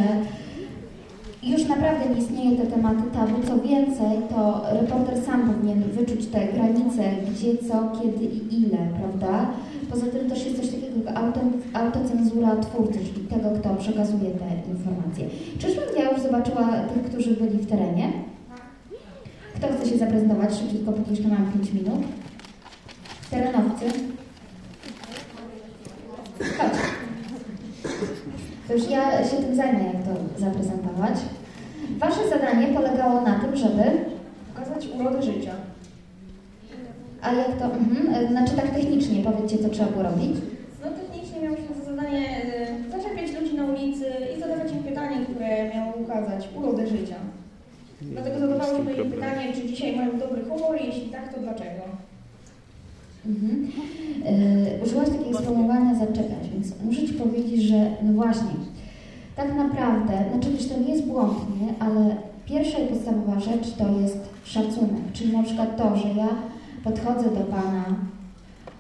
już 1.44 1.68
naprawdę 1.68 2.10
nie 2.10 2.22
istnieje 2.22 2.58
te 2.58 2.66
tematy 2.68 3.04
tabu. 3.14 3.48
Co 3.48 3.68
więcej, 3.68 4.18
to 4.30 4.64
reporter 4.82 5.18
sam 5.26 5.54
powinien 5.54 5.84
wyczuć 5.84 6.26
te 6.26 6.48
granice, 6.54 7.04
gdzie, 7.32 7.58
co, 7.68 8.02
kiedy 8.02 8.26
i 8.26 8.62
ile, 8.62 8.78
prawda? 9.00 9.48
Poza 9.90 10.06
tym 10.06 10.30
też 10.30 10.46
jest 10.46 10.58
coś 10.58 10.70
takiego 10.70 10.88
jak 11.06 11.18
auto, 11.18 11.40
autocenzura 11.74 12.56
twórcy, 12.56 13.00
czyli 13.00 13.28
tego, 13.28 13.50
kto 13.60 13.76
przekazuje 13.76 14.32
te 14.32 14.72
informacje. 14.72 15.26
Czyżbym 15.60 15.84
ja 15.98 16.12
już 16.12 16.22
zobaczyła 16.22 16.68
tych, 16.94 17.04
którzy 17.04 17.32
byli 17.32 17.58
w 17.58 17.70
terenie? 17.70 18.12
Kto 19.58 19.68
chce 19.68 19.90
się 19.90 19.98
zaprezentować 19.98 20.56
szybciutko, 20.56 20.92
póki 20.92 21.10
jeszcze 21.12 21.28
mam 21.28 21.52
5 21.52 21.74
minut? 21.74 22.00
Terenowcy? 23.32 23.86
Chodź. 26.58 26.74
To 28.68 28.74
już 28.74 28.90
ja 28.90 29.24
się 29.24 29.38
tym 29.38 29.56
zajmę, 29.56 29.80
jak 29.84 30.04
to 30.04 30.40
zaprezentować. 30.40 31.14
Wasze 31.98 32.30
zadanie 32.30 32.68
polegało 32.68 33.22
na 33.22 33.40
tym, 33.40 33.56
żeby... 33.56 33.84
Pokazać 34.54 34.88
urodę 35.00 35.24
życia. 35.24 35.52
A 37.22 37.34
jak 37.34 37.58
to... 37.60 37.66
Mhm, 37.66 38.28
znaczy 38.28 38.56
tak 38.56 38.70
technicznie, 38.70 39.24
powiedzcie, 39.24 39.58
co 39.58 39.70
trzeba 39.70 39.92
było 39.92 40.04
robić. 40.04 40.38
No 40.84 40.92
technicznie 40.92 41.42
miało 41.42 41.58
się 41.58 41.64
za 41.80 41.92
zadanie 41.92 42.46
y, 42.88 42.92
zaczepiać 42.92 43.42
ludzi 43.42 43.56
na 43.56 43.66
ulicy 43.66 44.06
i 44.36 44.40
zadawać 44.40 44.72
im 44.72 44.84
pytanie, 44.84 45.26
które 45.26 45.70
miało 45.76 45.94
ukazać 45.94 46.50
urodę 46.56 46.88
życia. 46.88 47.16
Dlatego 48.02 48.37
pytanie, 49.12 49.54
czy 49.54 49.68
dzisiaj 49.68 49.96
mają 49.96 50.20
dobry 50.20 50.42
humor, 50.44 50.78
jeśli 50.86 51.10
tak, 51.10 51.34
to 51.34 51.42
dlaczego? 51.42 51.82
Mhm. 53.26 53.68
Yy, 54.26 54.86
użyłaś 54.86 55.10
takiego 55.10 55.40
sformułowania 55.40 55.96
zaczepiać, 55.96 56.50
więc 56.54 56.74
muszę 56.86 57.08
Ci 57.08 57.14
powiedzieć, 57.14 57.62
że 57.62 57.92
no 58.04 58.14
właśnie, 58.14 58.52
tak 59.36 59.56
naprawdę, 59.56 60.14
znaczy 60.32 60.52
wiesz, 60.52 60.70
to 60.70 60.80
nie 60.80 60.90
jest 60.90 61.06
błąd, 61.06 61.38
ale 61.80 62.16
pierwsza 62.46 62.80
i 62.80 62.88
podstawowa 62.88 63.40
rzecz 63.40 63.74
to 63.78 64.02
jest 64.02 64.18
szacunek, 64.44 65.12
czyli 65.14 65.34
na 65.34 65.44
przykład 65.44 65.78
to, 65.78 65.98
że 65.98 66.08
ja 66.08 66.28
podchodzę 66.84 67.24
do 67.24 67.40
Pana, 67.40 67.86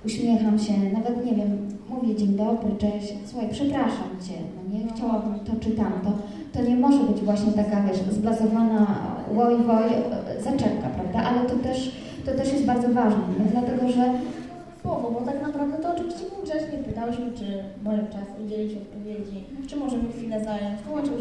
uśmiecham 0.06 0.60
się, 0.60 0.74
nawet 0.94 1.26
nie 1.26 1.36
wiem, 1.36 1.68
mówię 1.90 2.16
dzień 2.16 2.36
dobry, 2.36 2.72
cześć, 2.80 3.14
słuchaj, 3.26 3.50
przepraszam 3.52 4.10
Cię, 4.28 4.34
no 4.56 4.78
nie? 4.78 4.94
Chciałabym 4.94 5.40
to 5.40 5.52
czy 5.60 5.72
tamto, 5.72 6.12
to 6.54 6.62
nie 6.62 6.76
może 6.76 7.04
być 7.04 7.22
właśnie 7.22 7.52
taka, 7.52 7.84
wiesz, 7.84 7.98
zblazowana 8.12 8.98
woj, 9.34 9.56
woj, 9.64 9.90
zaczepka, 10.40 10.88
prawda, 10.96 11.30
ale 11.30 11.50
to 11.50 11.56
też, 11.56 11.92
to 12.26 12.32
też 12.32 12.54
jest 12.54 12.66
bardzo 12.66 12.90
ważne, 12.90 13.24
nie? 13.40 13.52
dlatego 13.52 13.90
że 13.92 14.14
Słowo, 14.88 15.12
bo 15.12 15.22
tak 15.32 15.42
naprawdę 15.42 15.78
to 15.78 15.96
oczywiście 15.96 16.26
grzecznie 16.44 16.78
pytałyśmy, 16.88 17.32
czy 17.38 17.46
mają 17.84 18.00
czas 18.08 18.28
udzielić 18.46 18.78
odpowiedzi, 18.78 19.44
czy 19.68 19.76
możemy 19.76 20.10
chwilę 20.10 20.44
zająć, 20.44 20.82
co 20.82 20.88
chodzi 20.96 21.12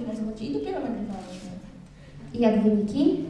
i 0.50 0.54
dopiero 0.54 0.80
nagrywałyśmy. 0.80 1.52
I 2.34 2.38
jak 2.40 2.62
wyniki? 2.62 3.24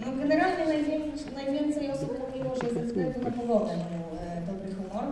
No 0.00 0.06
generalnie 0.22 0.64
najwięcej, 0.64 1.34
najwięcej 1.34 1.90
osób 1.90 2.10
mówiło, 2.22 2.50
że 2.62 2.74
ze 2.74 2.82
względu 2.86 3.20
na 3.20 3.30
pogodę 3.30 3.72
mają 3.84 4.02
e, 4.22 4.42
dobry 4.48 4.68
humor. 4.74 5.04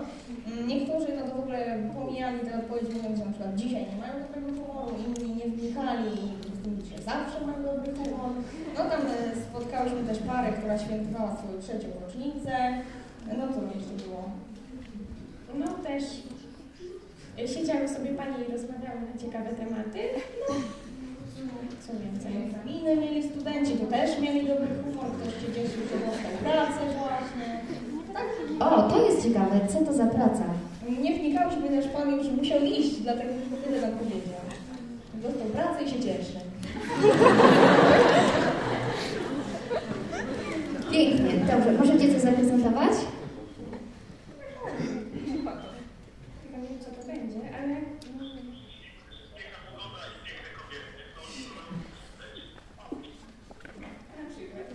Mm, 0.46 0.68
Niektórzy 0.68 1.06
no 1.16 1.22
to 1.28 1.36
w 1.36 1.40
ogóle 1.40 1.58
pomijali 1.94 2.38
te 2.40 2.58
odpowiedzi, 2.58 2.96
mówiąc, 2.96 3.18
że 3.18 3.24
na 3.24 3.32
przykład 3.32 3.54
dzisiaj 3.56 3.82
nie 3.90 3.98
mają 4.02 4.14
dobrego 4.24 4.48
humoru, 4.58 4.92
inni 5.04 5.36
nie 5.36 5.46
wnikali 5.52 6.10
zawsze 7.10 7.46
mają 7.46 7.58
dobry 7.70 7.92
humor. 7.94 8.30
No 8.76 8.80
tam 8.90 9.00
e, 9.00 9.36
spotkałyśmy 9.48 10.02
też 10.08 10.18
parę, 10.18 10.52
która 10.52 10.78
świętowała 10.78 11.36
swoją 11.36 11.54
trzecią 11.62 11.88
rocznicę. 12.04 12.54
No 13.38 13.44
to 13.54 13.58
jeszcze 13.74 13.94
było. 14.04 14.22
No 15.60 15.66
też 15.88 16.04
siedziały 17.54 17.88
sobie 17.88 18.10
pani 18.20 18.34
i 18.48 18.52
rozmawiały 18.52 19.00
na 19.10 19.20
ciekawe 19.22 19.50
tematy. 19.62 20.00
No, 20.48 20.54
Co 21.86 21.92
więcej, 22.04 22.32
egzaminy 22.44 22.96
mieli 22.96 23.28
studenci, 23.30 23.72
to 23.72 23.86
też 23.86 24.20
mieli 24.20 24.46
dobry 24.48 24.68
humor, 24.84 25.06
ktoś 25.16 25.34
się 25.34 25.48
cieszył, 25.54 25.82
że 25.90 25.96
dostał 26.06 26.32
pracę 26.44 26.80
właśnie. 26.98 27.48
Tak. 28.14 28.26
O, 28.60 28.90
to 28.90 29.06
jest 29.06 29.22
ciekawe, 29.22 29.60
co 29.72 29.78
to 29.84 29.92
za 29.92 30.06
praca? 30.06 30.44
Nie 31.02 31.14
wnikałyśmy 31.18 31.68
też 31.68 31.88
pan 31.88 32.16
już 32.16 32.28
musiał 32.28 32.62
iść, 32.62 32.96
dlatego 33.00 33.30
tylko 33.40 33.66
tyle 33.66 33.80
nam 33.80 33.98
powiedział. 33.98 34.40
Dostał 35.14 35.46
pracę 35.46 35.84
i 35.84 35.90
się 35.90 36.00
cieszy. 36.00 36.49
Pięknie, 40.92 41.34
dobrze, 41.46 41.72
możecie 41.78 42.12
coś 42.12 42.22
zaprezentować? 42.22 42.92
nie 46.52 46.68
wiem 46.68 46.78
co 46.80 46.90
to 46.90 47.06
będzie, 47.06 47.56
ale 47.56 47.64
mm, 47.64 47.86
na 54.16 54.30
przykład 54.34 54.70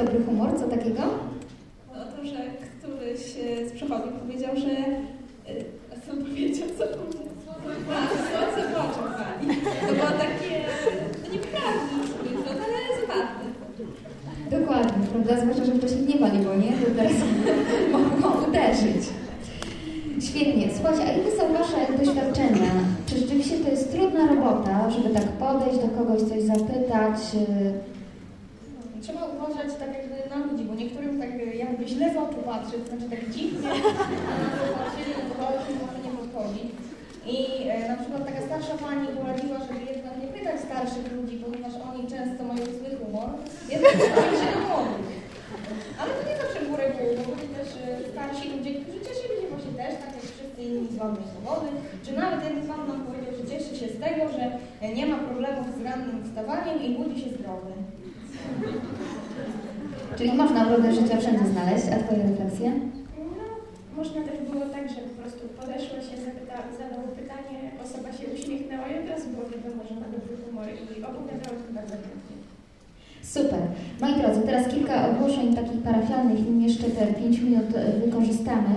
coś 0.00 0.08
w 0.08 0.12
dobry 0.12 0.24
humor, 0.24 0.58
co 0.58 0.68
takiego? 0.68 1.02
No 1.96 2.04
to, 2.04 2.26
że 2.26 2.36
któryś 2.78 3.20
e, 3.20 3.68
z 3.68 3.72
przechodniów 3.72 4.14
powiedział, 4.20 4.56
że... 4.56 4.70
e, 4.70 5.64
A 5.92 5.94
co 6.06 6.16
powiedział? 6.16 6.68
Co 6.78 6.84
powiedział? 6.86 7.26
A, 7.90 8.00
słońce 8.08 8.68
w 8.68 8.76
oczach 8.76 9.12
wali. 9.18 9.56
To 9.86 9.94
było 9.94 10.10
takie... 10.24 10.50
No 11.22 11.32
nieprawda, 11.34 11.96
no, 12.58 12.64
ale 12.64 13.00
zabawne. 13.00 13.44
Dokładnie, 14.50 15.06
prawda? 15.12 15.40
Zwłaszcza, 15.40 15.64
że 15.64 15.72
wcześniej 15.72 16.06
nie 16.06 16.18
waliło, 16.20 16.54
nie? 16.54 16.72
To 16.72 16.86
teraz 16.96 17.12
mogą 17.92 18.48
uderzyć. 18.48 19.02
Świetnie. 20.20 20.68
Słuchajcie, 20.74 21.02
a 21.02 21.12
jakie 21.12 21.30
są 21.36 21.52
Wasze 21.52 21.92
doświadczenia? 22.04 22.70
Czy 23.06 23.18
rzeczywiście 23.18 23.56
to 23.58 23.70
jest 23.70 23.92
trudna 23.92 24.26
robota, 24.34 24.90
żeby 24.90 25.14
tak 25.14 25.22
podejść 25.28 25.78
do 25.78 25.88
kogoś, 25.88 26.20
coś 26.22 26.42
zapytać? 26.42 27.16
y, 27.34 27.90
Trzeba 29.04 29.22
uważać 29.34 29.70
tak 29.82 29.90
jakby 29.98 30.16
na 30.32 30.38
ludzi, 30.46 30.64
bo 30.68 30.74
niektórym 30.74 31.14
tak 31.22 31.30
jakby 31.64 31.82
źle 31.92 32.06
z 32.14 32.16
oczu 32.24 32.38
patrzy, 32.50 32.76
to 32.78 32.86
znaczy 32.88 33.06
tak 33.14 33.22
dziwnie 33.34 33.68
na 33.68 34.48
to 34.58 34.66
patrzyli, 34.78 35.10
no 35.18 35.22
to 35.28 35.34
kogoś 35.40 35.64
może 35.82 35.98
nie 36.06 36.12
podchodzi. 36.20 36.64
I 37.34 37.36
e, 37.74 37.88
na 37.92 37.96
przykład 38.00 38.22
taka 38.28 38.40
starsza 38.48 38.74
pani 38.84 39.06
poradziła, 39.18 39.58
żeby 39.66 39.80
jednak 39.94 40.14
nie 40.22 40.28
pytać 40.36 40.56
starszych 40.68 41.06
ludzi, 41.16 41.34
ponieważ 41.44 41.74
oni 41.88 42.02
często 42.12 42.40
mają 42.50 42.64
zły 42.78 42.90
humor, 43.00 43.30
jednak 43.72 43.92
pytali 44.02 44.34
się 44.40 44.48
do 44.54 44.60
młodych. 44.68 45.08
Ale 46.00 46.10
to 46.16 46.22
nie 46.28 46.36
zawsze 46.42 46.58
było 46.64 46.76
regułą, 46.84 47.10
bo 47.26 47.32
byli 47.36 47.50
też 47.58 47.68
e, 47.82 47.86
starsi 48.12 48.44
ludzie, 48.54 48.70
którzy 48.80 49.00
cieszyli 49.08 49.34
się 49.40 49.46
właśnie 49.52 49.74
też, 49.80 49.92
tak 50.02 50.12
jak 50.16 50.24
wszyscy 50.34 50.58
inni 50.66 50.88
z 50.92 50.96
wolnej 51.00 51.24
swobody, 51.32 51.68
czy 52.04 52.10
nawet 52.22 52.38
jeden 52.46 52.64
pan 52.70 52.80
nam 52.90 53.00
powiedział, 53.08 53.32
że 53.38 53.44
cieszy 53.52 53.72
się 53.80 53.86
z 53.94 53.96
tego, 54.04 54.22
że 54.36 54.42
e, 54.82 54.86
nie 54.98 55.04
ma 55.10 55.16
problemów 55.30 55.66
z 55.76 55.80
rannym 55.88 56.18
wstawaniem 56.26 56.76
i 56.86 56.88
budzi 56.98 57.16
się 57.24 57.30
zdrowy. 57.38 57.72
Czyli 60.20 60.32
można 60.32 60.64
brodę 60.66 60.88
życia 60.98 61.16
wszędzie 61.20 61.46
znaleźć, 61.52 61.86
a 61.92 61.96
Twoje 62.02 62.22
refleksje? 62.30 62.68
No, 63.38 63.44
można 63.98 64.20
też 64.28 64.36
było 64.50 64.64
tak, 64.76 64.84
że 64.94 65.00
po 65.08 65.14
prostu 65.20 65.42
podeszło 65.60 65.98
się, 66.06 66.14
zapyta, 66.26 66.56
zadało 66.80 67.06
pytanie, 67.20 67.58
osoba 67.84 68.08
się 68.18 68.24
uśmiechnęła 68.36 68.86
i 68.88 68.94
od 69.00 69.06
razu 69.12 69.26
było 69.34 69.44
wiadomo, 69.52 69.80
że 69.88 69.94
ma 70.00 70.06
dobry 70.14 70.34
humor 70.42 70.66
i 70.96 70.98
opowiadało 71.10 71.54
to 71.62 71.68
bardzo 71.78 71.94
chętnie. 72.04 72.36
Super. 73.34 73.62
Moi 74.00 74.14
drodzy, 74.20 74.40
teraz 74.48 74.64
kilka 74.74 74.94
ogłoszeń 75.10 75.46
takich 75.60 75.80
parafialnych, 75.88 76.40
nim 76.46 76.60
jeszcze 76.68 76.86
te 76.96 77.06
5 77.06 77.38
minut 77.46 77.70
e, 77.74 77.80
wykorzystamy. 78.04 78.74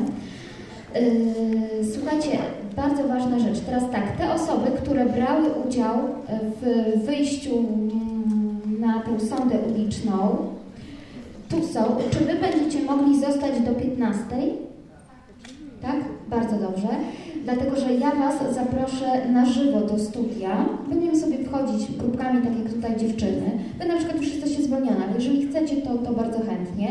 Yy, 0.96 1.94
Słuchajcie, 1.94 2.34
bardzo 2.76 3.02
ważna 3.08 3.40
rzecz. 3.40 3.60
Teraz 3.60 3.84
tak, 3.92 4.06
te 4.18 4.34
osoby, 4.34 4.68
które 4.82 5.06
brały 5.06 5.46
udział 5.68 5.98
w 6.60 6.64
wyjściu 7.06 7.56
mm, 7.58 8.80
na 8.80 8.94
tę 9.06 9.20
sondę 9.20 9.56
uliczną, 9.70 10.38
tu 11.54 11.68
są. 11.68 11.80
Czy 12.12 12.20
Wy 12.20 12.36
będziecie 12.36 12.84
mogli 12.84 13.20
zostać 13.20 13.62
do 13.62 13.72
15? 13.74 14.24
Tak? 15.82 15.96
Bardzo 16.30 16.56
dobrze. 16.56 16.88
Dlatego, 17.44 17.76
że 17.76 17.94
ja 17.94 18.12
Was 18.12 18.56
zaproszę 18.56 19.30
na 19.30 19.46
żywo 19.46 19.82
do 19.82 20.00
studia. 20.00 20.66
Będziemy 20.90 21.16
sobie 21.20 21.38
wchodzić 21.38 21.92
grupkami, 21.98 22.42
tak 22.42 22.60
jak 22.60 22.74
tutaj 22.74 22.98
dziewczyny. 22.98 23.52
Wy 23.80 23.88
na 23.88 23.96
przykład 23.96 24.18
już 24.18 24.34
jesteście 24.34 24.64
zwolnione, 24.64 25.06
ale 25.06 25.16
jeżeli 25.16 25.48
chcecie, 25.48 25.76
to, 25.78 25.98
to 25.98 26.14
bardzo 26.14 26.40
chętnie. 26.40 26.88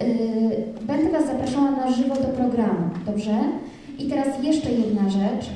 Yy, 0.00 0.06
Będę 0.86 1.10
Was 1.10 1.26
zapraszała 1.26 1.70
na 1.70 1.90
żywo 1.90 2.14
do 2.14 2.28
programu, 2.28 2.90
dobrze? 3.06 3.34
I 3.98 4.06
teraz 4.06 4.28
jeszcze 4.42 4.70
jedna 4.72 5.10
rzecz. 5.10 5.50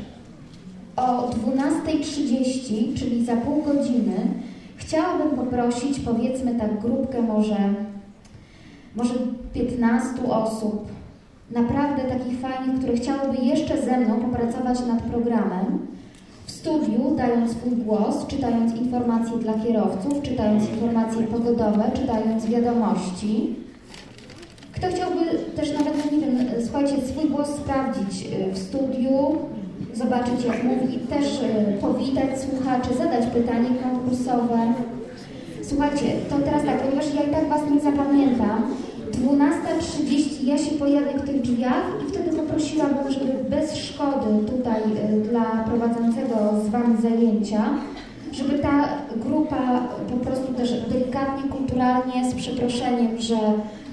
O 0.96 1.30
12.30, 1.30 2.98
czyli 2.98 3.24
za 3.24 3.36
pół 3.36 3.62
godziny, 3.62 4.16
chciałabym 4.76 5.30
poprosić, 5.30 6.00
powiedzmy 6.00 6.54
tak 6.54 6.80
grupkę 6.80 7.22
może, 7.22 7.56
może 8.97 9.14
15 9.55 10.11
osób, 10.28 10.88
naprawdę 11.51 12.03
takich 12.03 12.40
fajnych, 12.40 12.78
które 12.78 12.97
chciałyby 12.97 13.45
jeszcze 13.45 13.82
ze 13.82 13.99
mną 13.99 14.20
popracować 14.20 14.86
nad 14.86 15.03
programem, 15.03 15.86
w 16.47 16.51
studiu, 16.51 17.14
dając 17.16 17.51
swój 17.51 17.72
głos, 17.72 18.26
czytając 18.26 18.74
informacje 18.76 19.36
dla 19.36 19.55
kierowców, 19.55 20.22
czytając 20.22 20.70
informacje 20.70 21.22
pogodowe, 21.26 21.90
czytając 21.95 22.47
wiadomości. 22.47 23.57
Kto 24.72 24.86
chciałby 24.86 25.24
też 25.57 25.72
nawet, 25.72 26.12
nie 26.12 26.18
wiem, 26.18 26.38
słuchajcie, 26.64 26.95
swój 27.07 27.30
głos 27.30 27.49
sprawdzić 27.49 28.26
y, 28.26 28.53
w 28.53 28.59
studiu, 28.59 29.38
zobaczyć 29.95 30.45
jak 30.45 30.64
mówi, 30.64 30.99
też 30.99 31.42
y, 31.42 31.80
powitać 31.80 32.30
słuchaczy, 32.40 32.95
zadać 32.95 33.26
pytanie 33.26 33.68
konkursowe. 33.82 34.74
Słuchajcie, 35.68 36.06
to 36.30 36.38
teraz 36.38 36.64
tak, 36.64 36.82
ponieważ 36.82 37.14
ja 37.14 37.22
i 37.22 37.30
tak 37.30 37.48
Was 37.48 37.70
nie 37.70 37.80
zapamiętam, 37.80 38.74
12.30 39.12 40.44
ja 40.44 40.58
się 40.58 40.70
pojawię 40.70 41.18
w 41.18 41.26
tych 41.26 41.42
drzwiach 41.42 41.84
i 42.06 42.10
wtedy 42.12 42.36
poprosiłabym, 42.36 43.12
żeby 43.12 43.50
bez 43.50 43.76
szkody 43.76 44.46
tutaj 44.50 44.82
y, 44.82 45.20
dla 45.20 45.44
prowadzącego 45.44 46.34
z 46.66 46.68
Wami 46.68 47.02
zajęcia, 47.02 47.64
żeby 48.32 48.58
ta 48.58 48.88
grupa 49.16 49.88
po 50.10 50.16
prostu 50.16 50.54
też 50.54 50.72
delikatnie, 50.88 51.50
kulturalnie, 51.50 52.30
z 52.30 52.34
przeproszeniem, 52.34 53.20
że 53.20 53.36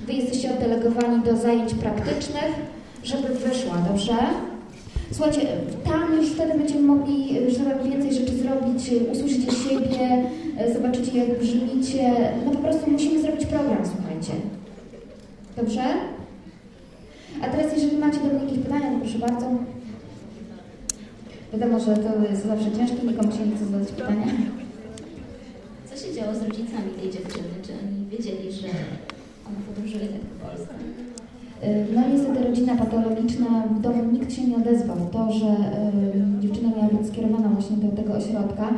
Wy 0.07 0.13
jesteście 0.13 0.53
oddelegowani 0.53 1.23
do 1.23 1.37
zajęć 1.37 1.73
praktycznych, 1.73 2.51
żeby 3.03 3.27
wyszła, 3.27 3.75
dobrze? 3.89 4.13
Słuchajcie, 5.11 5.47
tam 5.83 6.17
już 6.17 6.29
wtedy 6.29 6.57
będziemy 6.57 6.81
mogli, 6.81 7.35
że 7.51 7.65
tak 7.65 7.83
więcej 7.83 8.13
rzeczy 8.13 8.37
zrobić, 8.37 8.91
usłyszycie 9.11 9.51
siebie, 9.51 10.23
zobaczycie 10.73 11.17
jak 11.17 11.39
brzmicie. 11.39 12.11
No 12.45 12.51
po 12.51 12.57
prostu 12.57 12.91
musimy 12.91 13.21
zrobić 13.21 13.45
program, 13.45 13.83
słuchajcie. 13.95 14.31
Dobrze? 15.57 15.83
A 17.41 17.49
teraz 17.49 17.73
jeżeli 17.73 17.97
macie 17.97 18.17
do 18.19 18.25
mnie 18.25 18.43
jakieś 18.43 18.59
pytania, 18.59 18.91
to 18.91 18.99
proszę 18.99 19.19
bardzo. 19.19 19.47
Wiadomo, 21.53 21.79
że 21.79 21.97
to 21.97 22.31
jest 22.31 22.45
zawsze 22.45 22.71
ciężkie, 22.71 23.07
nikomu 23.07 23.31
się 23.31 23.45
nie 23.45 23.55
chce 23.55 23.65
zadać 23.65 23.91
pytania. 23.91 24.25
Co 25.89 25.97
się 26.07 26.13
działo 26.13 26.35
z 26.35 26.41
rodzicami 26.41 26.91
tej 27.01 27.11
dziewczyny? 27.11 27.49
Czy 27.65 27.71
oni 27.71 28.05
wiedzieli, 28.09 28.51
że 28.51 28.67
ona 29.47 29.59
podróżuje 29.67 30.07
tak 30.07 30.21
po 30.21 30.47
Polsce? 30.47 30.73
No 31.95 32.01
niestety 32.13 32.43
rodzina 32.43 32.75
patologiczna, 32.75 33.67
w 33.75 33.81
domu 33.81 34.03
nikt 34.11 34.33
się 34.33 34.47
nie 34.47 34.55
odezwał. 34.55 34.97
To, 35.11 35.31
że 35.31 35.45
y, 35.47 36.41
dziewczyna 36.41 36.69
miała 36.69 36.89
być 36.89 37.07
skierowana 37.07 37.49
właśnie 37.49 37.77
do 37.77 37.95
tego 37.95 38.13
ośrodka, 38.13 38.69
y, 38.69 38.73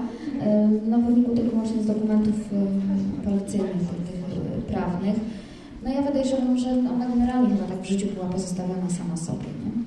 no 0.89 0.97
wynikło 0.99 1.35
tylko 1.35 1.55
właśnie 1.55 1.83
z 1.83 1.85
dokumentów 1.85 2.35
y, 2.35 3.25
policyjnych, 3.25 3.87
tych, 4.07 4.37
y, 4.59 4.71
prawnych. 4.71 5.15
No 5.83 5.93
ja 5.93 6.01
podejrzewam, 6.01 6.57
że 6.57 6.69
ona 6.69 7.07
generalnie 7.09 7.49
chyba 7.49 7.67
tak 7.67 7.81
w 7.81 7.85
życiu 7.85 8.07
była 8.13 8.25
pozostawiona 8.25 8.89
sama 8.89 9.17
sobie. 9.17 9.45
Nie? 9.65 9.83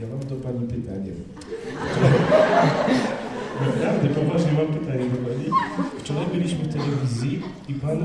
Ja 0.00 0.06
mam 0.08 0.28
do 0.28 0.36
Pani 0.36 0.66
pytanie. 0.66 1.12
Poważnie 4.32 4.52
mam 4.52 4.66
pytanie 4.66 5.04
do 5.12 5.16
Pani. 5.26 5.44
Wczoraj 5.98 6.26
byliśmy 6.26 6.64
w 6.64 6.72
telewizji 6.72 7.42
i 7.68 7.74
Pan 7.74 7.98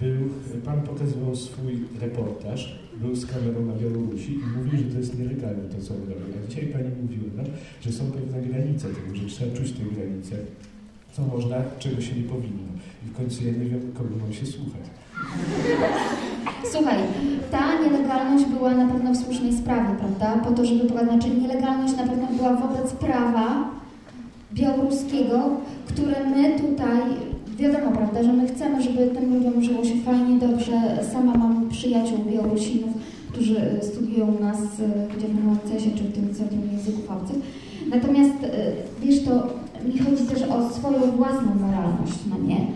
był, 0.00 0.20
Pan 0.64 0.80
pokazywał 0.82 1.36
swój 1.36 1.74
reportaż, 2.00 2.78
był 3.02 3.14
z 3.14 3.26
kamerą 3.26 3.60
na 3.66 3.74
Białorusi 3.80 4.32
i 4.34 4.46
mówił, 4.56 4.78
że 4.78 4.84
to 4.92 4.98
jest 4.98 5.18
nielegalne 5.18 5.64
to, 5.72 5.78
co 5.84 5.94
on 5.94 6.00
robi. 6.00 6.32
A 6.38 6.48
dzisiaj 6.48 6.66
Pani 6.66 6.90
mówiła 7.02 7.30
nam, 7.36 7.46
że 7.80 7.92
są 7.92 8.04
pewne 8.10 8.42
granice 8.42 8.88
tego, 8.88 9.16
że 9.16 9.26
trzeba 9.26 9.56
czuć 9.56 9.72
te 9.72 9.82
granice, 9.94 10.34
co 11.12 11.22
można, 11.22 11.56
czego 11.78 12.00
się 12.00 12.16
nie 12.16 12.28
powinno. 12.34 12.68
I 13.04 13.06
w 13.10 13.16
końcu 13.16 13.44
ja 13.44 13.52
nie 13.52 13.68
wiem, 13.70 13.80
kogo 13.98 14.14
mam 14.22 14.32
się 14.32 14.46
słuchać. 14.46 14.84
Słuchaj, 16.72 16.98
ta 17.50 17.80
nielegalność 17.82 18.44
była 18.44 18.74
na 18.74 18.86
pewno 18.92 19.12
w 19.12 19.16
słusznej 19.16 19.52
sprawie, 19.52 19.90
prawda? 19.98 20.44
Po 20.44 20.50
to, 20.52 20.66
żeby 20.66 20.84
była, 20.84 21.04
znaczy 21.04 21.30
nielegalność 21.30 21.96
na 21.96 22.06
pewno 22.08 22.26
była 22.36 22.56
wobec 22.56 22.92
prawa 22.92 23.74
białoruskiego, 24.54 25.40
które 25.88 26.14
my 26.36 26.60
tutaj, 26.60 27.00
wiadomo, 27.58 27.90
prawda, 27.96 28.22
że 28.22 28.32
my 28.32 28.48
chcemy, 28.48 28.82
żeby 28.82 29.06
tym 29.06 29.34
ludziom 29.34 29.62
żyło 29.62 29.84
się 29.84 29.96
fajnie, 29.96 30.38
dobrze. 30.38 31.04
Sama 31.12 31.34
mam 31.34 31.68
przyjaciół 31.68 32.18
Białorusinów, 32.32 32.90
którzy 33.32 33.56
studiują 33.82 34.34
u 34.34 34.42
nas 34.42 34.58
gdzie 35.16 35.26
w 35.26 35.46
MCS-ie 35.46 35.96
czy 35.96 36.04
w 36.04 36.12
tym 36.12 36.34
Centrum 36.34 36.62
Języków 36.72 37.10
Obcych. 37.10 37.36
Natomiast, 37.90 38.34
wiesz, 39.02 39.24
to 39.24 39.30
mi 39.88 39.98
chodzi 39.98 40.24
też 40.24 40.42
o 40.42 40.70
swoją 40.70 40.98
własną 41.16 41.54
moralność, 41.54 42.18
no 42.30 42.48
nie? 42.48 42.66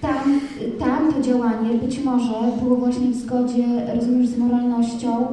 Tam, 0.00 0.40
tam 0.78 1.12
to 1.12 1.22
działanie 1.22 1.70
być 1.82 2.04
może 2.04 2.34
było 2.62 2.76
właśnie 2.76 3.06
w 3.06 3.14
zgodzie, 3.14 3.64
rozumiesz, 3.94 4.28
z 4.28 4.38
moralnością 4.38 5.26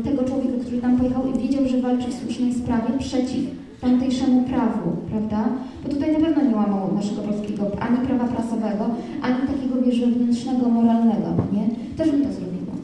y, 0.00 0.02
tego 0.02 0.24
człowieka, 0.24 0.54
który 0.60 0.80
tam 0.80 0.96
pojechał 0.96 1.22
i 1.26 1.38
wiedział, 1.38 1.68
że 1.68 1.80
walczy 1.80 2.08
w 2.10 2.22
słusznej 2.22 2.54
sprawie 2.54 2.98
przeciw 2.98 3.44
tamtejszemu 3.80 4.42
prawu, 4.42 4.90
prawda? 5.10 5.48
Bo 5.82 5.88
tutaj 5.88 6.12
na 6.12 6.20
pewno 6.26 6.42
nie 6.42 6.56
łamał 6.56 6.94
naszego 6.94 7.22
polskiego 7.22 7.70
ani 7.80 8.06
prawa 8.06 8.24
prasowego, 8.24 8.84
ani 9.22 9.36
takiego, 9.50 9.74
wewnętrznego, 10.06 10.68
moralnego, 10.68 11.28
nie? 11.52 11.64
Też 11.96 12.10
bym 12.10 12.22
to 12.22 12.32
zrobiła. 12.32 12.74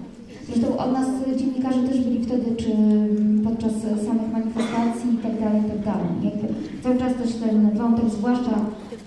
Zresztą 0.46 0.76
od 0.76 0.92
nas 0.92 1.06
dziennikarze 1.36 1.82
też 1.88 2.00
byli 2.00 2.24
wtedy, 2.24 2.56
czy 2.56 2.70
podczas 3.44 3.72
samych 4.06 4.32
manifestacji, 4.32 5.18
dalej. 5.84 6.12
Jakby 6.22 6.46
cały 6.82 6.96
czas 6.98 7.14
też 7.14 7.34
ten 7.34 7.70
wątek, 7.70 8.10
zwłaszcza 8.10 8.54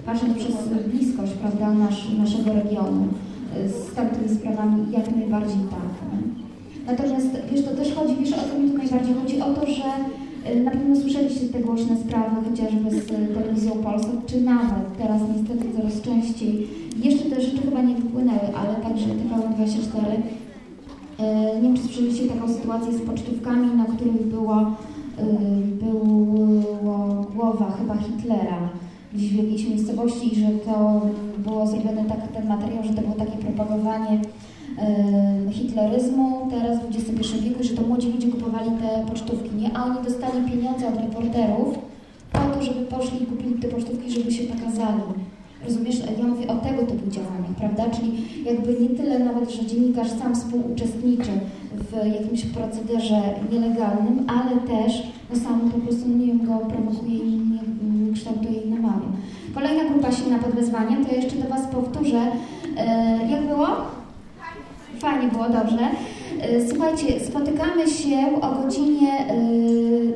patrząc 0.05 0.33
przez 0.33 0.55
bliskość, 0.91 1.31
prawda, 1.33 1.73
nasz, 1.73 2.09
naszego 2.17 2.53
regionu, 2.53 3.03
y, 3.65 3.69
z 3.69 3.95
tamtymi 3.95 4.29
sprawami 4.29 4.91
jak 4.91 5.15
najbardziej 5.15 5.61
tak. 5.75 5.89
nie? 6.11 6.19
Natomiast 6.91 7.31
wiesz, 7.51 7.65
to 7.65 7.71
też 7.75 7.93
chodzi, 7.95 8.15
wiesz, 8.19 8.33
o 8.33 8.49
co 8.49 8.59
mi 8.59 8.71
tu 8.71 8.77
najbardziej 8.77 9.15
chodzi? 9.15 9.41
O 9.41 9.53
to, 9.53 9.67
że 9.67 9.83
na 10.55 10.71
pewno 10.71 10.95
słyszeliście 10.95 11.47
te 11.47 11.59
głośne 11.59 11.97
sprawy, 11.97 12.35
chociażby 12.49 12.91
z 12.91 13.11
y, 13.11 13.33
telewizją 13.33 13.71
polską, 13.71 14.09
czy 14.27 14.41
nawet 14.41 14.97
teraz 14.97 15.21
niestety 15.35 15.77
coraz 15.77 16.01
częściej. 16.01 16.67
Jeszcze 17.03 17.29
te 17.29 17.41
rzeczy 17.41 17.57
chyba 17.57 17.81
nie 17.81 17.95
wypłynęły, 17.95 18.55
ale 18.55 18.75
także 18.75 19.05
TVN24 19.05 20.21
E, 21.19 21.55
Nie 21.55 21.61
wiem, 21.61 21.77
czy 21.77 21.83
słyszeliście 21.83 22.27
taką 22.27 22.53
sytuację 22.53 22.93
z 22.93 23.01
pocztówkami, 23.01 23.75
na 23.75 23.85
których 23.85 24.27
było, 24.27 24.61
y, 24.61 25.83
było 25.83 27.25
głowa 27.35 27.71
chyba 27.79 27.97
Hitlera 27.97 28.69
gdzieś 29.13 29.33
w 29.33 29.35
jakiejś 29.35 29.69
miejscowości 29.69 30.33
i 30.33 30.39
że 30.39 30.47
to 30.47 31.01
było 31.37 31.67
zrobione 31.67 32.05
tak, 32.05 32.27
ten 32.27 32.47
materiał, 32.47 32.83
że 32.83 32.93
to 32.93 33.01
było 33.01 33.15
takie 33.15 33.37
propagowanie 33.37 34.21
hitleryzmu 35.51 36.47
teraz 36.49 36.79
w 36.79 36.85
XXI 36.85 37.39
wieku, 37.41 37.63
że 37.63 37.73
to 37.73 37.81
młodzi 37.81 38.11
ludzie 38.11 38.27
kupowali 38.27 38.69
te 38.69 39.11
pocztówki, 39.11 39.55
nie? 39.55 39.77
A 39.77 39.85
oni 39.85 39.95
dostali 40.03 40.51
pieniądze 40.51 40.87
od 40.87 40.95
reporterów 40.95 41.79
po 42.33 42.39
to, 42.39 42.63
żeby 42.63 42.85
poszli 42.85 43.23
i 43.23 43.25
kupili 43.25 43.53
te 43.53 43.67
pocztówki, 43.67 44.11
żeby 44.11 44.31
się 44.31 44.43
pokazali. 44.43 45.01
Rozumiesz? 45.65 45.99
Ja 46.19 46.27
mówię 46.27 46.47
o 46.47 46.55
tego 46.55 46.81
typu 46.81 47.11
działaniach, 47.11 47.55
prawda? 47.57 47.83
Czyli 47.89 48.11
jakby 48.45 48.79
nie 48.81 48.89
tyle 48.89 49.19
nawet, 49.19 49.51
że 49.51 49.65
dziennikarz 49.65 50.09
sam 50.11 50.35
współuczestniczy 50.35 51.31
w 51.73 52.07
jakimś 52.07 52.45
procederze 52.45 53.21
nielegalnym, 53.51 54.25
ale 54.27 54.51
też 54.51 55.03
no 55.29 55.39
sam 55.39 55.71
po 55.71 55.77
prostu, 55.79 56.09
nie 56.09 56.27
wiem, 56.27 56.45
go 56.45 56.53
prowokuje 56.53 57.15
i 57.15 57.31
nie, 57.31 57.59
nie 58.07 58.13
kształtuje 58.13 58.61
i 58.61 58.69
namawia. 58.69 59.07
Kolejna 59.55 59.83
grupa 59.89 60.11
silna 60.11 60.39
pod 60.39 60.51
wezwaniem, 60.55 61.05
to 61.05 61.11
ja 61.11 61.21
jeszcze 61.21 61.35
do 61.35 61.49
Was 61.49 61.67
powtórzę. 61.67 62.21
E, 62.77 63.19
jak 63.31 63.47
było? 63.47 63.67
Fajnie 64.99 65.27
było, 65.27 65.43
dobrze. 65.43 65.89
E, 66.41 66.67
Słuchajcie, 66.69 67.19
spotykamy 67.19 67.87
się 67.87 68.41
o 68.41 68.63
godzinie, 68.63 69.11
e, 69.19 69.33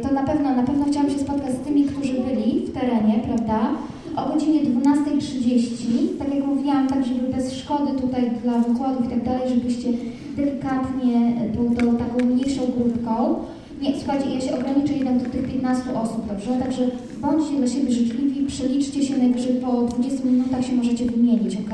to 0.01 0.13
na 0.13 0.23
pewno, 0.23 0.55
na 0.55 0.63
pewno 0.63 0.85
chciałam 0.85 1.09
się 1.09 1.19
spotkać 1.19 1.53
z 1.55 1.59
tymi, 1.67 1.83
którzy 1.83 2.13
byli 2.13 2.65
w 2.65 2.73
terenie, 2.73 3.19
prawda? 3.27 3.69
O 4.15 4.33
godzinie 4.33 4.59
12.30, 4.59 6.17
tak 6.19 6.35
jak 6.35 6.45
mówiłam, 6.45 6.87
tak 6.87 7.05
żeby 7.05 7.33
bez 7.33 7.53
szkody 7.53 8.01
tutaj 8.01 8.31
dla 8.43 8.59
wykładów 8.59 9.05
i 9.05 9.09
tak 9.09 9.23
dalej, 9.23 9.49
żebyście 9.49 9.89
delikatnie 10.37 11.33
tą, 11.55 11.75
tą 11.75 11.97
taką 11.97 12.25
mniejszą 12.25 12.61
grupką. 12.77 13.35
Nie, 13.81 13.93
słuchajcie, 13.97 14.29
ja 14.29 14.41
się 14.41 14.55
ograniczę 14.55 14.93
jednak 14.93 15.17
do 15.17 15.29
tych 15.29 15.51
15 15.51 15.83
osób, 16.03 16.27
dobrze? 16.27 16.51
Także 16.63 16.81
bądźcie 17.21 17.55
dla 17.57 17.67
siebie 17.67 17.91
życzliwi, 17.91 18.45
przeliczcie 18.45 19.03
się 19.05 19.17
najwyżej 19.17 19.53
po 19.53 19.81
20 19.81 20.25
minutach 20.25 20.65
się 20.65 20.73
możecie 20.73 21.05
wymienić, 21.05 21.55
ok? 21.55 21.73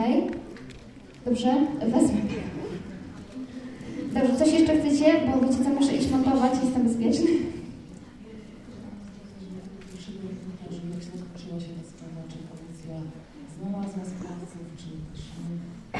Dobrze? 1.25 1.53
Wezmę. 1.79 2.17
Dobrze, 4.13 4.35
coś 4.37 4.53
jeszcze 4.53 4.77
chcecie? 4.79 5.05
Bo 5.05 5.47
wiecie 5.47 5.63
co, 5.63 5.69
muszę 5.69 5.95
iść 5.95 6.11
montować, 6.11 6.51
jestem 6.63 6.83
bezpieczny. 6.83 7.27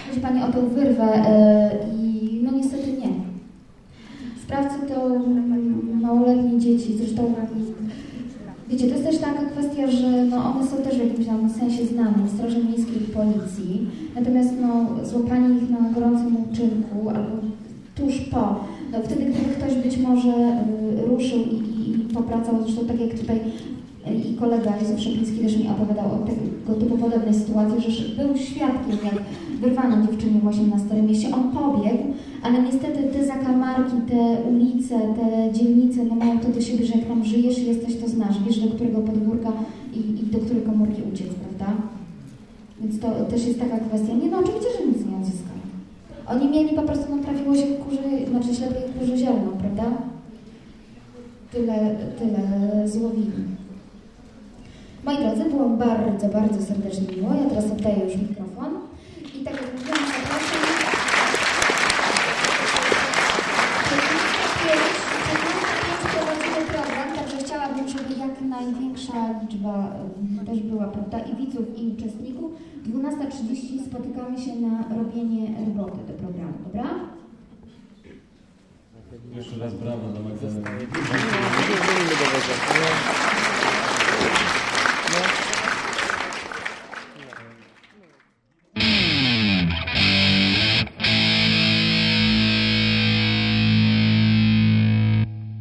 Chodzi 0.08 0.20
Pani 0.22 0.44
o 0.44 0.52
tą 0.52 0.68
wyrwę 0.70 1.04
e, 1.04 1.72
i 2.04 2.42
no 2.44 2.52
niestety 2.52 2.92
nie. 2.92 3.10
Sprawcy 4.44 4.88
to 4.88 5.20
małoletnie 6.02 6.60
dzieci, 6.60 6.98
zresztą 6.98 7.34
wiecie, 8.70 8.88
to 8.88 8.94
jest 8.94 9.04
też 9.04 9.18
taka 9.18 9.46
kwestia, 9.46 9.92
że 9.92 10.26
no, 10.26 10.52
one 10.52 10.68
są 10.68 10.78
też 10.78 10.96
w 10.96 11.04
jakimś 11.04 11.28
tam 11.28 11.50
sensie 11.50 11.86
znane 11.86 12.24
w 12.26 12.34
Straży 12.34 12.64
Miejskiej 12.64 13.04
i 13.04 13.14
Policji, 13.14 13.88
natomiast 14.16 14.54
no, 14.62 15.06
złapanie 15.06 15.58
ich 15.58 15.70
na 15.70 15.90
gorącym 15.90 16.38
uczynku 16.52 17.10
albo 17.10 17.38
tuż 17.98 18.20
po, 18.20 18.56
no 18.92 18.98
wtedy 19.04 19.26
gdyby 19.26 19.56
ktoś 19.56 19.76
być 19.76 19.98
może 19.98 20.64
y, 21.04 21.06
ruszył 21.08 21.40
i, 21.40 21.56
i, 21.56 21.96
i 21.96 22.14
popracał, 22.14 22.56
zresztą 22.64 22.86
tak 22.86 23.00
jak 23.00 23.20
tutaj 23.20 23.40
i 24.16 24.34
kolega 24.34 24.78
Józef 24.78 25.00
Szepliński 25.00 25.40
też 25.40 25.58
mi 25.58 25.68
opowiadał 25.68 26.06
o 26.06 26.18
tego 26.18 26.80
typu 26.80 26.98
podobnej 26.98 27.34
sytuacji, 27.34 27.92
że 27.92 28.24
był 28.24 28.38
świadkiem, 28.38 28.98
jak 29.04 29.24
wyrwano 29.62 30.08
dziewczynie 30.08 30.40
właśnie 30.40 30.68
na 30.68 30.80
Starym 30.80 31.08
Mieście. 31.08 31.28
On 31.36 31.52
pobiegł, 31.52 32.04
ale 32.44 32.62
niestety 32.62 33.04
te 33.04 33.26
zakamarki, 33.26 33.98
te 34.10 34.38
ulice, 34.50 34.96
te 35.00 35.54
dzielnice, 35.54 36.04
no 36.04 36.16
mają 36.16 36.40
to 36.40 36.48
do 36.50 36.62
siebie, 36.62 36.86
że 36.86 36.94
jak 36.94 37.08
tam 37.08 37.24
żyjesz 37.26 37.60
jesteś, 37.60 37.96
to 37.96 38.08
znasz, 38.10 38.44
wiesz 38.48 38.60
do 38.60 38.76
którego 38.76 39.00
podwórka 39.00 39.52
i, 39.94 40.00
i 40.00 40.26
do 40.26 40.40
której 40.40 40.64
komórki 40.64 41.02
uciec, 41.14 41.28
prawda? 41.28 41.82
Więc 42.82 43.00
to 43.00 43.08
też 43.30 43.48
jest 43.48 43.60
taka 43.60 43.80
kwestia. 43.80 44.14
Nie, 44.14 44.30
no 44.30 44.38
oczywiście, 44.40 44.70
że 44.80 44.88
nic 44.88 44.98
nie 44.98 45.18
odzyskają. 45.18 45.67
Oni 46.30 46.50
mieli 46.50 46.76
po 46.76 46.82
prostu, 46.82 47.16
no 47.16 47.24
trafiło 47.24 47.56
się 47.56 47.66
kurzy, 47.66 48.30
znaczy 48.30 48.56
ślepej 48.56 48.84
kurzy 49.00 49.18
zielną, 49.18 49.52
prawda? 49.60 49.84
Tyle, 51.52 51.96
tyle 52.20 52.42
złowili. 52.88 53.44
Moi 55.06 55.18
drodzy, 55.18 55.50
było 55.50 55.70
bardzo, 55.70 56.28
bardzo 56.28 56.62
serdecznie 56.66 57.16
miło. 57.16 57.30
Ja 57.34 57.50
teraz 57.50 57.72
oddaję 57.72 58.06
już 58.06 58.16
mikrofon. 58.16 58.72
I 59.42 59.44
tak 59.44 59.54
jak 59.54 59.74
mówiłam, 59.74 60.00
zapraszam. 60.00 60.62
prowadzimy 66.14 66.66
program, 66.74 67.16
także 67.16 67.38
chciałabym, 67.38 67.88
żeby 67.88 68.20
jak 68.20 68.42
największa 68.42 69.42
liczba 69.42 69.96
em, 70.40 70.46
też 70.46 70.60
była, 70.60 70.88
prawda, 70.88 71.20
i 71.20 71.36
widzów, 71.36 71.80
i 71.80 71.88
uczestników. 71.88 72.52
12.30 72.88 73.86
spotykamy 73.86 74.38
się 74.40 74.56
na 74.56 74.96
robienie 74.96 75.48
roboty 75.66 75.98
do 76.08 76.14
programu, 76.14 76.54
dobra? 76.66 76.90
Jeszcze 79.38 79.58
raz 79.60 79.74
brawo 79.74 80.08
dla 80.08 80.20
Magdaleny. 80.22 80.88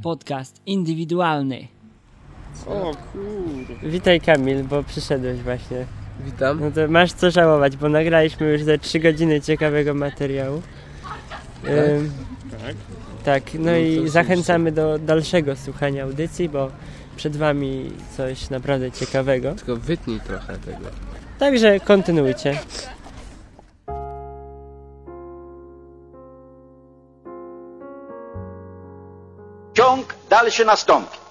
Podcast 0.02 0.60
indywidualny. 0.66 1.68
O 2.66 2.92
kurde. 3.12 3.88
Witaj 3.90 4.20
Kamil, 4.20 4.64
bo 4.64 4.82
przyszedłeś 4.82 5.40
właśnie. 5.40 5.86
Witam. 6.20 6.60
No 6.60 6.70
to 6.70 6.88
masz 6.88 7.12
co 7.12 7.30
żałować, 7.30 7.76
bo 7.76 7.88
nagraliśmy 7.88 8.52
już 8.52 8.62
ze 8.62 8.78
3 8.78 9.00
godziny 9.00 9.40
ciekawego 9.40 9.94
materiału. 9.94 10.62
Ym, 11.64 12.12
Tak? 12.50 12.76
Tak, 13.26 13.54
no 13.54 13.64
No 13.64 13.76
i 13.76 14.08
zachęcamy 14.08 14.72
do 14.72 14.98
dalszego 14.98 15.56
słuchania 15.56 16.04
audycji, 16.04 16.48
bo 16.48 16.70
przed 17.16 17.36
Wami 17.36 17.92
coś 18.16 18.50
naprawdę 18.50 18.92
ciekawego. 18.92 19.54
Tylko 19.54 19.76
wytnij 19.76 20.20
trochę 20.20 20.58
tego. 20.58 20.86
Także 21.38 21.80
kontynuujcie. 21.80 22.58
Ciąg 29.74 30.14
dalszy 30.30 30.64
nastąpi. 30.64 31.25